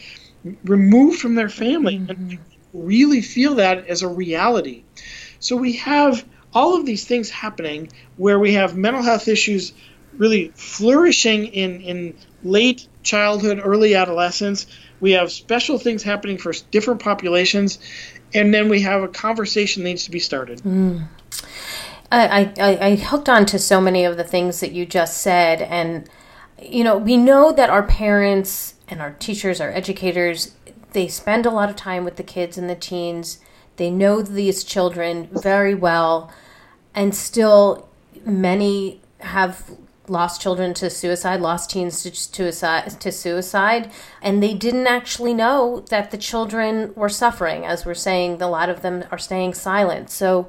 removed 0.65 1.19
from 1.19 1.35
their 1.35 1.49
family 1.49 1.99
mm-hmm. 1.99 2.11
and 2.11 2.39
really 2.73 3.21
feel 3.21 3.55
that 3.55 3.87
as 3.87 4.01
a 4.01 4.07
reality. 4.07 4.83
So 5.39 5.55
we 5.55 5.73
have 5.73 6.25
all 6.53 6.77
of 6.77 6.85
these 6.85 7.05
things 7.05 7.29
happening 7.29 7.91
where 8.17 8.39
we 8.39 8.53
have 8.53 8.75
mental 8.75 9.01
health 9.01 9.27
issues 9.27 9.73
really 10.17 10.51
flourishing 10.55 11.47
in, 11.47 11.81
in 11.81 12.15
late 12.43 12.87
childhood, 13.01 13.59
early 13.63 13.95
adolescence. 13.95 14.67
We 14.99 15.11
have 15.13 15.31
special 15.31 15.77
things 15.77 16.03
happening 16.03 16.37
for 16.37 16.53
different 16.71 17.01
populations, 17.01 17.79
and 18.33 18.53
then 18.53 18.69
we 18.69 18.81
have 18.81 19.03
a 19.03 19.07
conversation 19.07 19.83
that 19.83 19.89
needs 19.89 20.05
to 20.05 20.11
be 20.11 20.19
started. 20.19 20.59
Mm. 20.59 21.07
I, 22.11 22.53
I, 22.59 22.85
I 22.87 22.95
hooked 22.95 23.27
on 23.27 23.45
to 23.47 23.57
so 23.57 23.81
many 23.81 24.05
of 24.05 24.17
the 24.17 24.23
things 24.23 24.59
that 24.59 24.71
you 24.71 24.85
just 24.85 25.17
said, 25.17 25.63
and 25.63 26.07
you 26.61 26.83
know, 26.83 26.97
we 26.97 27.17
know 27.17 27.51
that 27.51 27.71
our 27.71 27.83
parents 27.83 28.75
and 28.87 29.01
our 29.01 29.11
teachers, 29.13 29.59
our 29.59 29.71
educators, 29.71 30.53
they 30.93 31.07
spend 31.07 31.45
a 31.45 31.51
lot 31.51 31.69
of 31.69 31.75
time 31.75 32.05
with 32.05 32.15
the 32.15 32.23
kids 32.23 32.57
and 32.57 32.69
the 32.69 32.75
teens. 32.75 33.39
They 33.77 33.89
know 33.89 34.21
these 34.21 34.63
children 34.63 35.29
very 35.31 35.75
well, 35.75 36.31
and 36.93 37.13
still 37.15 37.89
many 38.25 39.01
have 39.19 39.71
lost 40.07 40.41
children 40.41 40.73
to 40.75 40.89
suicide, 40.89 41.41
lost 41.41 41.69
teens 41.69 42.03
to 42.03 42.13
suicide, 42.13 42.99
to 42.99 43.11
suicide, 43.11 43.91
and 44.21 44.43
they 44.43 44.53
didn't 44.53 44.87
actually 44.87 45.33
know 45.33 45.83
that 45.89 46.11
the 46.11 46.17
children 46.17 46.93
were 46.95 47.09
suffering. 47.09 47.65
As 47.65 47.85
we're 47.85 47.93
saying, 47.93 48.41
a 48.41 48.47
lot 48.47 48.69
of 48.69 48.81
them 48.81 49.05
are 49.11 49.17
staying 49.17 49.53
silent. 49.53 50.09
So, 50.09 50.47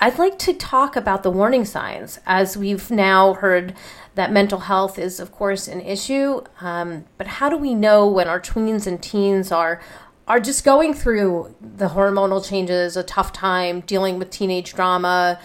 I'd 0.00 0.18
like 0.18 0.38
to 0.40 0.52
talk 0.52 0.96
about 0.96 1.22
the 1.22 1.30
warning 1.30 1.64
signs, 1.64 2.18
as 2.26 2.56
we've 2.56 2.90
now 2.90 3.34
heard 3.34 3.74
that 4.14 4.32
mental 4.32 4.60
health 4.60 4.98
is, 4.98 5.20
of 5.20 5.32
course, 5.32 5.68
an 5.68 5.80
issue. 5.80 6.42
Um, 6.60 7.04
but 7.18 7.26
how 7.26 7.48
do 7.48 7.56
we 7.56 7.74
know 7.74 8.06
when 8.08 8.28
our 8.28 8.40
tweens 8.40 8.86
and 8.86 9.02
teens 9.02 9.50
are 9.50 9.80
are 10.26 10.40
just 10.40 10.64
going 10.64 10.94
through 10.94 11.54
the 11.60 11.88
hormonal 11.88 12.42
changes, 12.42 12.96
a 12.96 13.02
tough 13.02 13.30
time 13.30 13.80
dealing 13.80 14.18
with 14.18 14.30
teenage 14.30 14.72
drama, 14.72 15.38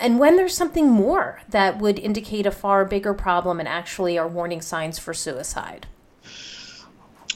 and 0.00 0.18
when 0.18 0.36
there's 0.36 0.56
something 0.56 0.90
more 0.90 1.40
that 1.50 1.78
would 1.78 1.98
indicate 1.98 2.46
a 2.46 2.50
far 2.50 2.84
bigger 2.84 3.14
problem 3.14 3.60
and 3.60 3.68
actually 3.68 4.18
are 4.18 4.26
warning 4.26 4.60
signs 4.60 4.98
for 4.98 5.14
suicide? 5.14 5.86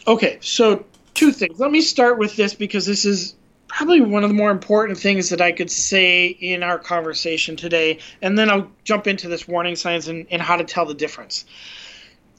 Okay, 0.07 0.39
so 0.41 0.86
two 1.14 1.32
things. 1.32 1.61
Let 1.61 1.70
me 1.70 1.80
start 1.82 2.18
with 2.18 2.34
this 2.34 2.55
because 2.55 2.86
this 2.86 3.05
is 3.05 3.34
probably 3.68 4.00
one 4.00 4.24
of 4.24 4.30
the 4.30 4.34
more 4.34 4.50
important 4.50 4.98
things 4.98 5.28
that 5.28 5.40
I 5.40 5.52
could 5.52 5.70
say 5.70 6.26
in 6.26 6.62
our 6.62 6.78
conversation 6.78 7.56
today, 7.56 7.98
and 8.20 8.36
then 8.36 8.50
I'll 8.50 8.70
jump 8.84 9.06
into 9.06 9.28
this 9.28 9.46
warning 9.46 9.76
signs 9.76 10.08
and, 10.08 10.26
and 10.30 10.42
how 10.42 10.56
to 10.56 10.64
tell 10.64 10.86
the 10.86 10.94
difference. 10.94 11.44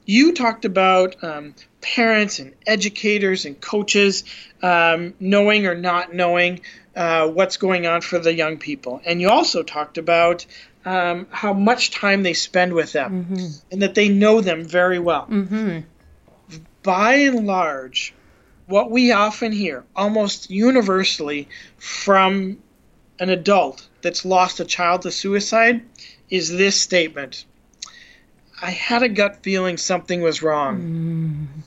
You 0.06 0.34
talked 0.34 0.66
about 0.66 1.24
um, 1.24 1.54
parents 1.82 2.40
and 2.40 2.54
educators 2.66 3.46
and 3.46 3.62
coaches 3.62 4.24
um, 4.64 5.14
knowing 5.20 5.68
or 5.68 5.76
not 5.76 6.14
knowing 6.14 6.62
uh, 6.96 7.28
what's 7.28 7.58
going 7.58 7.86
on 7.86 8.02
for 8.02 8.18
the 8.18 8.34
young 8.34 8.58
people. 8.58 9.02
And 9.06 9.22
you 9.22 9.30
also 9.30 9.62
talked 9.62 10.00
about 10.00 10.46
um, 10.84 11.28
how 11.30 11.54
much 11.54 11.92
time 11.92 12.24
they 12.24 12.34
spend 12.34 12.74
with 12.74 12.92
them 12.92 13.26
mm-hmm. 13.26 13.46
and 13.72 13.82
that 13.84 13.94
they 13.94 14.10
know 14.10 14.42
them 14.42 14.64
very 14.66 15.00
well. 15.00 15.28
Mm-hmm. 15.28 15.82
By 16.82 17.14
and 17.16 17.46
large, 17.46 18.14
what 18.70 18.92
we 18.92 19.12
often 19.12 19.52
hear, 19.52 19.84
almost 19.96 20.50
universally, 20.50 21.50
from 21.78 22.58
an 23.20 23.30
adult 23.30 23.88
that's 24.02 24.24
lost 24.24 24.60
a 24.60 24.66
child 24.66 25.02
to 25.02 25.12
suicide 25.12 25.82
is 26.30 26.50
this 26.56 26.80
statement 26.80 27.46
I 28.62 28.72
had 28.72 29.04
a 29.04 29.10
gut 29.10 29.42
feeling 29.42 29.78
something 29.78 30.22
was 30.22 30.42
wrong. 30.42 30.82
Mm. 30.82 31.64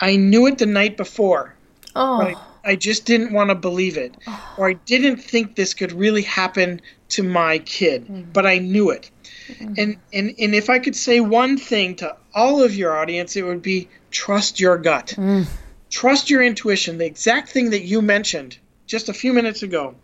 I 0.00 0.16
knew 0.16 0.46
it 0.46 0.58
the 0.58 0.66
night 0.66 0.96
before. 0.96 1.54
Oh. 1.96 2.18
But 2.18 2.36
I 2.36 2.36
I 2.64 2.76
just 2.76 3.06
didn't 3.06 3.32
want 3.32 3.48
to 3.48 3.54
believe 3.54 3.96
it. 3.96 4.14
Or 4.58 4.68
I 4.68 4.74
didn't 4.74 5.16
think 5.16 5.54
this 5.54 5.72
could 5.72 5.92
really 5.92 6.22
happen 6.22 6.82
to 7.10 7.22
my 7.22 7.60
kid, 7.60 8.04
mm-hmm. 8.04 8.30
but 8.32 8.46
I 8.46 8.58
knew 8.58 8.90
it. 8.90 9.10
Mm-hmm. 9.48 9.74
And, 9.78 9.96
and 10.12 10.34
and 10.38 10.54
if 10.54 10.68
I 10.68 10.78
could 10.78 10.94
say 10.94 11.20
one 11.20 11.56
thing 11.56 11.96
to 11.96 12.16
all 12.34 12.62
of 12.62 12.74
your 12.74 12.96
audience, 12.96 13.36
it 13.36 13.42
would 13.42 13.62
be 13.62 13.88
trust 14.10 14.60
your 14.60 14.76
gut. 14.76 15.14
Trust 15.90 16.30
your 16.30 16.42
intuition, 16.42 16.98
the 16.98 17.06
exact 17.06 17.48
thing 17.50 17.70
that 17.70 17.82
you 17.82 18.02
mentioned 18.02 18.58
just 18.86 19.08
a 19.08 19.14
few 19.14 19.32
minutes 19.32 19.62
ago. 19.62 19.94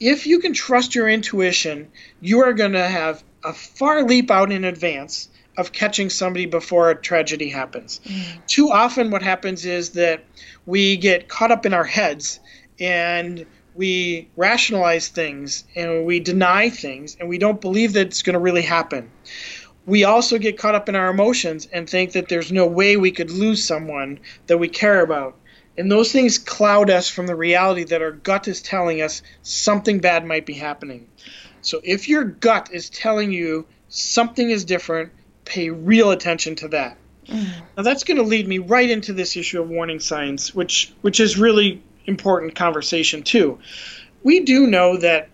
If 0.00 0.26
you 0.26 0.40
can 0.40 0.52
trust 0.52 0.94
your 0.94 1.08
intuition, 1.08 1.88
you 2.20 2.42
are 2.42 2.52
going 2.52 2.72
to 2.72 2.86
have 2.86 3.22
a 3.44 3.52
far 3.52 4.02
leap 4.02 4.30
out 4.30 4.50
in 4.50 4.64
advance 4.64 5.28
of 5.56 5.72
catching 5.72 6.10
somebody 6.10 6.46
before 6.46 6.90
a 6.90 7.00
tragedy 7.00 7.48
happens. 7.48 8.00
Mm. 8.04 8.46
Too 8.46 8.70
often, 8.70 9.10
what 9.10 9.22
happens 9.22 9.64
is 9.64 9.90
that 9.90 10.24
we 10.66 10.96
get 10.96 11.28
caught 11.28 11.52
up 11.52 11.64
in 11.64 11.72
our 11.72 11.84
heads 11.84 12.40
and 12.80 13.46
we 13.74 14.28
rationalize 14.36 15.08
things 15.08 15.64
and 15.74 16.04
we 16.06 16.20
deny 16.20 16.70
things 16.70 17.16
and 17.18 17.28
we 17.28 17.38
don't 17.38 17.60
believe 17.60 17.92
that 17.92 18.06
it's 18.06 18.22
going 18.22 18.34
to 18.34 18.40
really 18.40 18.62
happen. 18.62 19.10
We 19.86 20.04
also 20.04 20.38
get 20.38 20.58
caught 20.58 20.74
up 20.74 20.88
in 20.88 20.94
our 20.94 21.10
emotions 21.10 21.68
and 21.72 21.88
think 21.88 22.12
that 22.12 22.28
there's 22.28 22.50
no 22.50 22.66
way 22.66 22.96
we 22.96 23.10
could 23.10 23.30
lose 23.30 23.64
someone 23.64 24.20
that 24.46 24.58
we 24.58 24.68
care 24.68 25.02
about. 25.02 25.36
And 25.76 25.90
those 25.90 26.12
things 26.12 26.38
cloud 26.38 26.88
us 26.88 27.08
from 27.08 27.26
the 27.26 27.34
reality 27.34 27.84
that 27.84 28.00
our 28.00 28.12
gut 28.12 28.48
is 28.48 28.62
telling 28.62 29.02
us 29.02 29.22
something 29.42 29.98
bad 29.98 30.24
might 30.24 30.46
be 30.46 30.54
happening. 30.54 31.08
So 31.62 31.80
if 31.82 32.08
your 32.08 32.24
gut 32.24 32.70
is 32.72 32.88
telling 32.90 33.32
you 33.32 33.66
something 33.88 34.50
is 34.50 34.64
different, 34.64 35.12
pay 35.44 35.70
real 35.70 36.10
attention 36.10 36.54
to 36.56 36.68
that. 36.68 36.96
Mm. 37.26 37.48
Now 37.76 37.82
that's 37.82 38.04
going 38.04 38.18
to 38.18 38.22
lead 38.22 38.46
me 38.46 38.58
right 38.58 38.88
into 38.88 39.12
this 39.12 39.36
issue 39.36 39.60
of 39.60 39.68
warning 39.68 40.00
signs, 40.00 40.54
which 40.54 40.92
which 41.00 41.20
is 41.20 41.38
really 41.38 41.82
important 42.06 42.54
conversation 42.54 43.22
too. 43.22 43.58
We 44.22 44.40
do 44.40 44.66
know 44.66 44.96
that 44.98 45.28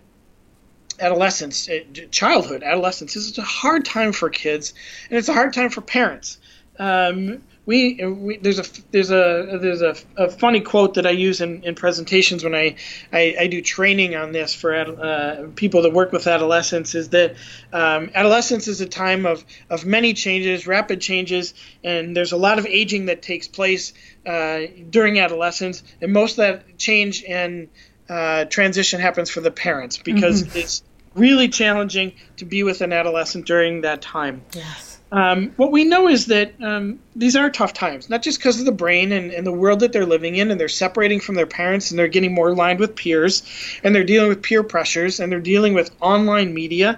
adolescence, 1.01 1.67
eh, 1.69 1.83
childhood, 2.11 2.63
adolescence 2.63 3.15
is 3.15 3.37
a 3.37 3.41
hard 3.41 3.85
time 3.85 4.13
for 4.13 4.29
kids, 4.29 4.73
and 5.09 5.17
it's 5.17 5.29
a 5.29 5.33
hard 5.33 5.53
time 5.53 5.69
for 5.69 5.81
parents. 5.81 6.37
Um, 6.79 7.43
we, 7.65 8.03
we, 8.03 8.37
there's 8.37 8.59
a 8.59 8.65
there's 8.89 9.11
a 9.11 9.59
there's 9.61 9.83
a, 9.83 9.95
a, 10.17 10.31
funny 10.31 10.61
quote 10.61 10.95
that 10.95 11.05
I 11.05 11.11
use 11.11 11.41
in, 11.41 11.63
in 11.63 11.75
presentations 11.75 12.43
when 12.43 12.55
I, 12.55 12.75
I, 13.13 13.35
I 13.41 13.47
do 13.47 13.61
training 13.61 14.15
on 14.15 14.31
this 14.31 14.55
for 14.55 14.73
uh, 14.73 15.47
people 15.55 15.83
that 15.83 15.93
work 15.93 16.11
with 16.11 16.25
adolescents 16.25 16.95
is 16.95 17.09
that 17.09 17.35
um, 17.71 18.09
adolescence 18.15 18.67
is 18.67 18.81
a 18.81 18.87
time 18.87 19.27
of, 19.27 19.45
of 19.69 19.85
many 19.85 20.13
changes, 20.13 20.65
rapid 20.65 21.01
changes, 21.01 21.53
and 21.83 22.17
there's 22.17 22.31
a 22.31 22.37
lot 22.37 22.57
of 22.57 22.65
aging 22.65 23.05
that 23.05 23.21
takes 23.21 23.47
place 23.47 23.93
uh, 24.25 24.61
during 24.89 25.19
adolescence, 25.19 25.83
and 26.01 26.11
most 26.11 26.31
of 26.33 26.37
that 26.37 26.79
change 26.79 27.23
and 27.23 27.69
uh, 28.09 28.45
transition 28.45 28.99
happens 28.99 29.29
for 29.29 29.39
the 29.39 29.51
parents 29.51 29.97
because 29.97 30.43
mm-hmm. 30.43 30.57
it's 30.57 30.83
really 31.15 31.49
challenging 31.49 32.13
to 32.37 32.45
be 32.45 32.63
with 32.63 32.81
an 32.81 32.93
adolescent 32.93 33.45
during 33.45 33.81
that 33.81 34.01
time. 34.01 34.43
Yes. 34.53 34.99
Um, 35.11 35.51
what 35.57 35.71
we 35.71 35.83
know 35.83 36.07
is 36.07 36.27
that 36.27 36.53
um, 36.61 36.99
these 37.17 37.35
are 37.35 37.49
tough 37.49 37.73
times, 37.73 38.09
not 38.09 38.21
just 38.21 38.39
because 38.39 38.59
of 38.59 38.65
the 38.65 38.71
brain 38.71 39.11
and, 39.11 39.31
and, 39.31 39.45
the 39.45 39.51
world 39.51 39.81
that 39.81 39.91
they're 39.91 40.05
living 40.05 40.35
in, 40.35 40.51
and 40.51 40.59
they're 40.59 40.69
separating 40.69 41.19
from 41.19 41.35
their 41.35 41.45
parents, 41.45 41.91
and 41.91 41.99
they're 41.99 42.07
getting 42.07 42.33
more 42.33 42.49
aligned 42.49 42.79
with 42.79 42.95
peers, 42.95 43.43
and 43.83 43.93
they're 43.93 44.05
dealing 44.05 44.29
with 44.29 44.41
peer 44.41 44.63
pressures, 44.63 45.19
and 45.19 45.29
they're 45.29 45.41
dealing 45.41 45.73
with 45.73 45.91
online 45.99 46.53
media, 46.53 46.97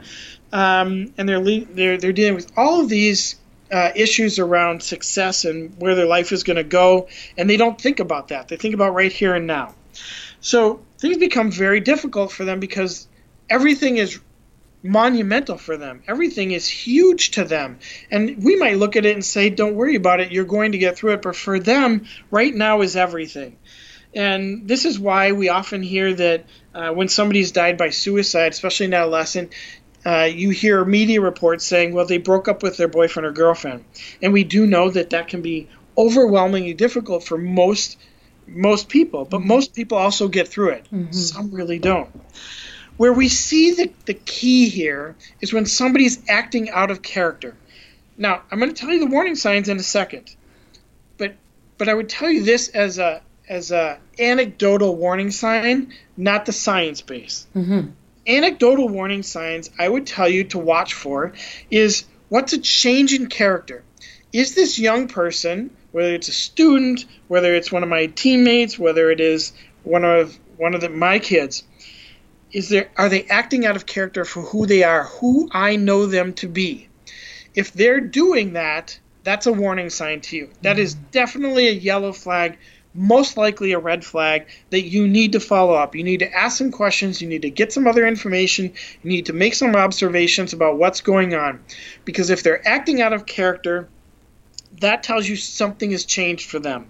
um, 0.52 1.12
and 1.18 1.28
they're, 1.28 1.40
le- 1.40 1.66
they're 1.66 1.98
they're 1.98 2.14
dealing 2.14 2.36
with 2.36 2.52
all 2.56 2.82
of 2.82 2.90
these 2.90 3.36
uh, 3.72 3.92
issues 3.96 4.38
around 4.38 4.84
success 4.84 5.46
and 5.46 5.74
where 5.80 5.96
their 5.96 6.06
life 6.06 6.32
is 6.32 6.44
going 6.44 6.58
to 6.58 6.64
go, 6.64 7.08
and 7.36 7.50
they 7.50 7.58
don't 7.58 7.82
think 7.82 8.00
about 8.00 8.28
that. 8.28 8.48
They 8.48 8.58
think 8.58 8.76
about 8.76 8.94
right 8.94 9.12
here 9.12 9.34
and 9.34 9.48
now. 9.48 9.74
So 10.40 10.82
things 11.00 11.18
become 11.18 11.52
very 11.52 11.80
difficult 11.80 12.32
for 12.32 12.46
them 12.46 12.60
because 12.60 13.08
everything 13.50 13.98
is 13.98 14.20
monumental 14.84 15.58
for 15.58 15.78
them. 15.78 16.04
Everything 16.08 16.52
is 16.52 16.68
huge 16.68 17.32
to 17.32 17.46
them. 17.46 17.80
And 18.12 18.44
we 18.44 18.58
might 18.58 18.78
look 18.78 18.96
at 18.96 19.06
it 19.06 19.14
and 19.14 19.24
say, 19.24 19.50
don't 19.50 19.76
worry 19.76 19.96
about 19.96 20.20
it, 20.20 20.32
you're 20.32 20.44
going 20.44 20.74
to 20.74 20.78
get 20.78 20.98
through 20.98 21.14
it. 21.14 21.22
But 21.22 21.36
for 21.36 21.60
them, 21.60 22.06
right 22.30 22.54
now 22.54 22.82
is 22.82 22.96
everything. 22.96 23.58
And 24.14 24.68
this 24.68 24.86
is 24.86 25.00
why 25.00 25.32
we 25.32 25.50
often 25.50 25.82
hear 25.82 26.14
that 26.14 26.46
uh, 26.76 26.92
when 26.92 27.08
somebody's 27.08 27.52
died 27.52 27.78
by 27.78 27.90
suicide, 27.90 28.52
especially 28.52 28.88
an 28.88 28.94
adolescent, 28.94 29.54
uh, 30.06 30.30
you 30.32 30.50
hear 30.50 30.84
media 30.84 31.22
reports 31.22 31.66
saying, 31.66 31.94
well, 31.94 32.06
they 32.06 32.18
broke 32.18 32.48
up 32.48 32.62
with 32.62 32.78
their 32.78 32.90
boyfriend 32.90 33.26
or 33.26 33.32
girlfriend. 33.32 33.86
And 34.22 34.34
we 34.34 34.44
do 34.44 34.68
know 34.68 34.90
that 34.90 35.12
that 35.12 35.30
can 35.30 35.42
be 35.42 35.70
overwhelmingly 35.98 36.74
difficult 36.74 37.24
for 37.24 37.38
most 37.38 37.98
most 38.46 38.90
people, 38.90 39.24
but 39.24 39.40
mm-hmm. 39.40 39.48
most 39.48 39.74
people 39.74 39.98
also 39.98 40.28
get 40.28 40.50
through 40.50 40.70
it. 40.70 40.86
Mm-hmm. 40.92 41.14
Some 41.14 41.52
really 41.52 41.80
don't. 41.80 42.10
Where 42.98 43.14
we 43.14 43.28
see 43.28 43.74
the, 43.74 43.92
the 44.06 44.14
key 44.14 44.70
here 44.70 45.16
is 45.42 45.52
when 45.52 45.66
somebody's 45.66 46.22
acting 46.30 46.70
out 46.70 46.92
of 46.92 47.02
character. 47.02 47.56
Now, 48.18 48.44
I'm 48.52 48.60
going 48.60 48.74
to 48.74 48.80
tell 48.80 48.92
you 48.92 49.00
the 49.00 49.08
warning 49.08 49.36
signs 49.36 49.70
in 49.70 49.78
a 49.78 49.84
second, 49.84 50.36
but 51.18 51.36
but 51.78 51.90
I 51.90 51.94
would 51.94 52.10
tell 52.10 52.30
you 52.30 52.44
this 52.44 52.70
as 52.70 53.00
a 53.00 53.22
as 53.50 53.72
a 53.72 54.00
anecdotal 54.20 54.96
warning 54.96 55.32
sign, 55.32 55.94
not 56.16 56.46
the 56.46 56.52
science 56.52 57.02
base. 57.02 57.48
Mm-hmm. 57.56 57.90
Anecdotal 58.26 58.88
warning 58.88 59.24
signs 59.24 59.70
I 59.78 59.90
would 59.90 60.08
tell 60.08 60.30
you 60.30 60.46
to 60.46 60.60
watch 60.60 60.94
for 60.94 61.34
is 61.70 62.06
what's 62.30 62.54
a 62.54 62.60
change 62.60 63.14
in 63.14 63.28
character. 63.28 63.84
Is 64.32 64.56
this 64.56 64.80
young 64.80 65.08
person, 65.08 65.72
whether 65.92 66.14
it's 66.14 66.30
a 66.30 66.34
student, 66.34 67.06
whether 67.28 67.54
it's 67.54 67.72
one 67.72 67.84
of 67.84 67.90
my 67.90 68.08
teammates, 68.08 68.80
whether 68.80 69.12
it 69.12 69.20
is 69.20 69.54
one 69.84 70.06
of 70.06 70.38
one 70.58 70.74
of 70.74 70.82
the, 70.82 70.90
my 70.90 71.20
kids, 71.20 71.64
is 72.54 72.70
there 72.70 72.90
are 72.96 73.10
they 73.10 73.24
acting 73.26 73.66
out 73.66 73.76
of 73.76 73.86
character 73.86 74.24
for 74.24 74.42
who 74.42 74.66
they 74.66 74.84
are, 74.84 75.06
who 75.06 75.50
I 75.52 75.76
know 75.76 76.06
them 76.06 76.34
to 76.36 76.48
be? 76.48 76.88
If 77.56 77.74
they're 77.74 78.00
doing 78.00 78.54
that, 78.54 78.98
that's 79.24 79.48
a 79.48 79.54
warning 79.54 79.90
sign 79.90 80.22
to 80.22 80.38
you. 80.38 80.50
That 80.62 80.80
is 80.80 80.96
mm-hmm. 80.96 81.06
definitely 81.12 81.68
a 81.68 81.72
yellow 81.72 82.14
flag, 82.14 82.58
most 82.94 83.38
likely 83.38 83.72
a 83.72 83.80
red 83.80 84.06
flag 84.06 84.48
that 84.70 84.84
you 84.84 85.08
need 85.08 85.32
to 85.32 85.40
follow 85.40 85.74
up. 85.74 85.96
You 85.96 86.04
need 86.04 86.20
to 86.20 86.32
ask 86.32 86.58
some 86.58 86.72
questions, 86.72 87.22
you 87.22 87.28
need 87.28 87.42
to 87.42 87.50
get 87.50 87.74
some 87.74 87.88
other 87.88 88.06
information, 88.06 88.74
you 89.02 89.10
need 89.10 89.26
to 89.26 89.34
make 89.34 89.56
some 89.56 89.76
observations 89.76 90.54
about 90.54 90.78
what's 90.78 91.02
going 91.02 91.34
on. 91.34 91.64
Because 92.06 92.30
if 92.30 92.44
they're 92.44 92.68
acting 92.68 93.02
out 93.02 93.14
of 93.14 93.26
character, 93.26 93.88
that 94.80 95.04
tells 95.04 95.28
you 95.28 95.36
something 95.36 95.92
has 95.92 96.06
changed 96.06 96.50
for 96.50 96.60
them 96.60 96.88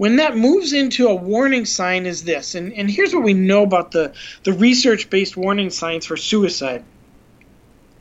When 0.00 0.16
that 0.16 0.34
moves 0.34 0.72
into 0.72 1.08
a 1.08 1.14
warning 1.14 1.66
sign 1.66 2.06
is 2.06 2.24
this, 2.24 2.54
and, 2.54 2.72
and 2.72 2.90
here's 2.90 3.12
what 3.12 3.22
we 3.22 3.34
know 3.34 3.64
about 3.64 3.90
the, 3.90 4.14
the 4.44 4.54
research-based 4.54 5.36
warning 5.36 5.68
signs 5.68 6.06
for 6.06 6.16
suicide. 6.16 6.84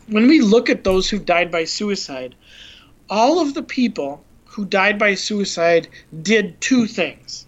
When 0.08 0.30
we 0.30 0.40
look 0.40 0.70
at 0.70 0.86
those 0.86 1.10
who've 1.10 1.26
died 1.26 1.52
by 1.52 1.66
suicide, 1.66 2.36
all 3.10 3.42
of 3.42 3.54
the 3.54 3.64
people 3.64 4.24
who 4.46 4.64
died 4.64 4.98
by 4.98 5.16
suicide 5.16 5.90
did 6.22 6.62
two 6.62 6.88
things. 6.88 7.46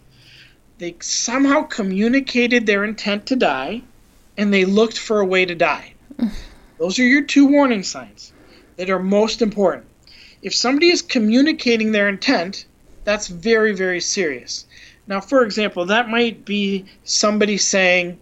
They 0.80 0.98
somehow 1.00 1.62
communicated 1.62 2.66
their 2.66 2.84
intent 2.84 3.28
to 3.28 3.38
die, 3.38 3.84
and 4.36 4.54
they 4.54 4.66
looked 4.66 4.98
for 4.98 5.22
a 5.22 5.26
way 5.26 5.46
to 5.46 5.56
die. 5.56 5.94
Those 6.78 7.00
are 7.00 7.08
your 7.08 7.24
two 7.24 7.46
warning 7.46 7.84
signs 7.84 8.34
that 8.76 8.90
are 8.90 9.00
most 9.00 9.42
important. 9.42 9.86
If 10.42 10.54
somebody 10.54 10.90
is 10.90 11.02
communicating 11.02 11.94
their 11.94 12.10
intent, 12.10 12.66
that's 13.04 13.28
very, 13.28 13.74
very 13.74 14.00
serious. 14.02 14.66
Now, 15.08 15.20
for 15.20 15.44
example, 15.44 15.86
that 15.88 16.10
might 16.10 16.46
be 16.46 16.86
somebody 17.04 17.58
saying, 17.58 18.20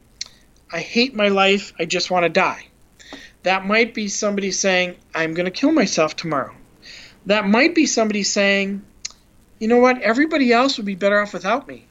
I 0.71 0.79
hate 0.79 1.15
my 1.15 1.27
life, 1.27 1.73
I 1.79 1.85
just 1.85 2.11
want 2.11 2.23
to 2.23 2.29
die. 2.29 2.67
That 3.43 3.65
might 3.65 3.93
be 3.93 4.07
somebody 4.07 4.51
saying, 4.51 4.95
I'm 5.15 5.33
going 5.33 5.45
to 5.45 5.51
kill 5.51 5.71
myself 5.71 6.15
tomorrow. 6.15 6.53
That 7.25 7.47
might 7.47 7.75
be 7.75 7.85
somebody 7.85 8.23
saying, 8.23 8.81
you 9.59 9.67
know 9.67 9.77
what, 9.77 10.01
everybody 10.01 10.51
else 10.53 10.77
would 10.77 10.85
be 10.85 10.95
better 10.95 11.19
off 11.19 11.33
without 11.33 11.67
me. 11.67 11.85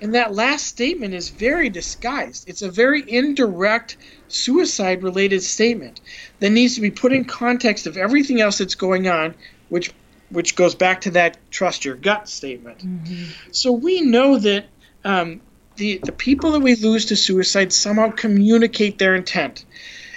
And 0.00 0.14
that 0.14 0.34
last 0.34 0.66
statement 0.66 1.14
is 1.14 1.30
very 1.30 1.70
disguised. 1.70 2.48
It's 2.48 2.62
a 2.62 2.70
very 2.70 3.04
indirect 3.08 3.96
suicide 4.28 5.02
related 5.02 5.42
statement 5.42 6.00
that 6.40 6.50
needs 6.50 6.74
to 6.74 6.80
be 6.80 6.90
put 6.90 7.12
in 7.12 7.24
context 7.24 7.86
of 7.86 7.96
everything 7.96 8.40
else 8.40 8.58
that's 8.58 8.74
going 8.74 9.08
on, 9.08 9.34
which 9.68 9.92
which 10.34 10.56
goes 10.56 10.74
back 10.74 11.02
to 11.02 11.10
that 11.12 11.38
trust 11.50 11.84
your 11.84 11.94
gut 11.94 12.28
statement. 12.28 12.78
Mm-hmm. 12.78 13.24
So 13.52 13.72
we 13.72 14.02
know 14.02 14.38
that 14.38 14.66
um, 15.04 15.40
the 15.76 15.98
the 15.98 16.12
people 16.12 16.52
that 16.52 16.60
we 16.60 16.74
lose 16.76 17.06
to 17.06 17.16
suicide 17.16 17.72
somehow 17.72 18.10
communicate 18.10 18.98
their 18.98 19.14
intent, 19.14 19.64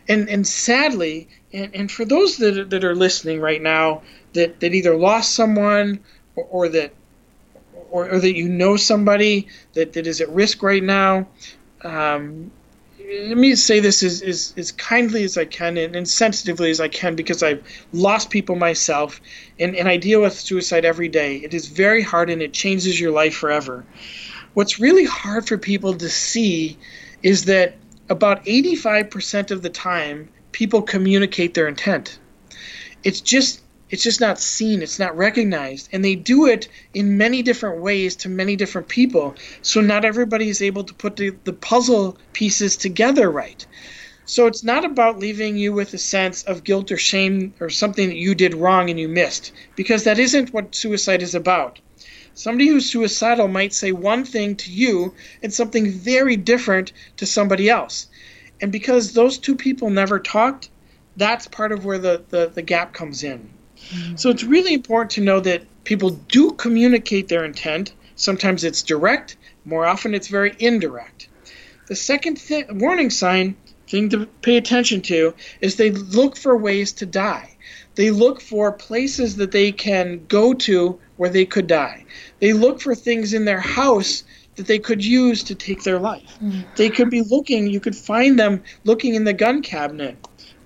and 0.07 0.29
and 0.29 0.45
sadly, 0.45 1.29
and, 1.53 1.73
and 1.73 1.91
for 1.91 2.05
those 2.05 2.37
that 2.37 2.69
that 2.69 2.83
are 2.83 2.95
listening 2.95 3.39
right 3.39 3.61
now 3.61 4.01
that 4.33 4.59
that 4.59 4.73
either 4.73 4.95
lost 4.95 5.33
someone 5.33 5.99
or, 6.35 6.45
or 6.45 6.69
that 6.69 6.93
or, 7.89 8.09
or, 8.09 8.19
that 8.19 8.35
you 8.35 8.49
know 8.49 8.75
somebody 8.75 9.47
that, 9.73 9.93
that 9.93 10.07
is 10.07 10.19
at 10.19 10.29
risk 10.29 10.61
right 10.61 10.83
now, 10.83 11.27
um, 11.83 12.51
let 13.07 13.37
me 13.37 13.55
say 13.55 13.79
this 13.79 14.03
as, 14.03 14.21
as, 14.21 14.53
as 14.57 14.71
kindly 14.73 15.23
as 15.23 15.37
I 15.37 15.45
can 15.45 15.77
and, 15.77 15.95
and, 15.95 16.07
sensitively 16.07 16.69
as 16.71 16.81
I 16.81 16.89
can 16.89 17.15
because 17.15 17.41
I've 17.41 17.63
lost 17.93 18.29
people 18.29 18.55
myself 18.55 19.21
and, 19.59 19.75
and 19.75 19.87
I 19.87 19.95
deal 19.95 20.21
with 20.21 20.33
suicide 20.33 20.83
every 20.83 21.07
day. 21.07 21.37
It 21.37 21.53
is 21.53 21.67
very 21.67 22.01
hard 22.01 22.29
and 22.29 22.41
it 22.41 22.51
changes 22.51 22.99
your 22.99 23.11
life 23.11 23.35
forever. 23.35 23.85
What's 24.55 24.79
really 24.79 25.05
hard 25.05 25.47
for 25.47 25.57
people 25.57 25.93
to 25.95 26.09
see 26.09 26.77
is 27.23 27.45
that 27.45 27.75
about 28.09 28.43
85% 28.45 29.51
of 29.51 29.61
the 29.61 29.69
time 29.69 30.29
people 30.51 30.81
communicate 30.81 31.53
their 31.53 31.67
intent. 31.67 32.19
It's 33.03 33.21
just 33.21 33.61
it's 33.89 34.03
just 34.03 34.19
not 34.19 34.39
seen 34.39 34.81
it's 34.81 34.99
not 34.99 35.15
recognized. 35.15 35.89
And 35.91 36.03
they 36.03 36.15
do 36.15 36.45
it 36.45 36.67
in 36.93 37.17
many 37.17 37.41
different 37.41 37.81
ways 37.81 38.15
to 38.17 38.29
many 38.29 38.55
different 38.55 38.87
people. 38.87 39.35
So 39.61 39.81
not 39.81 40.05
everybody 40.05 40.49
is 40.49 40.61
able 40.61 40.83
to 40.83 40.93
put 40.93 41.15
the, 41.15 41.29
the 41.45 41.53
puzzle 41.53 42.17
pieces 42.33 42.75
together 42.75 43.31
right. 43.31 43.65
So 44.25 44.45
it's 44.45 44.63
not 44.63 44.83
about 44.83 45.19
leaving 45.19 45.55
you 45.55 45.71
with 45.71 45.93
a 45.93 45.97
sense 45.97 46.43
of 46.43 46.65
guilt 46.65 46.91
or 46.91 46.97
shame 46.97 47.53
or 47.61 47.69
something 47.69 48.09
that 48.09 48.17
you 48.17 48.35
did 48.35 48.53
wrong 48.53 48.89
and 48.89 48.99
you 48.99 49.07
missed 49.07 49.53
because 49.77 50.03
that 50.03 50.19
isn't 50.19 50.53
what 50.53 50.75
suicide 50.75 51.21
is 51.21 51.33
about. 51.33 51.79
Somebody 52.33 52.67
who's 52.67 52.91
suicidal 52.91 53.47
might 53.47 53.73
say 53.73 53.93
one 53.93 54.25
thing 54.25 54.57
to 54.57 54.71
you 54.71 55.13
and 55.41 55.53
something 55.53 55.89
very 55.89 56.35
different 56.35 56.91
to 57.15 57.25
somebody 57.25 57.69
else. 57.69 58.07
And 58.59 58.71
because 58.71 59.13
those 59.13 59.37
two 59.37 59.55
people 59.55 59.89
never 59.89 60.19
talked 60.19 60.69
that's 61.17 61.47
part 61.47 61.71
of 61.71 61.83
where 61.83 61.97
the, 61.97 62.23
the, 62.29 62.51
the 62.53 62.61
gap 62.61 62.93
comes 62.93 63.23
in 63.23 63.49
so 64.15 64.29
it's 64.29 64.43
really 64.43 64.73
important 64.73 65.11
to 65.11 65.21
know 65.21 65.39
that 65.39 65.63
people 65.83 66.11
do 66.11 66.51
communicate 66.51 67.27
their 67.27 67.45
intent. 67.45 67.93
Sometimes 68.15 68.63
it's 68.63 68.81
direct, 68.81 69.37
more 69.65 69.85
often 69.85 70.13
it's 70.13 70.27
very 70.27 70.55
indirect. 70.59 71.29
The 71.87 71.95
second 71.95 72.37
th- 72.37 72.67
warning 72.69 73.09
sign 73.09 73.55
thing 73.87 74.09
to 74.09 74.25
pay 74.41 74.57
attention 74.57 75.01
to 75.03 75.33
is 75.61 75.75
they 75.75 75.91
look 75.91 76.37
for 76.37 76.57
ways 76.57 76.91
to 76.93 77.05
die. 77.05 77.55
They 77.95 78.11
look 78.11 78.41
for 78.41 78.71
places 78.71 79.37
that 79.37 79.51
they 79.51 79.71
can 79.71 80.25
go 80.27 80.53
to 80.53 80.99
where 81.15 81.29
they 81.29 81.45
could 81.45 81.67
die. 81.67 82.05
They 82.39 82.53
look 82.53 82.81
for 82.81 82.93
things 82.93 83.33
in 83.33 83.45
their 83.45 83.59
house 83.59 84.23
that 84.55 84.67
they 84.67 84.79
could 84.79 85.03
use 85.03 85.43
to 85.43 85.55
take 85.55 85.83
their 85.83 85.99
life. 85.99 86.37
Mm. 86.43 86.65
They 86.75 86.89
could 86.89 87.09
be 87.09 87.21
looking, 87.21 87.67
you 87.67 87.79
could 87.79 87.95
find 87.95 88.37
them 88.37 88.63
looking 88.83 89.15
in 89.15 89.23
the 89.23 89.33
gun 89.33 89.61
cabinet 89.61 90.17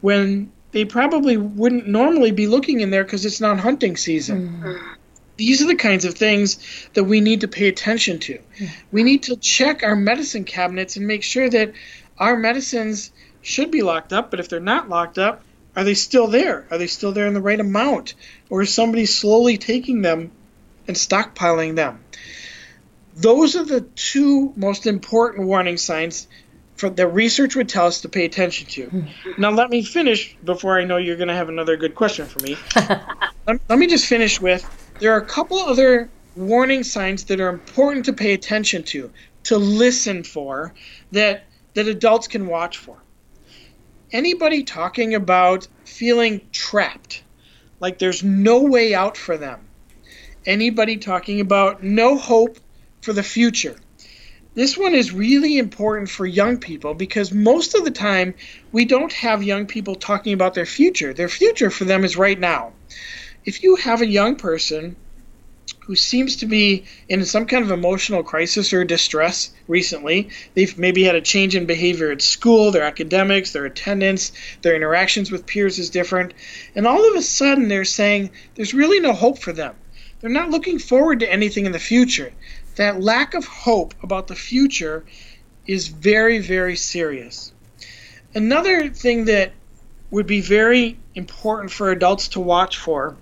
when 0.02 0.52
they 0.72 0.86
probably 0.86 1.38
wouldn't 1.38 1.88
normally 1.88 2.32
be 2.32 2.48
looking 2.48 2.80
in 2.80 2.90
there 2.90 3.04
because 3.04 3.26
it's 3.26 3.42
not 3.42 3.60
hunting 3.60 3.98
season. 3.98 4.62
Mm. 4.64 4.96
These 5.38 5.62
are 5.62 5.68
the 5.68 5.76
kinds 5.76 6.06
of 6.06 6.14
things 6.14 6.60
that 6.94 7.04
we 7.04 7.20
need 7.22 7.42
to 7.42 7.48
pay 7.48 7.68
attention 7.68 8.20
to. 8.20 8.40
Mm. 8.58 8.70
We 8.92 9.04
need 9.04 9.24
to 9.24 9.36
check 9.36 9.84
our 9.84 9.96
medicine 9.96 10.44
cabinets 10.44 10.96
and 10.98 11.08
make 11.08 11.24
sure 11.24 11.50
that 11.50 11.74
our 12.18 12.38
medicines 12.38 13.12
should 13.42 13.72
be 13.72 13.82
locked 13.82 14.14
up, 14.14 14.32
but 14.32 14.40
if 14.40 14.50
they're 14.50 14.60
not 14.60 14.88
locked 14.88 15.18
up, 15.18 15.44
are 15.76 15.84
they 15.84 15.94
still 15.94 16.28
there? 16.28 16.68
Are 16.70 16.78
they 16.78 16.88
still 16.88 17.12
there 17.12 17.28
in 17.28 17.34
the 17.34 17.42
right 17.42 17.60
amount? 17.60 18.14
Or 18.50 18.62
is 18.62 18.74
somebody 18.74 19.06
slowly 19.06 19.58
taking 19.58 20.02
them 20.02 20.32
and 20.88 20.96
stockpiling 20.96 21.76
them? 21.76 22.04
Those 23.16 23.56
are 23.56 23.64
the 23.64 23.82
two 23.82 24.54
most 24.56 24.86
important 24.86 25.48
warning 25.48 25.78
signs 25.78 26.28
for 26.82 26.90
the 26.90 27.08
research 27.08 27.56
would 27.56 27.70
tell 27.70 27.86
us 27.86 28.02
to 28.02 28.10
pay 28.10 28.26
attention 28.26 28.66
to. 28.66 28.88
Hmm. 28.88 29.02
now, 29.38 29.52
let 29.52 29.70
me 29.70 29.84
finish 29.84 30.36
before 30.44 30.80
I 30.80 30.84
know 30.84 30.98
you're 30.98 31.16
going 31.16 31.28
to 31.28 31.36
have 31.36 31.48
another 31.48 31.78
good 31.78 31.94
question 31.94 32.26
for 32.26 32.40
me. 32.40 32.58
let, 33.48 33.62
let 33.70 33.78
me 33.78 33.86
just 33.86 34.08
finish 34.08 34.42
with 34.42 34.68
there 35.00 35.14
are 35.14 35.20
a 35.20 35.26
couple 35.26 35.60
other 35.60 36.10
warning 36.36 36.82
signs 36.82 37.26
that 37.26 37.40
are 37.40 37.50
important 37.50 38.06
to 38.06 38.14
pay 38.14 38.34
attention 38.34 38.82
to, 38.84 39.12
to 39.44 39.58
listen 39.60 40.24
for, 40.24 40.74
that 41.12 41.46
that 41.76 41.88
adults 41.88 42.28
can 42.28 42.48
watch 42.48 42.80
for. 42.80 42.98
Anybody 44.12 44.64
talking 44.64 45.14
about 45.14 45.68
feeling 45.86 46.42
trapped, 46.52 47.22
like 47.80 48.00
there's 48.00 48.24
no 48.24 48.64
way 48.64 48.96
out 48.96 49.18
for 49.18 49.38
them. 49.38 49.60
Anybody 50.48 50.98
talking 50.98 51.42
about 51.42 51.84
no 51.84 52.18
hope 52.18 52.58
for 53.02 53.14
the 53.14 53.24
future 53.24 53.78
this 54.54 54.78
one 54.78 54.94
is 54.94 55.14
really 55.14 55.58
important 55.58 56.10
for 56.10 56.26
young 56.26 56.58
people 56.58 56.94
because 56.94 57.32
most 57.32 57.74
of 57.74 57.86
the 57.86 57.92
time 57.92 58.34
we 58.74 58.84
don't 58.84 59.14
have 59.14 59.42
young 59.42 59.66
people 59.66 59.96
talking 59.96 60.34
about 60.34 60.54
their 60.54 60.66
future. 60.66 61.14
Their 61.14 61.30
future 61.30 61.70
for 61.70 61.86
them 61.86 62.04
is 62.04 62.18
right 62.18 62.38
now. 62.38 62.74
If 63.46 63.64
you 63.64 63.78
have 63.78 64.02
a 64.02 64.08
young 64.08 64.36
person 64.36 64.98
who 65.86 65.96
seems 65.96 66.36
to 66.38 66.46
be 66.46 66.84
in 67.08 67.24
some 67.24 67.46
kind 67.46 67.64
of 67.64 67.72
emotional 67.72 68.24
crisis 68.24 68.74
or 68.74 68.84
distress 68.84 69.52
recently, 69.70 70.30
they've 70.54 70.78
maybe 70.78 71.04
had 71.04 71.16
a 71.16 71.22
change 71.22 71.56
in 71.56 71.66
behavior 71.66 72.12
at 72.12 72.22
school, 72.22 72.72
their 72.72 72.84
academics, 72.84 73.54
their 73.54 73.66
attendance, 73.66 74.34
their 74.64 74.76
interactions 74.76 75.32
with 75.32 75.48
peers 75.48 75.80
is 75.80 75.90
different, 75.90 76.34
and 76.76 76.86
all 76.86 77.10
of 77.10 77.16
a 77.16 77.22
sudden 77.22 77.70
they're 77.70 77.86
saying 77.86 78.30
there's 78.56 78.74
really 78.74 79.00
no 79.00 79.14
hope 79.14 79.40
for 79.40 79.54
them. 79.54 79.76
They're 80.20 80.30
not 80.30 80.52
looking 80.52 80.78
forward 80.78 81.22
to 81.22 81.32
anything 81.32 81.66
in 81.66 81.72
the 81.72 81.80
future 81.80 82.32
that 82.82 83.02
lack 83.02 83.34
of 83.34 83.46
hope 83.46 83.94
about 84.04 84.28
the 84.28 84.36
future 84.36 85.06
is 85.68 85.88
very, 85.88 86.40
very 86.40 86.76
serious. 86.76 87.54
Another 88.34 88.90
thing 88.90 89.26
that 89.26 89.54
would 90.10 90.28
be 90.28 90.42
very 90.42 90.98
important 91.16 91.72
for 91.72 91.92
adults 91.92 92.30
to 92.30 92.40
watch 92.40 92.78
for, 92.78 93.16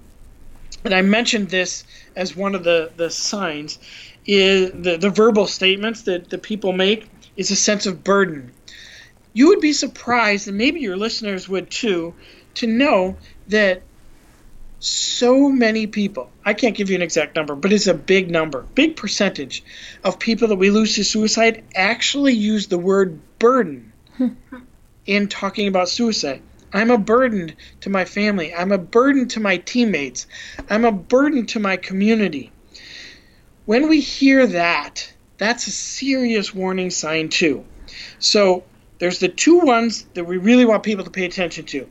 and 0.84 0.94
I 0.94 1.02
mentioned 1.02 1.50
this 1.50 1.84
as 2.16 2.36
one 2.36 2.56
of 2.56 2.64
the, 2.64 2.92
the 2.96 3.10
signs, 3.10 3.80
is 4.26 4.72
the, 4.72 4.98
the 4.98 5.10
verbal 5.10 5.46
statements 5.48 6.04
that 6.04 6.30
the 6.30 6.38
people 6.38 6.72
make 6.72 7.10
is 7.36 7.52
a 7.52 7.56
sense 7.56 7.86
of 7.86 8.04
burden. 8.04 8.52
You 9.34 9.50
would 9.50 9.62
be 9.62 9.74
surprised, 9.74 10.48
and 10.48 10.58
maybe 10.58 10.80
your 10.80 10.98
listeners 10.98 11.50
would 11.50 11.70
too, 11.70 12.14
to 12.56 12.68
know 12.68 13.18
that 13.48 13.82
so 14.80 15.50
many 15.50 15.88
people, 15.88 16.32
I 16.46 16.54
can't 16.54 16.76
give 16.76 16.90
you 16.90 16.96
an 16.96 17.02
exact 17.02 17.36
number, 17.36 17.56
but 17.56 17.74
it's 17.74 17.88
a 17.88 17.94
big 17.94 18.32
number, 18.32 18.66
big 18.76 18.96
percentage 18.96 19.64
of 20.04 20.20
people 20.20 20.48
that 20.48 20.56
we 20.56 20.70
lose 20.70 20.96
to 20.96 21.04
suicide 21.04 21.64
actually 21.76 22.34
use 22.34 22.68
the 22.68 22.78
word 22.78 23.20
burden 23.40 23.92
hmm. 24.16 24.30
in 25.06 25.28
talking 25.28 25.68
about 25.68 25.90
suicide. 25.90 26.42
I'm 26.72 26.92
a 26.92 26.98
burden 26.98 27.56
to 27.82 27.90
my 27.90 28.06
family. 28.06 28.54
I'm 28.54 28.72
a 28.72 28.78
burden 28.78 29.28
to 29.30 29.40
my 29.40 29.58
teammates. 29.58 30.28
I'm 30.70 30.86
a 30.86 30.92
burden 30.92 31.46
to 31.48 31.60
my 31.60 31.78
community. 31.78 32.52
When 33.66 33.90
we 33.90 34.00
hear 34.00 34.48
that, 34.48 35.12
that's 35.38 35.68
a 35.68 35.72
serious 35.72 36.54
warning 36.54 36.92
sign, 36.92 37.30
too. 37.30 37.66
So 38.20 38.64
there's 39.00 39.20
the 39.20 39.30
two 39.30 39.60
ones 39.60 40.06
that 40.14 40.26
we 40.26 40.38
really 40.38 40.66
want 40.66 40.84
people 40.84 41.06
to 41.06 41.12
pay 41.12 41.26
attention 41.26 41.66
to 41.66 41.90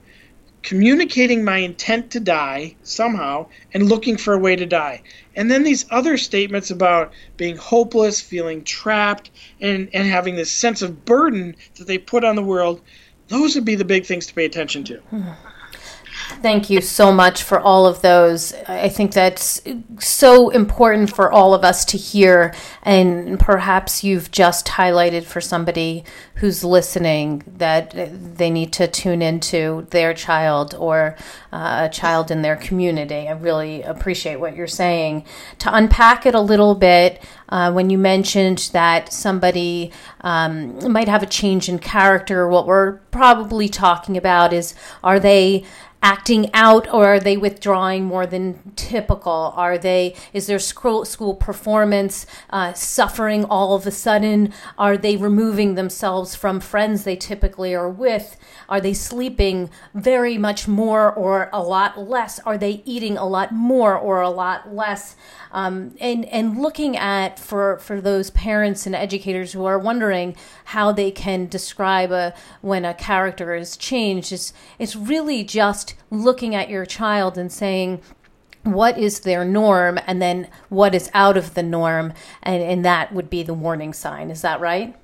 communicating 0.63 1.45
my 1.45 1.59
intent 1.59 2.11
to 2.11 2.21
die 2.21 2.75
somehow 2.83 3.47
and 3.73 3.89
looking 3.89 4.17
for 4.17 4.35
a 4.35 4.39
way 4.39 4.57
to 4.57 4.67
die. 4.67 5.03
And 5.37 5.51
then 5.51 5.63
these 5.63 5.87
other 5.91 6.17
statements 6.17 6.71
about 6.71 7.13
being 7.37 7.57
hopeless, 7.57 8.21
feeling 8.21 8.65
trapped, 8.65 9.31
and, 9.61 9.89
and 9.93 10.07
having 10.07 10.37
this 10.37 10.51
sense 10.51 10.83
of 10.83 11.05
burden 11.05 11.57
that 11.77 11.87
they 11.87 11.99
put 11.99 12.25
on 12.25 12.37
the 12.37 12.43
world, 12.43 12.81
those 13.29 13.55
would 13.55 13.65
be 13.65 13.77
the 13.77 13.85
big 13.85 14.05
things 14.05 14.27
to 14.27 14.35
pay 14.35 14.45
attention 14.45 14.85
to. 14.85 15.01
Thank 16.29 16.71
you 16.71 16.81
so 16.81 17.11
much 17.11 17.43
for 17.43 17.59
all 17.59 17.87
of 17.87 18.01
those. 18.01 18.53
I 18.69 18.89
think 18.89 19.13
that's 19.13 19.61
so 19.99 20.51
important 20.51 21.13
for 21.13 21.33
all 21.33 21.53
of 21.53 21.65
us 21.65 21.85
to 21.87 21.97
hear. 21.97 22.55
And 22.83 23.41
perhaps 23.41 24.05
you've 24.05 24.31
just 24.31 24.67
highlighted 24.67 25.25
for 25.25 25.41
somebody 25.41 26.05
who's 26.37 26.63
listening 26.63 27.43
that 27.57 27.93
they 28.37 28.51
need 28.51 28.73
to 28.75 28.87
tune 28.87 29.21
into 29.21 29.87
their 29.91 30.15
child 30.15 30.75
or 30.79 31.17
uh, 31.53 31.89
a 31.91 31.93
child 31.93 32.31
in 32.31 32.43
their 32.43 32.57
community. 32.57 33.27
I 33.27 33.33
really 33.33 33.83
appreciate 33.83 34.37
what 34.39 34.55
you're 34.55 34.69
saying. 34.69 35.25
To 35.61 35.75
unpack 35.75 36.25
it 36.27 36.35
a 36.35 36.41
little 36.41 36.77
bit, 36.77 37.21
uh, 37.49 37.73
when 37.73 37.91
you 37.91 37.99
mentioned 37.99 38.71
that 38.73 39.13
somebody 39.13 39.91
um, 40.21 40.93
might 40.93 41.09
have 41.09 41.23
a 41.23 41.27
change 41.27 41.69
in 41.69 41.79
character, 41.79 42.47
what 42.47 42.67
we're 42.67 42.99
probably 43.11 43.69
talking 43.69 44.17
about 44.17 44.53
is 44.53 44.75
are 45.03 45.19
they 45.19 45.65
acting 46.03 46.49
out 46.55 46.87
or 46.93 47.07
are 47.07 47.21
they 47.21 47.37
withdrawing 47.37 48.05
more 48.05 48.27
than 48.27 48.73
typical? 48.77 49.53
Are 49.57 49.77
they 49.77 50.15
is 50.33 50.47
their 50.47 50.59
school, 50.59 51.05
school 51.05 51.35
performance 51.35 52.27
uh, 52.51 52.73
suffering 52.73 53.45
all 53.45 53.75
of 53.75 53.87
a 53.87 53.91
sudden? 53.91 54.53
Are 54.77 54.97
they 54.97 55.17
removing 55.17 55.75
themselves 55.75 56.35
from 56.35 56.61
friends 56.61 57.05
they 57.05 57.17
typically 57.17 57.75
are 57.75 57.89
with? 57.89 58.37
Are 58.69 58.81
they 58.81 58.95
sleeping 58.95 59.71
very 59.95 60.39
much 60.39 60.69
more 60.69 61.13
or 61.13 61.51
a 61.53 61.63
lot 61.63 61.99
less? 61.99 62.39
Are 62.41 62.59
they 62.59 62.83
eating 62.85 63.17
a 63.17 63.27
lot 63.27 63.53
more 63.53 63.97
or 63.97 64.21
a 64.21 64.31
lot 64.31 64.75
less 64.75 65.17
um, 65.53 65.95
and 66.01 66.25
and 66.27 66.61
looking 66.61 66.97
at 66.97 67.39
for 67.39 67.79
for 67.79 68.01
those 68.01 68.31
parents 68.31 68.87
and 68.87 68.95
educators 68.95 69.53
who 69.53 69.65
are 69.65 69.79
wondering 69.79 70.37
how 70.67 70.93
they 70.93 71.11
can 71.11 71.47
describe 71.47 72.13
a 72.13 72.35
when 72.61 72.85
a 72.85 72.95
character 72.95 73.55
is 73.55 73.77
changed 73.77 74.33
is 74.33 74.53
it's 74.79 74.97
really 74.97 75.45
just 75.45 75.95
looking 76.11 76.55
at 76.55 76.69
your 76.69 76.87
child 76.87 77.39
and 77.39 77.53
saying 77.53 78.01
what 78.65 78.99
is 78.99 79.21
their 79.21 79.45
norm? 79.45 79.99
and 80.07 80.21
then 80.21 80.49
what 80.69 80.95
is 80.95 81.11
out 81.15 81.37
of 81.37 81.55
the 81.55 81.63
norm? 81.63 82.13
And, 82.43 82.63
and 82.63 82.85
that 82.85 83.13
would 83.15 83.31
be 83.31 83.43
the 83.43 83.55
warning 83.55 83.93
sign. 83.93 84.31
Is 84.31 84.43
that 84.43 84.61
right 84.61 84.95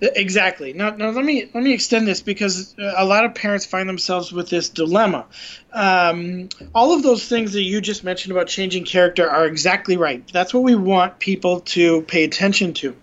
Exactly. 0.00 0.72
Now, 0.72 0.90
now 0.90 1.10
let 1.10 1.24
me 1.24 1.50
let 1.52 1.64
me 1.64 1.72
extend 1.72 2.06
this 2.06 2.20
because 2.22 2.74
a 2.78 3.04
lot 3.04 3.24
of 3.24 3.34
parents 3.34 3.66
find 3.66 3.88
themselves 3.88 4.32
with 4.32 4.48
this 4.48 4.68
dilemma. 4.68 5.26
Um, 5.72 6.48
all 6.74 6.92
of 6.94 7.02
those 7.02 7.26
things 7.26 7.52
that 7.54 7.62
you 7.62 7.80
just 7.80 8.04
mentioned 8.04 8.32
about 8.32 8.46
changing 8.46 8.84
character 8.84 9.28
are 9.28 9.46
exactly 9.46 9.96
right. 9.96 10.26
That's 10.32 10.54
what 10.54 10.62
we 10.62 10.76
want 10.76 11.18
people 11.18 11.60
to 11.60 12.02
pay 12.02 12.22
attention 12.24 12.74
to. 12.74 12.96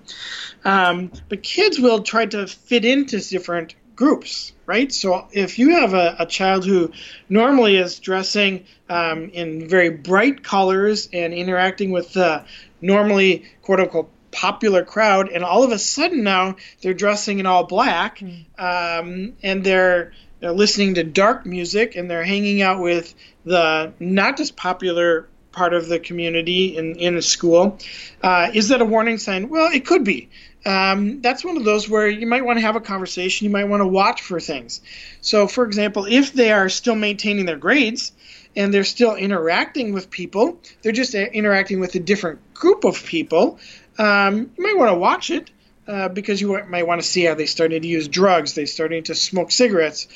Um, 0.63 1.11
but 1.27 1.43
kids 1.43 1.79
will 1.79 2.01
try 2.01 2.25
to 2.27 2.47
fit 2.47 2.85
into 2.85 3.19
different 3.19 3.75
groups, 3.95 4.53
right? 4.65 4.91
So 4.91 5.27
if 5.31 5.59
you 5.59 5.71
have 5.75 5.93
a, 5.93 6.15
a 6.19 6.25
child 6.25 6.65
who 6.65 6.91
normally 7.29 7.77
is 7.77 7.99
dressing 7.99 8.65
um, 8.89 9.29
in 9.29 9.67
very 9.67 9.89
bright 9.89 10.43
colors 10.43 11.09
and 11.11 11.33
interacting 11.33 11.91
with 11.91 12.15
uh, 12.17 12.43
normally 12.81 13.45
quote 13.61 13.79
unquote 13.79 14.11
popular 14.35 14.83
crowd, 14.83 15.29
and 15.29 15.43
all 15.43 15.63
of 15.63 15.71
a 15.71 15.79
sudden 15.79 16.23
now 16.23 16.55
they're 16.81 16.93
dressing 16.93 17.39
in 17.39 17.45
all 17.45 17.63
black, 17.65 18.19
mm. 18.19 18.45
um, 18.59 19.33
and 19.41 19.63
they're, 19.63 20.11
they're 20.41 20.51
listening 20.51 20.95
to 20.95 21.03
dark 21.03 21.45
music, 21.45 21.95
and 21.95 22.11
they're 22.11 22.25
hanging 22.25 22.61
out 22.61 22.81
with 22.81 23.15
the 23.45 23.93
not 23.99 24.39
as 24.39 24.51
popular 24.51 25.27
part 25.55 25.73
of 25.73 25.87
the 25.87 25.99
community 25.99 26.77
in 26.77 26.95
in 26.97 27.15
a 27.15 27.21
school. 27.21 27.79
Uh, 28.21 28.51
is 28.53 28.67
that 28.67 28.81
a 28.81 28.85
warning 28.85 29.17
sign? 29.17 29.49
Well, 29.49 29.71
it 29.71 29.85
could 29.85 30.03
be. 30.03 30.29
Um, 30.65 31.21
that's 31.21 31.45
one 31.45 31.57
of 31.57 31.63
those 31.63 31.87
where 31.87 32.07
you 32.07 32.25
might 32.27 32.43
want 32.43 32.57
to 32.57 32.65
have 32.65 32.75
a 32.75 32.81
conversation. 32.81 33.45
You 33.45 33.51
might 33.51 33.65
want 33.65 33.81
to 33.81 33.87
watch 33.87 34.21
for 34.21 34.39
things. 34.39 34.81
So, 35.21 35.47
for 35.47 35.63
example, 35.63 36.05
if 36.05 36.33
they 36.33 36.51
are 36.51 36.69
still 36.69 36.95
maintaining 36.95 37.45
their 37.45 37.57
grades 37.57 38.11
and 38.55 38.73
they're 38.73 38.83
still 38.83 39.15
interacting 39.15 39.93
with 39.93 40.09
people, 40.09 40.59
they're 40.81 40.91
just 40.91 41.13
interacting 41.13 41.79
with 41.79 41.93
a 41.95 41.99
different 41.99 42.39
group 42.53 42.83
of 42.83 43.03
people 43.05 43.59
um, 43.97 44.51
you 44.57 44.63
might 44.63 44.77
want 44.77 44.91
to 44.91 44.97
watch 44.97 45.29
it 45.29 45.51
uh, 45.87 46.09
because 46.09 46.41
you 46.41 46.59
might 46.67 46.87
want 46.87 47.01
to 47.01 47.07
see 47.07 47.23
how 47.23 47.35
they 47.35 47.45
started 47.45 47.83
to 47.83 47.87
use 47.87 48.07
drugs, 48.07 48.53
they 48.55 48.65
starting 48.65 49.03
to 49.03 49.15
smoke 49.15 49.51
cigarettes, 49.51 50.07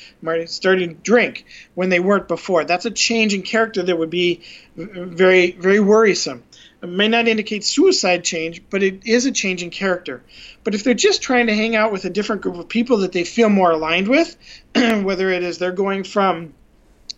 starting 0.46 0.88
to 0.88 0.94
drink 0.94 1.46
when 1.74 1.88
they 1.88 2.00
weren't 2.00 2.28
before. 2.28 2.64
That's 2.64 2.86
a 2.86 2.90
change 2.90 3.34
in 3.34 3.42
character 3.42 3.82
that 3.82 3.96
would 3.96 4.10
be 4.10 4.42
very, 4.76 5.52
very 5.52 5.80
worrisome. 5.80 6.42
It 6.82 6.88
may 6.88 7.08
not 7.08 7.28
indicate 7.28 7.62
suicide 7.62 8.24
change, 8.24 8.62
but 8.70 8.82
it 8.82 9.06
is 9.06 9.26
a 9.26 9.32
change 9.32 9.62
in 9.62 9.70
character. 9.70 10.22
But 10.64 10.74
if 10.74 10.82
they're 10.82 10.94
just 10.94 11.22
trying 11.22 11.46
to 11.48 11.54
hang 11.54 11.76
out 11.76 11.92
with 11.92 12.04
a 12.04 12.10
different 12.10 12.42
group 12.42 12.56
of 12.56 12.68
people 12.68 12.98
that 12.98 13.12
they 13.12 13.24
feel 13.24 13.50
more 13.50 13.70
aligned 13.70 14.08
with, 14.08 14.36
whether 14.74 15.30
it 15.30 15.42
is 15.42 15.58
they're 15.58 15.72
going 15.72 16.04
from 16.04 16.54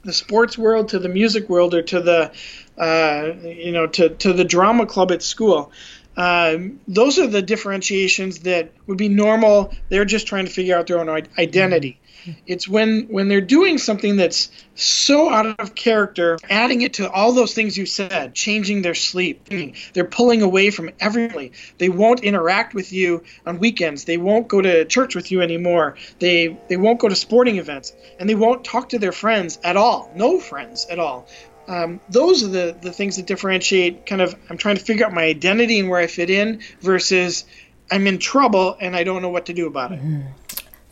the 0.05 0.13
sports 0.13 0.59
world 0.59 0.89
to 0.89 0.99
the 0.99 1.09
music 1.09 1.49
world 1.49 1.75
or 1.75 1.83
to 1.83 2.01
the 2.01 2.33
uh, 2.77 3.33
you 3.45 3.71
know 3.71 3.87
to, 3.87 4.09
to 4.09 4.33
the 4.33 4.45
drama 4.45 4.85
club 4.85 5.13
at 5.13 5.23
school 5.23 5.71
um, 6.17 6.81
those 6.87 7.19
are 7.19 7.27
the 7.27 7.43
differentiations 7.43 8.41
that 8.41 8.73
would 8.87 8.99
be 8.99 9.09
normal. 9.09 9.73
They're 9.89 10.05
just 10.05 10.27
trying 10.27 10.47
to 10.47 10.51
figure 10.51 10.77
out 10.77 10.87
their 10.87 10.99
own 10.99 11.09
identity. 11.39 11.99
It's 12.47 12.69
when 12.69 13.09
when 13.09 13.29
they're 13.29 13.41
doing 13.41 13.79
something 13.79 14.17
that's 14.17 14.51
so 14.75 15.29
out 15.29 15.47
of 15.59 15.75
character, 15.75 16.39
adding 16.49 16.83
it 16.83 16.95
to 16.95 17.11
all 17.11 17.33
those 17.33 17.53
things 17.53 17.77
you 17.77 17.85
said, 17.85 18.35
changing 18.35 18.83
their 18.83 18.95
sleep. 18.95 19.49
They're 19.93 20.05
pulling 20.05 20.43
away 20.43 20.71
from 20.71 20.91
everybody. 21.01 21.53
They 21.79 21.89
won't 21.89 22.23
interact 22.23 22.75
with 22.75 22.93
you 22.93 23.25
on 23.45 23.59
weekends. 23.59 24.05
They 24.05 24.19
won't 24.19 24.47
go 24.49 24.61
to 24.61 24.85
church 24.85 25.17
with 25.17 25.33
you 25.33 25.41
anymore. 25.41 25.97
They 26.21 26.57
they 26.69 26.77
won't 26.77 27.01
go 27.01 27.09
to 27.09 27.17
sporting 27.17 27.59
events, 27.59 27.93
and 28.21 28.29
they 28.29 28.37
won't 28.37 28.65
talk 28.65 28.91
to 28.91 28.99
their 28.99 29.13
friends 29.13 29.59
at 29.65 29.77
all. 29.77 30.13
No 30.15 30.39
friends 30.39 30.87
at 30.89 31.01
all 31.01 31.27
um, 31.69 32.01
those 32.09 32.43
are 32.43 32.49
the, 32.49 32.77
the 32.83 32.93
things 32.93 33.17
that 33.17 33.27
differentiate 33.27 34.07
kind 34.07 34.21
of 34.21 34.35
i'm 34.51 34.57
trying 34.57 34.77
to 34.77 34.85
figure 34.85 35.07
out 35.07 35.13
my 35.13 35.25
identity 35.25 35.81
and 35.81 35.89
where 35.89 36.01
i 36.01 36.07
fit 36.07 36.31
in 36.31 36.61
versus 36.81 37.45
i'm 37.91 38.07
in 38.07 38.19
trouble 38.19 38.77
and 38.81 38.97
i 38.97 39.05
don't 39.05 39.23
know 39.23 39.29
what 39.29 39.47
to 39.47 39.53
do 39.53 39.67
about 39.67 39.93
it 39.93 40.01
mm-hmm. 40.01 40.23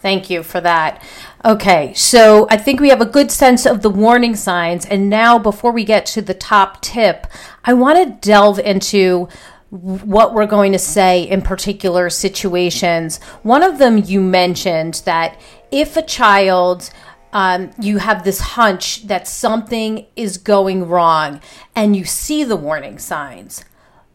Thank 0.01 0.31
you 0.31 0.43
for 0.43 0.63
that. 0.63 1.05
Okay, 1.45 1.93
so 1.95 2.47
I 2.51 2.57
think 2.57 2.81
we 2.81 2.89
have 2.89 3.03
a 3.03 3.07
good 3.07 3.31
sense 3.31 3.67
of 3.67 3.83
the 3.83 3.91
warning 3.91 4.35
signs. 4.35 4.87
And 4.87 5.11
now, 5.11 5.39
before 5.39 5.73
we 5.73 5.85
get 5.85 6.07
to 6.07 6.23
the 6.23 6.33
top 6.33 6.81
tip, 6.81 7.27
I 7.65 7.75
want 7.75 7.99
to 7.99 8.27
delve 8.27 8.59
into 8.61 9.29
what 9.69 10.35
we're 10.35 10.47
going 10.47 10.73
to 10.73 10.79
say 10.79 11.23
in 11.23 11.43
particular 11.43 12.09
situations. 12.09 13.23
One 13.43 13.63
of 13.63 13.79
them 13.79 13.99
you 13.99 14.21
mentioned 14.21 15.03
that 15.05 15.39
if 15.71 15.97
a 15.97 16.03
child 16.03 16.91
um, 17.33 17.71
you 17.81 17.99
have 17.99 18.25
this 18.25 18.41
hunch 18.41 19.07
that 19.07 19.29
something 19.29 20.07
is 20.17 20.37
going 20.37 20.89
wrong 20.89 21.41
and 21.75 21.97
you 21.97 22.05
see 22.05 22.45
the 22.45 22.57
warning 22.57 22.99
signs. 22.99 23.65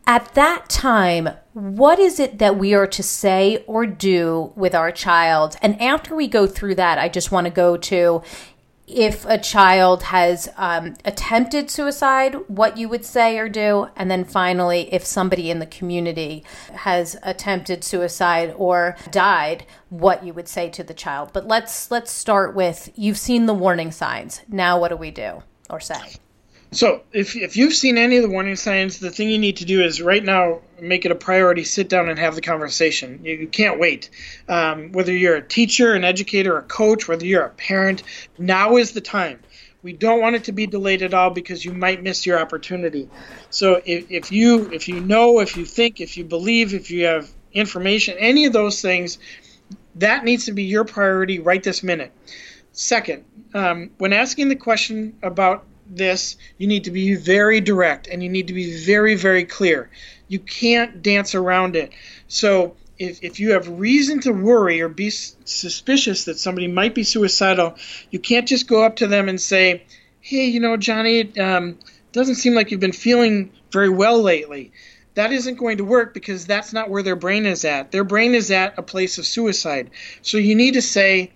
At 0.07 0.35
that 0.35 0.69
time, 0.69 1.29
what 1.53 1.97
is 1.97 2.19
it 2.19 2.37
that 2.37 2.57
we 2.57 2.73
are 2.75 2.85
to 2.85 3.01
say 3.01 3.63
or 3.65 3.85
do 3.85 4.51
with 4.55 4.75
our 4.75 4.91
child? 4.91 5.55
And 5.61 5.81
after 5.81 6.15
we 6.15 6.27
go 6.27 6.45
through 6.45 6.75
that, 6.75 6.99
I 6.99 7.09
just 7.09 7.31
want 7.31 7.45
to 7.45 7.51
go 7.51 7.75
to 7.77 8.21
if 8.87 9.25
a 9.25 9.37
child 9.37 10.03
has 10.03 10.49
um, 10.57 10.93
attempted 11.05 11.69
suicide, 11.69 12.35
what 12.47 12.77
you 12.77 12.87
would 12.89 13.05
say 13.05 13.37
or 13.37 13.49
do, 13.49 13.87
and 13.95 14.11
then 14.11 14.23
finally, 14.23 14.93
if 14.93 15.05
somebody 15.05 15.49
in 15.49 15.59
the 15.59 15.65
community 15.65 16.43
has 16.73 17.17
attempted 17.23 17.83
suicide 17.83 18.53
or 18.57 18.95
died, 19.11 19.65
what 19.89 20.23
you 20.23 20.33
would 20.33 20.47
say 20.47 20.69
to 20.69 20.83
the 20.83 20.93
child. 20.93 21.31
But 21.33 21.47
let's 21.47 21.89
let's 21.89 22.11
start 22.11 22.55
with 22.55 22.91
you've 22.95 23.17
seen 23.17 23.45
the 23.45 23.53
warning 23.53 23.91
signs. 23.91 24.41
Now, 24.47 24.79
what 24.79 24.89
do 24.89 24.97
we 24.97 25.11
do 25.11 25.43
or 25.69 25.79
say? 25.79 26.17
So, 26.75 27.03
if, 27.13 27.37
if 27.37 27.55
you've 27.55 27.73
seen 27.73 27.97
any 27.97 28.17
of 28.17 28.23
the 28.23 28.29
warning 28.29 28.57
signs, 28.57 28.99
the 28.99 29.09
thing 29.09 29.29
you 29.29 29.37
need 29.37 29.55
to 29.57 29.65
do 29.65 29.81
is 29.81 30.01
right 30.01 30.21
now 30.21 30.59
make 30.81 31.05
it 31.05 31.11
a 31.11 31.15
priority, 31.15 31.63
sit 31.63 31.87
down 31.87 32.09
and 32.09 32.19
have 32.19 32.35
the 32.35 32.41
conversation. 32.41 33.21
You, 33.23 33.35
you 33.35 33.47
can't 33.47 33.79
wait. 33.79 34.09
Um, 34.49 34.91
whether 34.91 35.15
you're 35.15 35.37
a 35.37 35.41
teacher, 35.41 35.93
an 35.93 36.03
educator, 36.03 36.57
a 36.57 36.63
coach, 36.63 37.07
whether 37.07 37.25
you're 37.25 37.45
a 37.45 37.49
parent, 37.51 38.03
now 38.37 38.75
is 38.75 38.91
the 38.91 38.99
time. 38.99 39.39
We 39.83 39.93
don't 39.93 40.19
want 40.19 40.35
it 40.35 40.43
to 40.45 40.51
be 40.51 40.67
delayed 40.67 41.01
at 41.01 41.13
all 41.13 41.29
because 41.29 41.63
you 41.63 41.71
might 41.71 42.03
miss 42.03 42.25
your 42.25 42.41
opportunity. 42.41 43.07
So 43.51 43.81
if, 43.85 44.11
if 44.11 44.29
you 44.33 44.69
if 44.73 44.89
you 44.89 44.99
know, 44.99 45.39
if 45.39 45.55
you 45.55 45.63
think, 45.63 46.01
if 46.01 46.17
you 46.17 46.25
believe, 46.25 46.73
if 46.73 46.91
you 46.91 47.05
have 47.05 47.31
information, 47.53 48.17
any 48.19 48.47
of 48.47 48.51
those 48.51 48.81
things, 48.81 49.17
that 49.95 50.25
needs 50.25 50.43
to 50.47 50.51
be 50.51 50.63
your 50.63 50.83
priority 50.83 51.39
right 51.39 51.63
this 51.63 51.83
minute. 51.83 52.11
Second, 52.73 53.23
um, 53.53 53.91
when 53.97 54.11
asking 54.11 54.49
the 54.49 54.57
question 54.57 55.15
about 55.23 55.63
this, 55.85 56.37
you 56.57 56.67
need 56.67 56.85
to 56.85 56.91
be 56.91 57.15
very 57.15 57.61
direct 57.61 58.07
and 58.07 58.23
you 58.23 58.29
need 58.29 58.47
to 58.47 58.53
be 58.53 58.83
very, 58.83 59.15
very 59.15 59.45
clear. 59.45 59.89
You 60.27 60.39
can't 60.39 61.01
dance 61.01 61.35
around 61.35 61.75
it. 61.75 61.91
So 62.27 62.75
if, 62.97 63.23
if 63.23 63.39
you 63.39 63.51
have 63.51 63.67
reason 63.67 64.19
to 64.21 64.31
worry 64.31 64.81
or 64.81 64.89
be 64.89 65.09
suspicious 65.09 66.25
that 66.25 66.39
somebody 66.39 66.67
might 66.67 66.95
be 66.95 67.03
suicidal, 67.03 67.75
you 68.09 68.19
can't 68.19 68.47
just 68.47 68.67
go 68.67 68.83
up 68.83 68.97
to 68.97 69.07
them 69.07 69.29
and 69.29 69.39
say, 69.39 69.83
hey, 70.21 70.45
you 70.45 70.59
know, 70.59 70.77
Johnny, 70.77 71.19
it 71.19 71.37
um, 71.37 71.77
doesn't 72.11 72.35
seem 72.35 72.55
like 72.55 72.71
you've 72.71 72.79
been 72.79 72.91
feeling 72.91 73.51
very 73.71 73.89
well 73.89 74.21
lately. 74.21 74.71
That 75.15 75.31
isn't 75.31 75.55
going 75.55 75.77
to 75.77 75.85
work 75.85 76.13
because 76.13 76.45
that's 76.45 76.73
not 76.73 76.89
where 76.89 77.03
their 77.03 77.15
brain 77.15 77.45
is 77.45 77.63
at. 77.63 77.91
Their 77.91 78.03
brain 78.03 78.35
is 78.35 78.51
at 78.51 78.77
a 78.77 78.81
place 78.81 79.17
of 79.17 79.25
suicide. 79.25 79.91
So 80.21 80.37
you 80.37 80.55
need 80.55 80.73
to 80.73 80.81
say, 80.81 81.31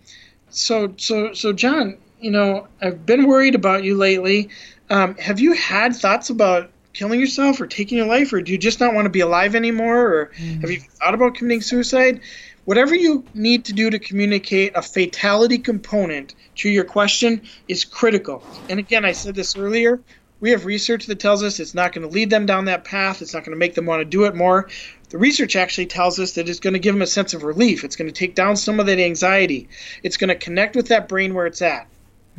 so, 0.49 0.93
so, 0.97 1.33
so, 1.33 1.53
John, 1.53 1.97
you 2.19 2.31
know, 2.31 2.67
I've 2.81 3.05
been 3.05 3.27
worried 3.27 3.55
about 3.55 3.83
you 3.83 3.95
lately. 3.95 4.49
Um, 4.89 5.15
have 5.15 5.39
you 5.39 5.53
had 5.53 5.95
thoughts 5.95 6.29
about 6.29 6.71
killing 6.93 7.19
yourself 7.19 7.61
or 7.61 7.67
taking 7.67 7.97
your 7.97 8.07
life, 8.07 8.33
or 8.33 8.41
do 8.41 8.51
you 8.51 8.57
just 8.57 8.79
not 8.79 8.93
want 8.93 9.05
to 9.05 9.09
be 9.09 9.19
alive 9.19 9.55
anymore, 9.55 10.07
or 10.07 10.31
mm. 10.37 10.61
have 10.61 10.71
you 10.71 10.79
thought 10.79 11.13
about 11.13 11.35
committing 11.35 11.61
suicide? 11.61 12.21
Whatever 12.65 12.93
you 12.93 13.23
need 13.33 13.65
to 13.65 13.73
do 13.73 13.89
to 13.89 13.99
communicate 13.99 14.73
a 14.75 14.81
fatality 14.81 15.57
component 15.57 16.35
to 16.55 16.69
your 16.69 16.83
question 16.83 17.41
is 17.67 17.85
critical. 17.85 18.43
And 18.69 18.79
again, 18.79 19.05
I 19.05 19.13
said 19.13 19.35
this 19.35 19.55
earlier. 19.55 20.01
We 20.39 20.51
have 20.51 20.65
research 20.65 21.05
that 21.07 21.19
tells 21.19 21.43
us 21.43 21.59
it's 21.59 21.73
not 21.73 21.93
going 21.93 22.07
to 22.07 22.13
lead 22.13 22.29
them 22.29 22.45
down 22.45 22.65
that 22.65 22.85
path. 22.85 23.21
It's 23.21 23.33
not 23.33 23.43
going 23.43 23.55
to 23.55 23.59
make 23.59 23.75
them 23.75 23.85
want 23.85 24.01
to 24.01 24.05
do 24.05 24.25
it 24.25 24.35
more. 24.35 24.69
The 25.09 25.17
research 25.17 25.55
actually 25.55 25.87
tells 25.87 26.19
us 26.19 26.33
that 26.33 26.47
it's 26.47 26.59
going 26.59 26.73
to 26.73 26.79
give 26.79 26.95
them 26.95 27.01
a 27.01 27.07
sense 27.07 27.33
of 27.33 27.43
relief. 27.43 27.83
It's 27.83 27.95
going 27.95 28.07
to 28.07 28.13
take 28.13 28.35
down 28.35 28.55
some 28.55 28.79
of 28.79 28.85
that 28.85 28.99
anxiety. 28.99 29.67
It's 30.03 30.17
going 30.17 30.29
to 30.29 30.35
connect 30.35 30.75
with 30.75 30.89
that 30.89 31.09
brain 31.09 31.33
where 31.33 31.45
it's 31.45 31.61
at. 31.61 31.87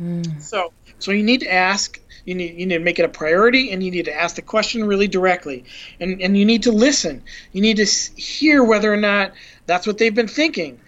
Mm. 0.01 0.41
So, 0.41 0.73
so 0.99 1.11
you 1.11 1.23
need 1.23 1.41
to 1.41 1.53
ask 1.53 1.99
you 2.25 2.35
need 2.35 2.59
you 2.59 2.65
need 2.65 2.77
to 2.77 2.83
make 2.83 2.99
it 2.99 3.05
a 3.05 3.09
priority, 3.09 3.71
and 3.71 3.83
you 3.83 3.91
need 3.91 4.05
to 4.05 4.15
ask 4.15 4.35
the 4.35 4.41
question 4.41 4.85
really 4.85 5.07
directly, 5.07 5.65
and 5.99 6.21
and 6.21 6.37
you 6.37 6.45
need 6.45 6.63
to 6.63 6.71
listen. 6.71 7.23
You 7.51 7.61
need 7.61 7.77
to 7.77 7.85
hear 7.85 8.63
whether 8.63 8.93
or 8.93 8.97
not 8.97 9.33
that's 9.65 9.87
what 9.87 9.97
they've 9.97 10.13
been 10.13 10.27
thinking. 10.27 10.79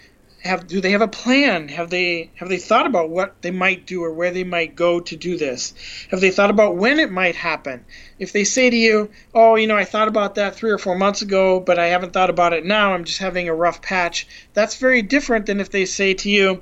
Have 0.44 0.68
do 0.68 0.82
they 0.82 0.92
have 0.92 1.02
a 1.02 1.08
plan? 1.08 1.70
Have 1.70 1.90
they 1.90 2.32
have 2.36 2.50
they 2.50 2.58
thought 2.58 2.86
about 2.86 3.10
what 3.10 3.42
they 3.42 3.52
might 3.52 3.88
do 3.88 4.04
or 4.04 4.12
where 4.12 4.32
they 4.32 4.44
might 4.44 4.76
go 4.76 5.00
to 5.00 5.16
do 5.16 5.38
this? 5.38 5.74
Have 6.12 6.22
they 6.22 6.32
thought 6.32 6.50
about 6.50 6.76
when 6.76 7.00
it 7.00 7.12
might 7.12 7.36
happen? 7.36 7.86
If 8.20 8.34
they 8.34 8.44
say 8.44 8.70
to 8.70 8.76
you, 8.76 9.10
"Oh, 9.34 9.56
you 9.56 9.68
know, 9.68 9.78
I 9.78 9.86
thought 9.86 10.10
about 10.10 10.36
that 10.36 10.56
3 10.56 10.72
or 10.72 10.78
4 10.78 10.98
months 10.98 11.22
ago, 11.22 11.60
but 11.60 11.80
I 11.80 11.88
haven't 11.88 12.14
thought 12.14 12.30
about 12.30 12.54
it 12.54 12.66
now. 12.66 12.94
I'm 12.94 13.06
just 13.06 13.20
having 13.20 13.48
a 13.48 13.56
rough 13.56 13.82
patch." 13.82 14.28
That's 14.54 14.76
very 14.76 15.02
different 15.02 15.46
than 15.46 15.62
if 15.62 15.72
they 15.72 15.86
say 15.86 16.14
to 16.14 16.30
you, 16.30 16.62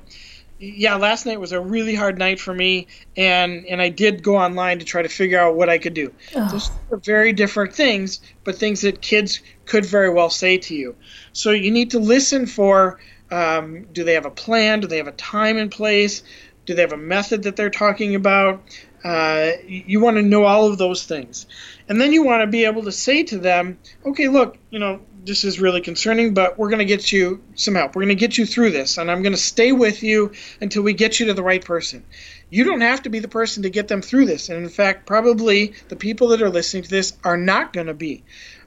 yeah, 0.62 0.94
last 0.94 1.26
night 1.26 1.40
was 1.40 1.50
a 1.50 1.60
really 1.60 1.94
hard 1.96 2.18
night 2.18 2.38
for 2.38 2.54
me, 2.54 2.86
and 3.16 3.66
and 3.66 3.82
I 3.82 3.88
did 3.88 4.22
go 4.22 4.36
online 4.36 4.78
to 4.78 4.84
try 4.84 5.02
to 5.02 5.08
figure 5.08 5.40
out 5.40 5.56
what 5.56 5.68
I 5.68 5.78
could 5.78 5.94
do. 5.94 6.12
Oh. 6.36 6.48
Those 6.52 6.70
are 6.92 6.98
very 6.98 7.32
different 7.32 7.74
things, 7.74 8.20
but 8.44 8.56
things 8.56 8.82
that 8.82 9.02
kids 9.02 9.40
could 9.66 9.84
very 9.84 10.10
well 10.10 10.30
say 10.30 10.58
to 10.58 10.74
you. 10.74 10.94
So 11.32 11.50
you 11.50 11.72
need 11.72 11.90
to 11.90 11.98
listen 11.98 12.46
for 12.46 13.00
um, 13.32 13.86
do 13.92 14.04
they 14.04 14.14
have 14.14 14.26
a 14.26 14.30
plan? 14.30 14.80
Do 14.80 14.86
they 14.86 14.98
have 14.98 15.08
a 15.08 15.12
time 15.12 15.56
and 15.56 15.70
place? 15.70 16.22
Do 16.64 16.74
they 16.74 16.82
have 16.82 16.92
a 16.92 16.96
method 16.96 17.42
that 17.42 17.56
they're 17.56 17.70
talking 17.70 18.14
about? 18.14 18.62
Uh, 19.02 19.50
you 19.66 19.98
want 19.98 20.16
to 20.16 20.22
know 20.22 20.44
all 20.44 20.68
of 20.68 20.78
those 20.78 21.04
things. 21.04 21.46
And 21.88 22.00
then 22.00 22.12
you 22.12 22.22
want 22.22 22.42
to 22.42 22.46
be 22.46 22.66
able 22.66 22.84
to 22.84 22.92
say 22.92 23.24
to 23.24 23.38
them, 23.38 23.78
okay, 24.06 24.28
look, 24.28 24.58
you 24.70 24.78
know, 24.78 25.00
this 25.24 25.44
is 25.44 25.60
really 25.60 25.80
concerning, 25.80 26.34
but 26.34 26.58
we're 26.58 26.68
going 26.68 26.80
to 26.80 26.84
get 26.84 27.12
you 27.12 27.42
some 27.54 27.74
help. 27.74 27.94
We're 27.94 28.02
going 28.02 28.16
to 28.16 28.20
get 28.20 28.38
you 28.38 28.46
through 28.46 28.70
this, 28.70 28.98
and 28.98 29.10
I'm 29.10 29.22
going 29.22 29.34
to 29.34 29.38
stay 29.38 29.72
with 29.72 30.02
you 30.02 30.32
until 30.60 30.82
we 30.82 30.92
get 30.92 31.20
you 31.20 31.26
to 31.26 31.34
the 31.34 31.42
right 31.42 31.64
person. 31.64 32.04
You 32.50 32.64
don't 32.64 32.80
have 32.80 33.02
to 33.02 33.08
be 33.08 33.20
the 33.20 33.28
person 33.28 33.62
to 33.62 33.70
get 33.70 33.88
them 33.88 34.02
through 34.02 34.26
this. 34.26 34.48
And 34.48 34.62
in 34.62 34.68
fact, 34.68 35.06
probably 35.06 35.74
the 35.88 35.96
people 35.96 36.28
that 36.28 36.42
are 36.42 36.50
listening 36.50 36.82
to 36.82 36.90
this 36.90 37.12
are 37.24 37.36
not 37.36 37.72
going 37.72 37.86
to 37.86 37.94
be. 37.94 38.24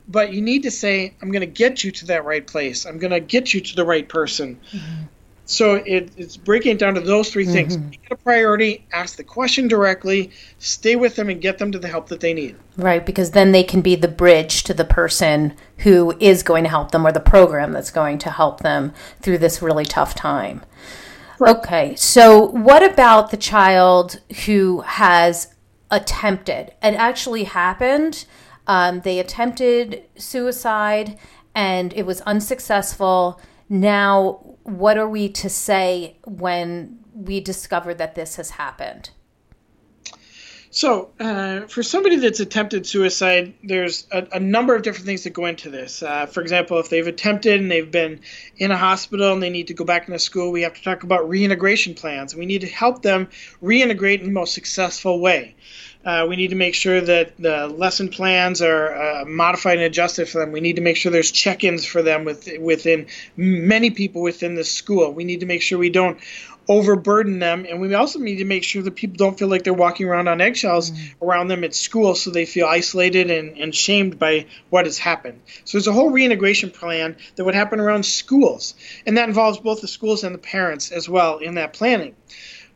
But 0.08 0.34
you 0.34 0.42
need 0.42 0.64
to 0.64 0.72
say, 0.72 1.14
I'm 1.22 1.32
going 1.32 1.42
to 1.42 1.48
get 1.48 1.84
you 1.84 1.92
to 1.92 2.06
that 2.08 2.26
right 2.26 2.46
place. 2.46 2.86
I'm 2.86 3.00
going 3.00 3.12
to 3.12 3.20
get 3.20 3.54
you 3.54 3.62
to 3.62 3.76
the 3.76 3.86
right 3.86 4.08
person. 4.08 4.60
Mm-hmm. 4.72 5.04
So 5.46 5.76
it, 5.76 6.12
it's 6.18 6.38
breaking 6.38 6.74
it 6.74 6.80
down 6.80 6.96
to 6.96 7.02
those 7.02 7.30
3 7.32 7.46
things. 7.46 7.78
Mm-hmm. 7.78 7.90
Make 7.92 8.02
it 8.06 8.12
a 8.12 8.16
priority, 8.16 8.86
ask 8.92 9.16
the 9.16 9.24
question 9.24 9.68
directly, 9.68 10.32
stay 10.58 10.96
with 10.96 11.16
them, 11.16 11.30
and 11.30 11.40
get 11.40 11.60
them 11.60 11.72
to 11.72 11.80
the 11.80 11.88
help 11.88 12.08
that 12.10 12.20
they 12.20 12.34
need. 12.34 12.56
Right, 12.78 13.06
because 13.06 13.32
then 13.32 13.52
they 13.52 13.64
can 13.64 13.82
be 13.82 13.96
the 13.96 14.08
bridge 14.08 14.64
to 14.64 14.74
the 14.74 14.86
person 14.86 15.54
who 15.80 16.16
is 16.20 16.42
going 16.42 16.64
to 16.64 16.70
help 16.70 16.92
them 16.92 17.06
or 17.06 17.12
the 17.12 17.20
program 17.20 17.72
that's 17.74 17.92
going 17.92 18.18
to 18.20 18.32
help 18.32 18.62
them 18.62 18.94
through 19.22 19.38
this 19.38 19.62
really 19.62 19.86
tough 19.86 20.16
time. 20.16 20.64
Right. 21.38 21.56
Okay, 21.58 21.96
so 21.96 22.48
what 22.48 22.84
about 22.84 23.30
the 23.30 23.38
child 23.38 24.22
who 24.46 24.82
has 24.82 25.54
attempted? 25.92 26.74
It 26.82 26.96
actually 26.96 27.44
happened. 27.44 28.26
Um, 28.68 29.02
they 29.02 29.20
attempted 29.20 30.04
suicide 30.18 31.20
and 31.54 31.94
it 31.94 32.06
was 32.06 32.22
unsuccessful. 32.22 33.40
Now, 33.68 34.40
what 34.64 34.98
are 34.98 35.10
we 35.10 35.30
to 35.30 35.50
say 35.50 36.18
when 36.26 37.00
we 37.14 37.40
discover 37.40 37.94
that 37.94 38.16
this 38.16 38.36
has 38.36 38.52
happened? 38.52 39.10
So, 40.76 41.12
uh, 41.22 41.62
for 41.68 41.84
somebody 41.84 42.18
that's 42.18 42.42
attempted 42.42 42.86
suicide, 42.86 43.54
there's 43.64 44.08
a, 44.12 44.28
a, 44.34 44.40
number 44.42 44.76
of 44.76 44.82
different 44.82 45.06
things 45.06 45.24
that 45.24 45.30
go 45.30 45.46
into 45.46 45.70
this. 45.70 46.04
Uh, 46.04 46.26
for 46.26 46.42
example, 46.42 46.80
if 46.80 46.90
they've 46.90 47.08
attempted 47.08 47.62
and 47.62 47.72
they've 47.72 47.90
been 47.90 48.20
in 48.58 48.72
a 48.72 48.78
hospital 48.78 49.32
and 49.32 49.42
they 49.42 49.50
need 49.50 49.68
to 49.68 49.74
go 49.74 49.86
back 49.86 50.10
into 50.10 50.20
school, 50.20 50.52
we 50.52 50.64
have 50.64 50.74
to 50.74 50.84
talk 50.84 51.04
about 51.04 51.30
reintegration 51.30 51.94
plans. 51.94 52.36
We 52.36 52.46
need 52.46 52.60
to 52.60 52.68
help 52.68 53.04
them 53.04 53.30
reintegrate 53.64 54.20
in 54.20 54.26
the 54.26 54.34
most 54.34 54.54
successful 54.54 55.22
way. 55.22 55.56
Uh, 56.06 56.28
we 56.30 56.36
need 56.36 56.52
to 56.52 56.56
make 56.56 56.76
sure 56.76 57.02
that 57.02 57.36
the 57.38 57.68
lesson 57.68 58.10
plans 58.10 58.62
are 58.62 58.96
uh, 58.96 59.26
modified 59.26 59.78
and 59.78 59.86
adjusted 59.86 60.30
for 60.30 60.40
them. 60.40 60.52
We 60.52 60.62
need 60.62 60.76
to 60.76 60.82
make 60.84 60.98
sure 60.98 61.12
there's 61.12 61.32
check-ins 61.32 61.84
for 61.84 62.04
them 62.04 62.26
with, 62.26 62.48
within 62.60 63.08
many 63.36 63.90
people 63.90 64.22
within 64.22 64.54
the 64.54 64.64
school. 64.64 65.12
We 65.12 65.24
need 65.24 65.40
to 65.40 65.48
make 65.48 65.64
sure 65.64 65.80
we 65.80 65.90
don't 65.90 66.20
overburden 66.68 67.40
them, 67.40 67.66
and 67.70 67.80
we 67.80 67.94
also 67.94 68.20
need 68.20 68.38
to 68.38 68.46
make 68.46 68.64
sure 68.64 68.82
that 68.82 68.96
people 68.96 69.18
don't 69.18 69.38
feel 69.38 69.48
like 69.48 69.64
they're 69.64 69.74
walking 69.74 70.08
around 70.08 70.28
on 70.28 70.42
eggshells 70.42 70.92
mm. 70.92 71.14
around 71.22 71.48
them 71.48 71.64
at 71.64 71.76
school, 71.76 72.16
so 72.16 72.32
they 72.32 72.46
feel 72.46 72.68
isolated 72.68 73.30
and, 73.30 73.58
and 73.58 73.74
shamed 73.74 74.18
by 74.18 74.48
what 74.70 74.86
has 74.86 74.98
happened. 74.98 75.40
So 75.64 75.78
there's 75.78 75.88
a 75.88 75.94
whole 75.94 76.10
reintegration 76.10 76.72
plan 76.72 77.18
that 77.36 77.46
would 77.46 77.56
happen 77.56 77.80
around 77.80 78.04
schools, 78.04 78.76
and 79.06 79.18
that 79.18 79.30
involves 79.30 79.60
both 79.60 79.82
the 79.82 79.88
schools 79.88 80.24
and 80.24 80.34
the 80.34 80.40
parents 80.40 80.92
as 80.92 81.08
well 81.08 81.38
in 81.38 81.56
that 81.56 81.74
planning. 81.74 82.16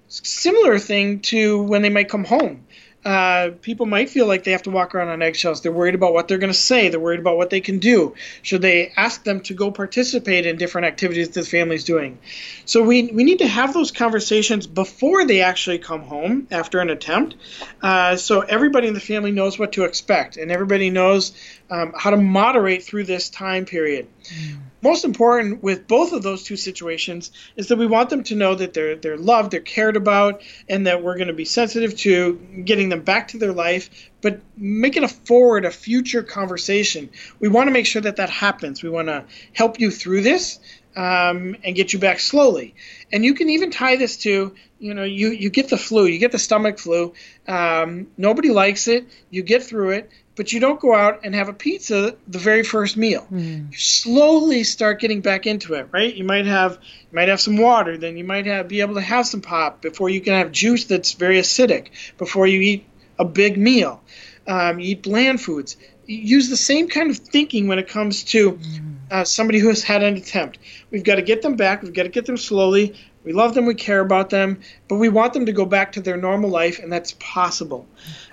Similar 0.07 0.79
thing 0.79 1.19
to 1.21 1.61
when 1.61 1.81
they 1.83 1.89
might 1.89 2.09
come 2.09 2.25
home 2.25 2.65
uh, 3.05 3.51
people 3.61 3.85
might 3.85 4.09
feel 4.09 4.27
like 4.27 4.43
they 4.43 4.51
have 4.51 4.63
to 4.63 4.69
walk 4.69 4.93
around 4.93 5.07
on 5.07 5.21
eggshells. 5.21 5.61
They're 5.61 5.71
worried 5.71 5.95
about 5.95 6.13
what 6.13 6.27
they're 6.27 6.37
going 6.37 6.51
to 6.51 6.57
say. 6.57 6.89
They're 6.89 6.99
worried 6.99 7.19
about 7.19 7.37
what 7.37 7.49
they 7.49 7.61
can 7.61 7.79
do. 7.79 8.15
Should 8.41 8.61
they 8.61 8.91
ask 8.97 9.23
them 9.23 9.39
to 9.41 9.53
go 9.53 9.71
participate 9.71 10.45
in 10.45 10.57
different 10.57 10.85
activities 10.85 11.29
that 11.29 11.41
the 11.41 11.45
family's 11.45 11.85
doing? 11.85 12.19
So 12.65 12.83
we, 12.83 13.11
we 13.11 13.23
need 13.23 13.39
to 13.39 13.47
have 13.47 13.73
those 13.73 13.91
conversations 13.91 14.67
before 14.67 15.25
they 15.25 15.41
actually 15.41 15.79
come 15.79 16.01
home 16.01 16.47
after 16.51 16.79
an 16.79 16.89
attempt, 16.89 17.35
uh, 17.81 18.17
so 18.17 18.41
everybody 18.41 18.87
in 18.87 18.93
the 18.93 18.99
family 18.99 19.31
knows 19.31 19.57
what 19.57 19.73
to 19.73 19.85
expect 19.85 20.37
and 20.37 20.51
everybody 20.51 20.89
knows 20.89 21.33
um, 21.69 21.93
how 21.97 22.09
to 22.09 22.17
moderate 22.17 22.83
through 22.83 23.05
this 23.05 23.29
time 23.29 23.65
period. 23.65 24.07
Mm 24.25 24.68
most 24.81 25.03
important 25.05 25.61
with 25.61 25.87
both 25.87 26.13
of 26.13 26.23
those 26.23 26.43
two 26.43 26.55
situations 26.55 27.31
is 27.55 27.67
that 27.67 27.77
we 27.77 27.87
want 27.87 28.09
them 28.09 28.23
to 28.23 28.35
know 28.35 28.55
that 28.55 28.73
they're 28.73 28.95
they're 28.95 29.17
loved, 29.17 29.51
they're 29.51 29.59
cared 29.59 29.97
about, 29.97 30.41
and 30.67 30.87
that 30.87 31.03
we're 31.03 31.15
going 31.15 31.27
to 31.27 31.33
be 31.33 31.45
sensitive 31.45 31.97
to 31.97 32.35
getting 32.63 32.89
them 32.89 33.01
back 33.01 33.29
to 33.29 33.37
their 33.37 33.53
life, 33.53 34.09
but 34.21 34.41
making 34.57 35.03
a 35.03 35.07
forward, 35.07 35.65
a 35.65 35.71
future 35.71 36.23
conversation. 36.23 37.09
We 37.39 37.49
want 37.49 37.67
to 37.67 37.71
make 37.71 37.85
sure 37.85 38.01
that 38.01 38.17
that 38.17 38.29
happens. 38.29 38.83
We 38.83 38.89
want 38.89 39.07
to 39.07 39.25
help 39.53 39.79
you 39.79 39.91
through 39.91 40.21
this 40.21 40.59
um, 40.95 41.55
and 41.63 41.75
get 41.75 41.93
you 41.93 41.99
back 41.99 42.19
slowly. 42.19 42.75
And 43.11 43.23
you 43.23 43.33
can 43.33 43.49
even 43.49 43.71
tie 43.71 43.95
this 43.95 44.17
to, 44.17 44.55
you 44.79 44.93
know, 44.93 45.03
you, 45.03 45.29
you 45.29 45.49
get 45.49 45.69
the 45.69 45.77
flu, 45.77 46.05
you 46.05 46.19
get 46.19 46.31
the 46.31 46.39
stomach 46.39 46.79
flu. 46.79 47.13
Um, 47.47 48.07
nobody 48.17 48.49
likes 48.49 48.87
it. 48.87 49.07
You 49.29 49.43
get 49.43 49.63
through 49.63 49.91
it 49.91 50.11
but 50.39 50.53
you 50.53 50.61
don't 50.61 50.79
go 50.79 50.95
out 50.95 51.19
and 51.25 51.35
have 51.35 51.49
a 51.49 51.53
pizza 51.53 52.15
the 52.25 52.37
very 52.37 52.63
first 52.63 52.95
meal. 52.95 53.27
Mm. 53.29 53.73
You 53.73 53.77
slowly 53.77 54.63
start 54.63 55.01
getting 55.01 55.19
back 55.19 55.45
into 55.45 55.73
it, 55.73 55.89
right? 55.91 56.15
You 56.15 56.23
might 56.23 56.45
have 56.45 56.79
you 56.81 57.13
might 57.13 57.27
have 57.27 57.41
some 57.41 57.57
water, 57.57 57.97
then 57.97 58.15
you 58.15 58.23
might 58.23 58.45
have 58.45 58.69
be 58.69 58.79
able 58.79 58.93
to 58.93 59.01
have 59.01 59.27
some 59.27 59.41
pop 59.41 59.81
before 59.81 60.09
you 60.09 60.21
can 60.21 60.35
have 60.35 60.53
juice 60.53 60.85
that's 60.85 61.11
very 61.11 61.39
acidic 61.39 61.89
before 62.17 62.47
you 62.47 62.61
eat 62.61 62.85
a 63.19 63.25
big 63.25 63.57
meal. 63.57 64.01
Um, 64.47 64.79
you 64.79 64.91
eat 64.91 65.03
bland 65.03 65.41
foods. 65.41 65.75
You 66.05 66.19
use 66.19 66.49
the 66.49 66.55
same 66.55 66.87
kind 66.87 67.09
of 67.09 67.17
thinking 67.17 67.67
when 67.67 67.77
it 67.77 67.89
comes 67.89 68.23
to 68.35 68.53
mm. 68.53 68.95
uh, 69.11 69.25
somebody 69.25 69.59
who 69.59 69.67
has 69.67 69.83
had 69.83 70.03
an 70.03 70.15
attempt. 70.15 70.57
We've 70.89 71.03
got 71.03 71.15
to 71.15 71.21
get 71.21 71.41
them 71.41 71.57
back. 71.57 71.83
We've 71.83 71.93
got 71.93 72.03
to 72.03 72.09
get 72.09 72.25
them 72.25 72.37
slowly. 72.37 72.95
We 73.25 73.33
love 73.33 73.55
them. 73.55 73.65
We 73.65 73.75
care 73.75 73.99
about 73.99 74.29
them, 74.29 74.61
but 74.87 74.95
we 74.95 75.09
want 75.09 75.33
them 75.33 75.47
to 75.47 75.51
go 75.51 75.65
back 75.65 75.91
to 75.91 76.01
their 76.01 76.15
normal 76.15 76.49
life, 76.49 76.79
and 76.79 76.89
that's 76.89 77.13
possible. 77.19 77.85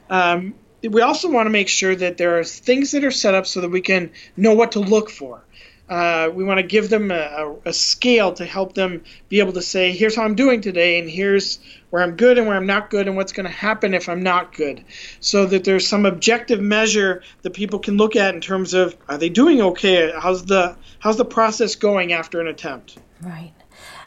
Um, 0.08 0.54
we 0.82 1.00
also 1.00 1.30
want 1.30 1.46
to 1.46 1.50
make 1.50 1.68
sure 1.68 1.94
that 1.94 2.16
there 2.16 2.38
are 2.38 2.44
things 2.44 2.90
that 2.92 3.04
are 3.04 3.10
set 3.10 3.34
up 3.34 3.46
so 3.46 3.60
that 3.60 3.70
we 3.70 3.80
can 3.80 4.10
know 4.36 4.54
what 4.54 4.72
to 4.72 4.80
look 4.80 5.10
for. 5.10 5.42
uh, 5.88 6.28
we 6.34 6.42
want 6.42 6.58
to 6.58 6.66
give 6.66 6.90
them 6.90 7.10
a, 7.10 7.54
a, 7.64 7.72
scale 7.72 8.32
to 8.32 8.44
help 8.44 8.74
them 8.74 9.04
be 9.28 9.38
able 9.38 9.52
to 9.52 9.62
say, 9.62 9.92
here's 9.92 10.16
how 10.16 10.24
I'm 10.24 10.34
doing 10.34 10.60
today, 10.60 10.98
and 10.98 11.08
here's 11.08 11.60
where 11.90 12.02
I'm 12.02 12.16
good 12.16 12.38
and 12.38 12.46
where 12.48 12.56
I'm 12.56 12.66
not 12.66 12.90
good, 12.90 13.06
and 13.06 13.16
what's 13.16 13.32
going 13.32 13.46
to 13.46 13.52
happen 13.52 13.94
if 13.94 14.08
I'm 14.08 14.22
not 14.22 14.52
good. 14.52 14.84
So 15.20 15.46
that 15.46 15.62
there's 15.62 15.86
some 15.86 16.04
objective 16.04 16.60
measure 16.60 17.22
that 17.42 17.54
people 17.54 17.78
can 17.78 17.96
look 17.96 18.16
at 18.16 18.34
in 18.34 18.40
terms 18.40 18.74
of 18.74 18.96
are 19.08 19.16
they 19.16 19.28
doing 19.28 19.60
okay? 19.60 20.12
How's 20.18 20.44
the 20.46 20.76
how's 20.98 21.18
the 21.18 21.24
process 21.24 21.76
going 21.76 22.12
after 22.12 22.40
an 22.40 22.48
attempt? 22.48 22.98
Right. 23.22 23.52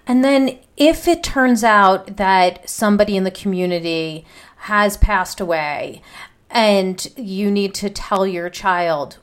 And 0.05 0.23
then 0.23 0.59
if 0.75 1.07
it 1.07 1.23
turns 1.23 1.63
out 1.63 2.17
that 2.17 2.69
somebody 2.69 3.15
in 3.15 3.23
the 3.23 3.31
community 3.31 4.25
has 4.63 4.97
passed 4.97 5.39
away 5.39 6.01
and 6.49 7.07
you 7.15 7.51
need 7.51 7.73
to 7.75 7.89
tell 7.89 8.25
your 8.25 8.49
child. 8.49 9.17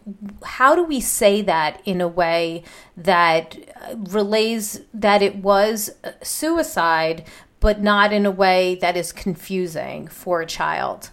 How 0.45 0.75
do 0.77 0.85
we 0.85 1.01
say 1.01 1.43
that 1.43 1.81
in 1.85 2.01
a 2.01 2.09
way 2.09 2.63
that 2.97 3.57
uh, 3.83 3.97
relays 3.97 4.81
that 4.95 5.23
it 5.23 5.37
was 5.37 5.91
suicide 6.23 7.25
but 7.59 7.81
not 7.81 8.13
in 8.13 8.27
a 8.27 8.31
way 8.31 8.77
that 8.77 8.97
is 8.97 9.13
confusing 9.13 10.07
for 10.07 10.41
a 10.41 10.47
child 10.47 11.11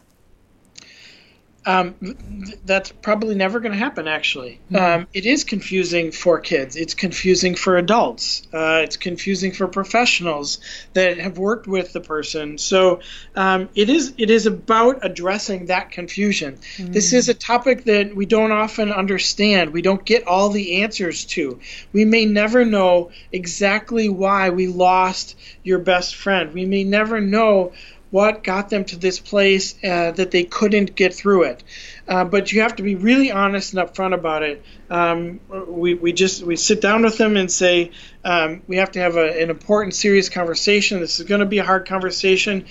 um, 1.65 1.95
th- 2.01 2.57
that's 2.65 2.91
probably 2.91 3.35
never 3.35 3.59
going 3.59 3.71
to 3.71 3.77
happen, 3.77 4.07
actually. 4.07 4.59
Mm-hmm. 4.71 4.75
Um, 4.75 5.07
it 5.13 5.25
is 5.25 5.43
confusing 5.43 6.11
for 6.11 6.39
kids. 6.39 6.75
It's 6.75 6.93
confusing 6.93 7.55
for 7.55 7.77
adults. 7.77 8.43
Uh, 8.53 8.81
it's 8.83 8.97
confusing 8.97 9.51
for 9.51 9.67
professionals 9.67 10.59
that 10.93 11.17
have 11.19 11.37
worked 11.37 11.67
with 11.67 11.93
the 11.93 12.01
person. 12.01 12.57
So 12.57 13.01
um, 13.35 13.69
it 13.75 13.89
is 13.89 14.13
it 14.17 14.29
is 14.29 14.45
about 14.45 15.05
addressing 15.05 15.67
that 15.67 15.91
confusion. 15.91 16.55
Mm-hmm. 16.55 16.91
This 16.91 17.13
is 17.13 17.29
a 17.29 17.33
topic 17.33 17.85
that 17.85 18.15
we 18.15 18.25
don't 18.25 18.51
often 18.51 18.91
understand. 18.91 19.71
We 19.71 19.81
don't 19.81 20.03
get 20.03 20.27
all 20.27 20.49
the 20.49 20.83
answers 20.83 21.25
to. 21.25 21.59
We 21.93 22.05
may 22.05 22.25
never 22.25 22.65
know 22.65 23.11
exactly 23.31 24.09
why 24.09 24.49
we 24.49 24.67
lost 24.67 25.37
your 25.63 25.79
best 25.79 26.15
friend. 26.15 26.53
We 26.53 26.65
may 26.65 26.83
never 26.83 27.21
know 27.21 27.73
what 28.13 28.43
got 28.43 28.69
them 28.69 28.85
to 28.85 28.95
this 28.95 29.19
place 29.19 29.73
uh, 29.83 30.11
that 30.11 30.29
they 30.29 30.43
couldn't 30.43 30.93
get 30.93 31.15
through 31.15 31.41
it. 31.41 31.63
Uh, 32.07 32.23
but 32.23 32.51
you 32.51 32.61
have 32.61 32.75
to 32.75 32.83
be 32.83 32.93
really 32.93 33.31
honest 33.31 33.73
and 33.73 33.81
upfront 33.81 34.13
about 34.13 34.43
it. 34.43 34.63
Um, 34.87 35.39
we, 35.67 35.95
we 35.95 36.13
just 36.13 36.43
we 36.43 36.55
sit 36.55 36.79
down 36.79 37.01
with 37.01 37.17
them 37.17 37.37
and 37.37 37.51
say 37.51 37.89
um, 38.23 38.61
we 38.67 38.75
have 38.75 38.91
to 38.91 38.99
have 38.99 39.17
a, 39.17 39.41
an 39.41 39.49
important, 39.49 39.95
serious 39.95 40.29
conversation. 40.29 40.99
This 40.99 41.19
is 41.19 41.25
going 41.25 41.39
to 41.39 41.47
be 41.47 41.57
a 41.57 41.63
hard 41.63 41.87
conversation. 41.87 42.67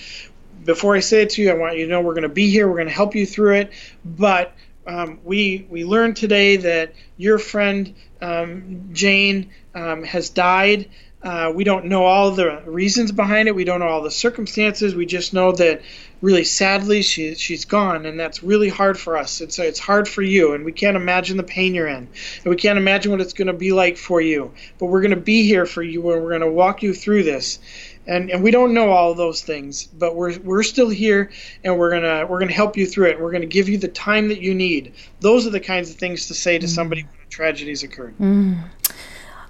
Before 0.65 0.95
I 0.95 1.01
say 1.01 1.23
it 1.23 1.31
to 1.31 1.43
you, 1.43 1.51
I 1.51 1.55
want 1.55 1.77
you 1.77 1.87
to 1.87 1.91
know 1.91 2.01
we're 2.03 2.15
going 2.15 2.23
to 2.23 2.29
be 2.29 2.49
here. 2.49 2.69
We're 2.69 2.77
going 2.77 2.87
to 2.87 2.95
help 2.95 3.17
you 3.17 3.27
through 3.27 3.55
it. 3.57 3.73
But 4.05 4.55
um, 4.87 5.19
we 5.25 5.67
we 5.69 5.85
learned 5.85 6.15
today 6.15 6.59
that 6.59 6.95
your 7.17 7.41
friend 7.41 7.97
um, 8.21 8.91
Jane 8.93 9.51
um, 9.75 10.05
has 10.05 10.31
died. 10.31 10.89
Uh, 11.23 11.53
we 11.55 11.63
don't 11.63 11.85
know 11.85 12.05
all 12.05 12.33
the 12.33 12.61
reasons 12.67 13.13
behind 13.13 13.47
it. 13.47 13.55
We 13.55 13.63
don't 13.65 13.79
know 13.79 13.87
all 13.87 14.03
the 14.03 14.11
circumstances. 14.11 14.95
We 14.95 15.07
just 15.07 15.33
know 15.33 15.53
that 15.53 15.83
really 16.21 16.43
sadly 16.43 17.03
she 17.03 17.37
she's 17.37 17.65
gone, 17.65 18.07
and 18.07 18.19
that's 18.19 18.43
really 18.43 18.69
hard 18.69 18.99
for 18.99 19.17
us. 19.17 19.41
It's 19.41 19.59
it's 19.61 19.79
hard 19.79 20.09
for 20.09 20.23
you, 20.23 20.55
and 20.55 20.65
we 20.65 20.73
can't 20.73 20.97
imagine 20.97 21.37
the 21.37 21.45
pain 21.45 21.75
you're 21.75 21.87
in, 21.87 22.09
and 22.09 22.45
we 22.45 22.57
can't 22.57 22.79
imagine 22.79 23.13
what 23.13 23.21
it's 23.21 23.35
going 23.35 23.47
to 23.47 23.53
be 23.53 23.73
like 23.73 23.99
for 23.99 24.21
you. 24.21 24.53
But 24.79 24.87
we're 24.87 25.01
going 25.01 25.11
to 25.15 25.17
be 25.17 25.47
here 25.47 25.65
for 25.65 25.83
you, 25.83 26.11
and 26.11 26.23
we're 26.23 26.31
going 26.31 26.41
to 26.41 26.51
walk 26.51 26.83
you 26.83 26.93
through 26.93 27.23
this. 27.23 27.61
And, 28.05 28.31
and 28.31 28.43
we 28.43 28.51
don't 28.51 28.75
know 28.75 28.91
all 28.91 29.15
those 29.15 29.43
things, 29.43 29.85
but 29.85 30.17
we're, 30.17 30.37
we're 30.41 30.65
still 30.65 30.89
here, 30.89 31.31
and 31.63 31.79
we're 31.79 31.93
gonna 31.93 32.27
we're 32.27 32.41
gonna 32.41 32.51
help 32.51 32.77
you 32.77 32.85
through 32.85 33.11
it. 33.11 33.21
We're 33.21 33.31
gonna 33.31 33.47
give 33.47 33.69
you 33.69 33.79
the 33.79 33.87
time 33.87 34.27
that 34.31 34.41
you 34.41 34.55
need. 34.55 34.95
Those 35.21 35.47
are 35.47 35.51
the 35.51 35.61
kinds 35.61 35.89
of 35.89 35.99
things 35.99 36.27
to 36.27 36.35
say 36.35 36.59
to 36.59 36.67
somebody 36.67 37.05
when 37.05 37.13
a 37.25 37.31
tragedy's 37.31 37.85
occurred. 37.85 38.19
Mm. 38.19 38.59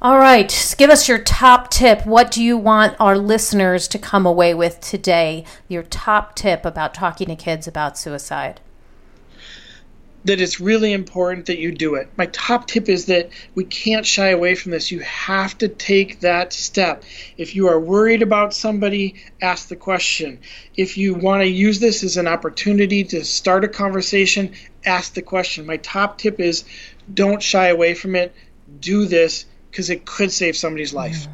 All 0.02 0.18
right, 0.18 0.74
give 0.78 0.90
us 0.90 1.06
your 1.06 1.20
top 1.20 1.70
tip. 1.70 2.04
What 2.04 2.32
do 2.32 2.42
you 2.42 2.58
want 2.58 2.96
our 2.98 3.16
listeners 3.16 3.86
to 3.86 4.00
come 4.00 4.26
away 4.26 4.52
with 4.52 4.80
today? 4.80 5.44
Your 5.68 5.84
top 5.84 6.34
tip 6.34 6.64
about 6.64 6.92
talking 6.92 7.28
to 7.28 7.36
kids 7.36 7.68
about 7.68 7.96
suicide. 7.96 8.60
That 10.24 10.40
it's 10.40 10.58
really 10.58 10.92
important 10.92 11.46
that 11.46 11.60
you 11.60 11.70
do 11.70 11.94
it. 11.94 12.10
My 12.16 12.26
top 12.26 12.66
tip 12.66 12.88
is 12.88 13.06
that 13.06 13.30
we 13.54 13.62
can't 13.62 14.04
shy 14.04 14.30
away 14.30 14.56
from 14.56 14.72
this. 14.72 14.90
You 14.90 14.98
have 14.98 15.56
to 15.58 15.68
take 15.68 16.18
that 16.18 16.52
step. 16.52 17.04
If 17.36 17.54
you 17.54 17.68
are 17.68 17.78
worried 17.78 18.22
about 18.22 18.54
somebody, 18.54 19.22
ask 19.40 19.68
the 19.68 19.76
question. 19.76 20.40
If 20.76 20.98
you 20.98 21.14
want 21.14 21.42
to 21.42 21.48
use 21.48 21.78
this 21.78 22.02
as 22.02 22.16
an 22.16 22.26
opportunity 22.26 23.04
to 23.04 23.24
start 23.24 23.62
a 23.62 23.68
conversation, 23.68 24.54
ask 24.84 25.14
the 25.14 25.22
question. 25.22 25.64
My 25.64 25.76
top 25.76 26.18
tip 26.18 26.40
is 26.40 26.64
don't 27.14 27.40
shy 27.40 27.68
away 27.68 27.94
from 27.94 28.16
it. 28.16 28.34
Do 28.80 29.06
this 29.06 29.44
because 29.72 29.88
it 29.88 30.04
could 30.04 30.30
save 30.30 30.54
somebody's 30.54 30.92
life. 30.92 31.26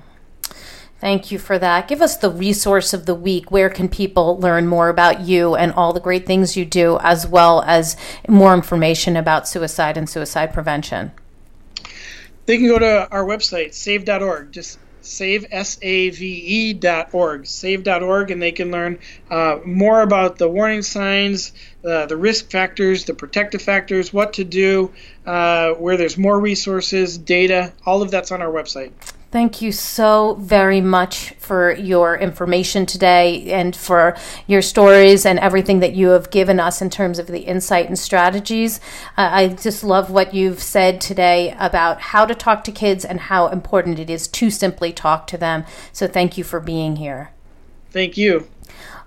Thank 1.01 1.33
you 1.33 1.39
for 1.39 1.59
that. 1.59 1.89
Give 1.89 2.01
us 2.01 2.17
the 2.17 2.31
resource 2.31 2.95
of 2.95 3.05
the 3.05 3.15
week. 3.15 3.51
Where 3.51 3.69
can 3.69 3.89
people 3.89 4.39
learn 4.39 4.67
more 4.67 4.89
about 4.89 5.21
you 5.21 5.57
and 5.57 5.73
all 5.73 5.93
the 5.93 6.01
great 6.01 6.25
things 6.25 6.57
you 6.57 6.65
do, 6.65 6.99
as 7.03 7.27
well 7.27 7.63
as 7.67 7.97
more 8.29 8.55
information 8.55 9.17
about 9.17 9.49
suicide 9.49 9.97
and 9.97 10.09
suicide 10.09 10.53
prevention? 10.53 11.11
They 12.47 12.59
can 12.59 12.69
go 12.69 12.79
to 12.79 13.09
our 13.11 13.25
website, 13.25 13.75
save.org. 13.75 14.53
Just 14.53 14.79
save 15.09 15.47
s-a-v-e 15.51 16.73
dot 16.75 17.09
org 17.13 17.47
save 17.47 17.83
dot 17.83 18.03
org 18.03 18.31
and 18.31 18.41
they 18.43 18.53
can 18.53 18.71
learn 18.71 18.99
uh, 19.31 19.59
more 19.65 20.03
about 20.03 20.39
the 20.39 20.49
warning 20.49 20.83
signs 20.83 21.53
uh, 21.85 22.07
the 22.07 22.17
risk 22.17 22.51
factors 22.51 23.05
the 23.05 23.15
protective 23.15 23.63
factors 23.63 24.13
what 24.13 24.35
to 24.35 24.45
do 24.45 24.93
uh, 25.27 25.73
where 25.73 25.97
there's 25.97 26.19
more 26.19 26.39
resources 26.39 27.19
data 27.19 27.73
all 27.85 28.03
of 28.03 28.11
that's 28.11 28.31
on 28.31 28.43
our 28.43 28.53
website 28.53 28.93
Thank 29.31 29.61
you 29.61 29.73
so 29.73 30.37
very 30.41 30.81
much 30.81 31.33
for 31.33 31.73
your 31.75 32.17
information 32.17 32.87
today 32.87 33.53
and 33.53 33.77
for 33.77 34.17
your 34.47 34.63
stories 34.63 35.27
and 35.27 35.39
everything 35.39 35.81
that 35.81 35.93
you 35.93 36.09
have 36.09 36.31
given 36.31 36.59
us 36.59 36.81
in 36.81 36.89
terms 36.89 37.19
of 37.19 37.27
the 37.27 37.41
insight 37.41 37.89
and 37.89 37.99
strategies. 37.99 38.81
Uh, 39.19 39.29
I 39.31 39.49
just 39.49 39.85
love 39.85 40.11
what 40.11 40.33
you've 40.33 40.63
said 40.63 40.99
today 40.99 41.55
about 41.59 42.01
how 42.01 42.25
to 42.25 42.35
talk 42.35 42.65
to 42.65 42.73
kids 42.73 43.05
and 43.05 43.21
how 43.21 43.49
important 43.49 43.99
it 43.99 44.09
is 44.09 44.29
to 44.29 44.51
simply 44.51 44.95
talk 44.95 45.27
to 45.27 45.37
them. 45.37 45.67
So 45.93 46.09
thank 46.09 46.39
you 46.39 46.45
for 46.45 46.59
being 46.59 46.97
here. 46.97 47.31
Thank 47.91 48.17
you. 48.17 48.49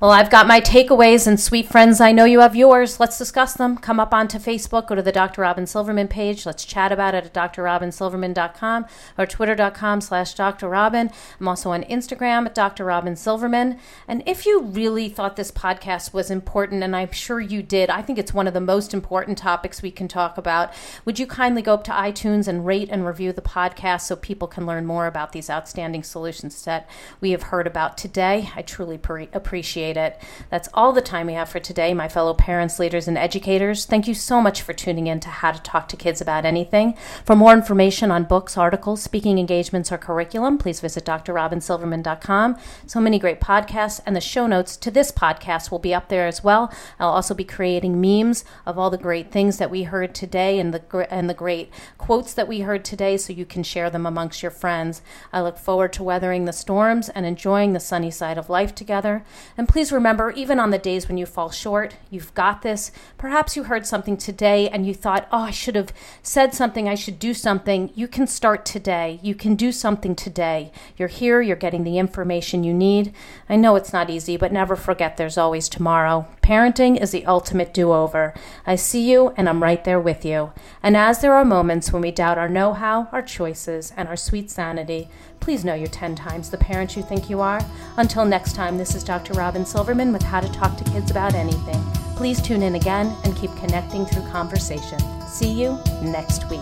Well, 0.02 0.10
I've 0.10 0.32
got 0.32 0.48
my 0.48 0.60
takeaways, 0.60 1.28
and 1.28 1.40
sweet 1.40 1.68
friends, 1.68 2.02
I 2.02 2.12
know 2.12 2.26
you 2.26 2.40
have 2.40 2.56
yours. 2.56 3.00
Let's 3.00 3.20
discuss 3.20 3.54
them. 3.54 3.78
Come 3.78 4.00
up 4.00 4.16
onto 4.16 4.40
Facebook, 4.40 4.88
go 4.88 4.96
to 4.96 5.02
the 5.04 5.12
Dr. 5.12 5.44
Robyn 5.44 5.68
Silverman 5.68 6.08
page. 6.08 6.44
Let's 6.44 6.66
chat 6.66 6.92
about 6.92 7.14
it 7.14 7.26
at 7.26 7.54
drrobynsilverman.com 7.54 8.88
or 9.20 9.26
twitter.com 9.28 10.02
slash 10.02 10.34
Dr. 10.34 10.68
Robyn. 10.70 11.12
I'm 11.40 11.48
also 11.48 11.70
on 11.70 11.84
Instagram 11.84 12.48
at 12.48 12.56
Dr. 12.56 12.84
Robyn 12.84 13.16
Silverman. 13.16 13.78
And 14.08 14.24
if 14.26 14.48
you 14.48 14.62
really 14.64 15.08
thought 15.08 15.36
this 15.36 15.52
podcast 15.52 16.16
was 16.16 16.32
important, 16.32 16.82
and 16.82 16.96
I'm 16.96 17.12
sure 17.12 17.40
you 17.40 17.62
did, 17.62 17.92
I 17.92 18.02
think 18.02 18.18
it's 18.18 18.34
one 18.34 18.48
of 18.48 18.56
the 18.56 18.60
most 18.60 18.96
important 18.96 19.38
topics 19.38 19.84
we 19.84 19.92
can 19.92 20.08
talk 20.08 20.36
about. 20.36 20.74
Would 21.06 21.20
you 21.20 21.28
kindly 21.28 21.62
go 21.62 21.76
up 21.76 21.84
to 21.84 21.92
iTunes 21.92 22.48
and 22.48 22.66
rate 22.66 22.90
and 22.92 23.06
review 23.06 23.34
the 23.34 23.42
podcast 23.44 24.02
so 24.02 24.16
people 24.16 24.48
can 24.48 24.66
learn 24.66 24.88
more 24.88 25.06
about 25.06 25.32
these 25.32 25.48
outstanding 25.48 26.02
solutions 26.02 26.66
that 26.66 26.90
we 27.20 27.30
have 27.30 27.44
heard 27.44 27.68
about 27.68 28.00
today? 28.00 28.50
I 28.56 28.64
truly 28.64 28.98
pre- 28.98 29.30
appreciate 29.32 29.91
appreciate 29.92 30.14
it. 30.14 30.22
That's 30.50 30.70
all 30.74 30.94
the 30.94 31.02
time 31.02 31.28
we 31.28 31.34
have 31.34 31.50
for 31.50 31.60
today, 31.60 31.94
my 31.94 32.08
fellow 32.08 32.34
parents, 32.34 32.80
leaders, 32.80 33.08
and 33.08 33.18
educators. 33.18 33.86
Thank 33.86 34.08
you 34.08 34.14
so 34.14 34.42
much 34.42 34.62
for 34.62 34.74
tuning 34.74 35.08
in 35.08 35.20
to 35.22 35.30
How 35.30 35.52
to 35.52 35.62
Talk 35.62 35.88
to 35.90 35.98
Kids 35.98 36.22
About 36.22 36.46
Anything. 36.46 36.96
For 37.26 37.36
more 37.36 37.54
information 37.54 38.12
on 38.12 38.26
books, 38.26 38.58
articles, 38.58 39.02
speaking 39.02 39.38
engagements, 39.38 39.92
or 39.92 39.98
curriculum, 39.98 40.58
please 40.58 40.80
visit 40.80 41.06
drrobynsilverman.com. 41.06 42.58
So 42.86 43.00
many 43.00 43.20
great 43.20 43.40
podcasts, 43.40 44.02
and 44.06 44.16
the 44.16 44.22
show 44.22 44.48
notes 44.48 44.78
to 44.78 44.92
this 44.92 45.12
podcast 45.12 45.72
will 45.72 45.80
be 45.80 45.94
up 45.94 46.10
there 46.10 46.28
as 46.28 46.44
well. 46.44 46.72
I'll 47.00 47.10
also 47.10 47.34
be 47.34 47.44
creating 47.44 48.02
memes 48.02 48.44
of 48.66 48.78
all 48.78 48.90
the 48.90 48.98
great 48.98 49.32
things 49.32 49.58
that 49.58 49.72
we 49.72 49.84
heard 49.84 50.14
today 50.14 50.60
and 50.60 50.74
the 50.74 50.82
and 51.10 51.30
the 51.30 51.34
great 51.34 51.72
quotes 51.98 52.34
that 52.34 52.48
we 52.48 52.62
heard 52.62 52.84
today, 52.84 53.18
so 53.18 53.34
you 53.34 53.46
can 53.46 53.64
share 53.64 53.90
them 53.90 54.06
amongst 54.06 54.42
your 54.44 54.52
friends. 54.52 55.02
I 55.32 55.42
look 55.42 55.58
forward 55.58 55.94
to 55.94 56.04
weathering 56.04 56.46
the 56.46 56.54
storms 56.54 57.10
and 57.10 57.26
enjoying 57.26 57.74
the 57.74 57.80
sunny 57.80 58.12
side 58.12 58.38
of 58.38 58.50
life 58.50 58.76
together. 58.76 59.24
And 59.58 59.68
please 59.68 59.81
Please 59.82 59.92
remember, 59.92 60.30
even 60.30 60.60
on 60.60 60.70
the 60.70 60.78
days 60.78 61.08
when 61.08 61.18
you 61.18 61.26
fall 61.26 61.50
short, 61.50 61.96
you've 62.12 62.32
got 62.36 62.62
this. 62.62 62.92
Perhaps 63.18 63.56
you 63.56 63.64
heard 63.64 63.88
something 63.88 64.16
today 64.16 64.70
and 64.70 64.86
you 64.86 64.94
thought, 64.94 65.28
oh, 65.32 65.46
I 65.46 65.50
should 65.50 65.74
have 65.74 65.92
said 66.22 66.54
something, 66.54 66.88
I 66.88 66.94
should 66.94 67.18
do 67.18 67.34
something. 67.34 67.90
You 67.96 68.08
can 68.08 68.28
start 68.28 68.64
today. 68.64 69.20
You 69.24 69.34
can 69.34 69.56
do 69.56 69.72
something 69.72 70.16
today. 70.16 70.72
You're 70.98 71.08
here, 71.08 71.42
you're 71.42 71.56
getting 71.56 71.84
the 71.84 71.98
information 71.98 72.64
you 72.64 72.76
need. 72.76 73.12
I 73.50 73.56
know 73.56 73.76
it's 73.76 73.92
not 73.92 74.12
easy, 74.12 74.38
but 74.38 74.54
never 74.54 74.76
forget 74.76 75.18
there's 75.18 75.36
always 75.36 75.68
tomorrow. 75.68 76.28
Parenting 76.44 77.02
is 77.02 77.10
the 77.10 77.26
ultimate 77.26 77.74
do 77.74 77.92
over. 77.92 78.36
I 78.68 78.76
see 78.76 79.10
you 79.10 79.34
and 79.36 79.50
I'm 79.50 79.64
right 79.64 79.84
there 79.84 80.00
with 80.00 80.24
you. 80.24 80.54
And 80.84 80.96
as 80.96 81.22
there 81.22 81.34
are 81.34 81.44
moments 81.44 81.92
when 81.92 82.04
we 82.04 82.12
doubt 82.12 82.38
our 82.38 82.50
know 82.50 82.74
how, 82.74 83.10
our 83.12 83.24
choices, 83.24 83.94
and 83.98 84.08
our 84.08 84.16
sweet 84.16 84.52
sanity, 84.52 85.10
Please 85.42 85.66
know 85.66 85.74
you're 85.74 85.88
10 85.88 86.16
times 86.16 86.50
the 86.52 86.58
parent 86.58 86.96
you 86.96 87.02
think 87.02 87.28
you 87.30 87.42
are. 87.42 87.60
Until 87.98 88.24
next 88.26 88.56
time, 88.56 88.78
this 88.78 88.94
is 88.94 89.04
Dr. 89.04 89.34
Robyn 89.34 89.66
Silverman 89.66 90.14
with 90.14 90.22
How 90.22 90.40
to 90.40 90.48
Talk 90.52 90.78
to 90.78 90.84
Kids 90.84 91.10
About 91.10 91.34
Anything. 91.34 91.84
Please 92.16 92.40
tune 92.40 92.62
in 92.62 92.76
again 92.76 93.16
and 93.24 93.36
keep 93.36 93.50
connecting 93.58 94.06
through 94.06 94.22
conversation. 94.30 95.00
See 95.28 95.52
you 95.52 95.80
next 96.04 96.48
week. 96.52 96.62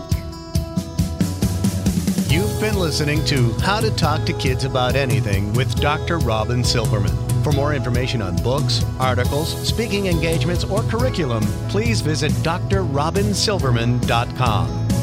You've 2.30 2.58
been 2.58 2.78
listening 2.78 3.22
to 3.26 3.52
How 3.60 3.80
to 3.80 3.94
Talk 3.96 4.24
to 4.24 4.32
Kids 4.32 4.64
About 4.64 4.96
Anything 4.96 5.52
with 5.52 5.78
Dr. 5.78 6.18
Robyn 6.18 6.64
Silverman. 6.64 7.14
For 7.42 7.52
more 7.52 7.74
information 7.74 8.22
on 8.22 8.36
books, 8.36 8.82
articles, 8.98 9.52
speaking 9.68 10.06
engagements, 10.06 10.64
or 10.64 10.82
curriculum, 10.84 11.44
please 11.68 12.00
visit 12.00 12.32
drrobynsilverman.com. 12.32 14.99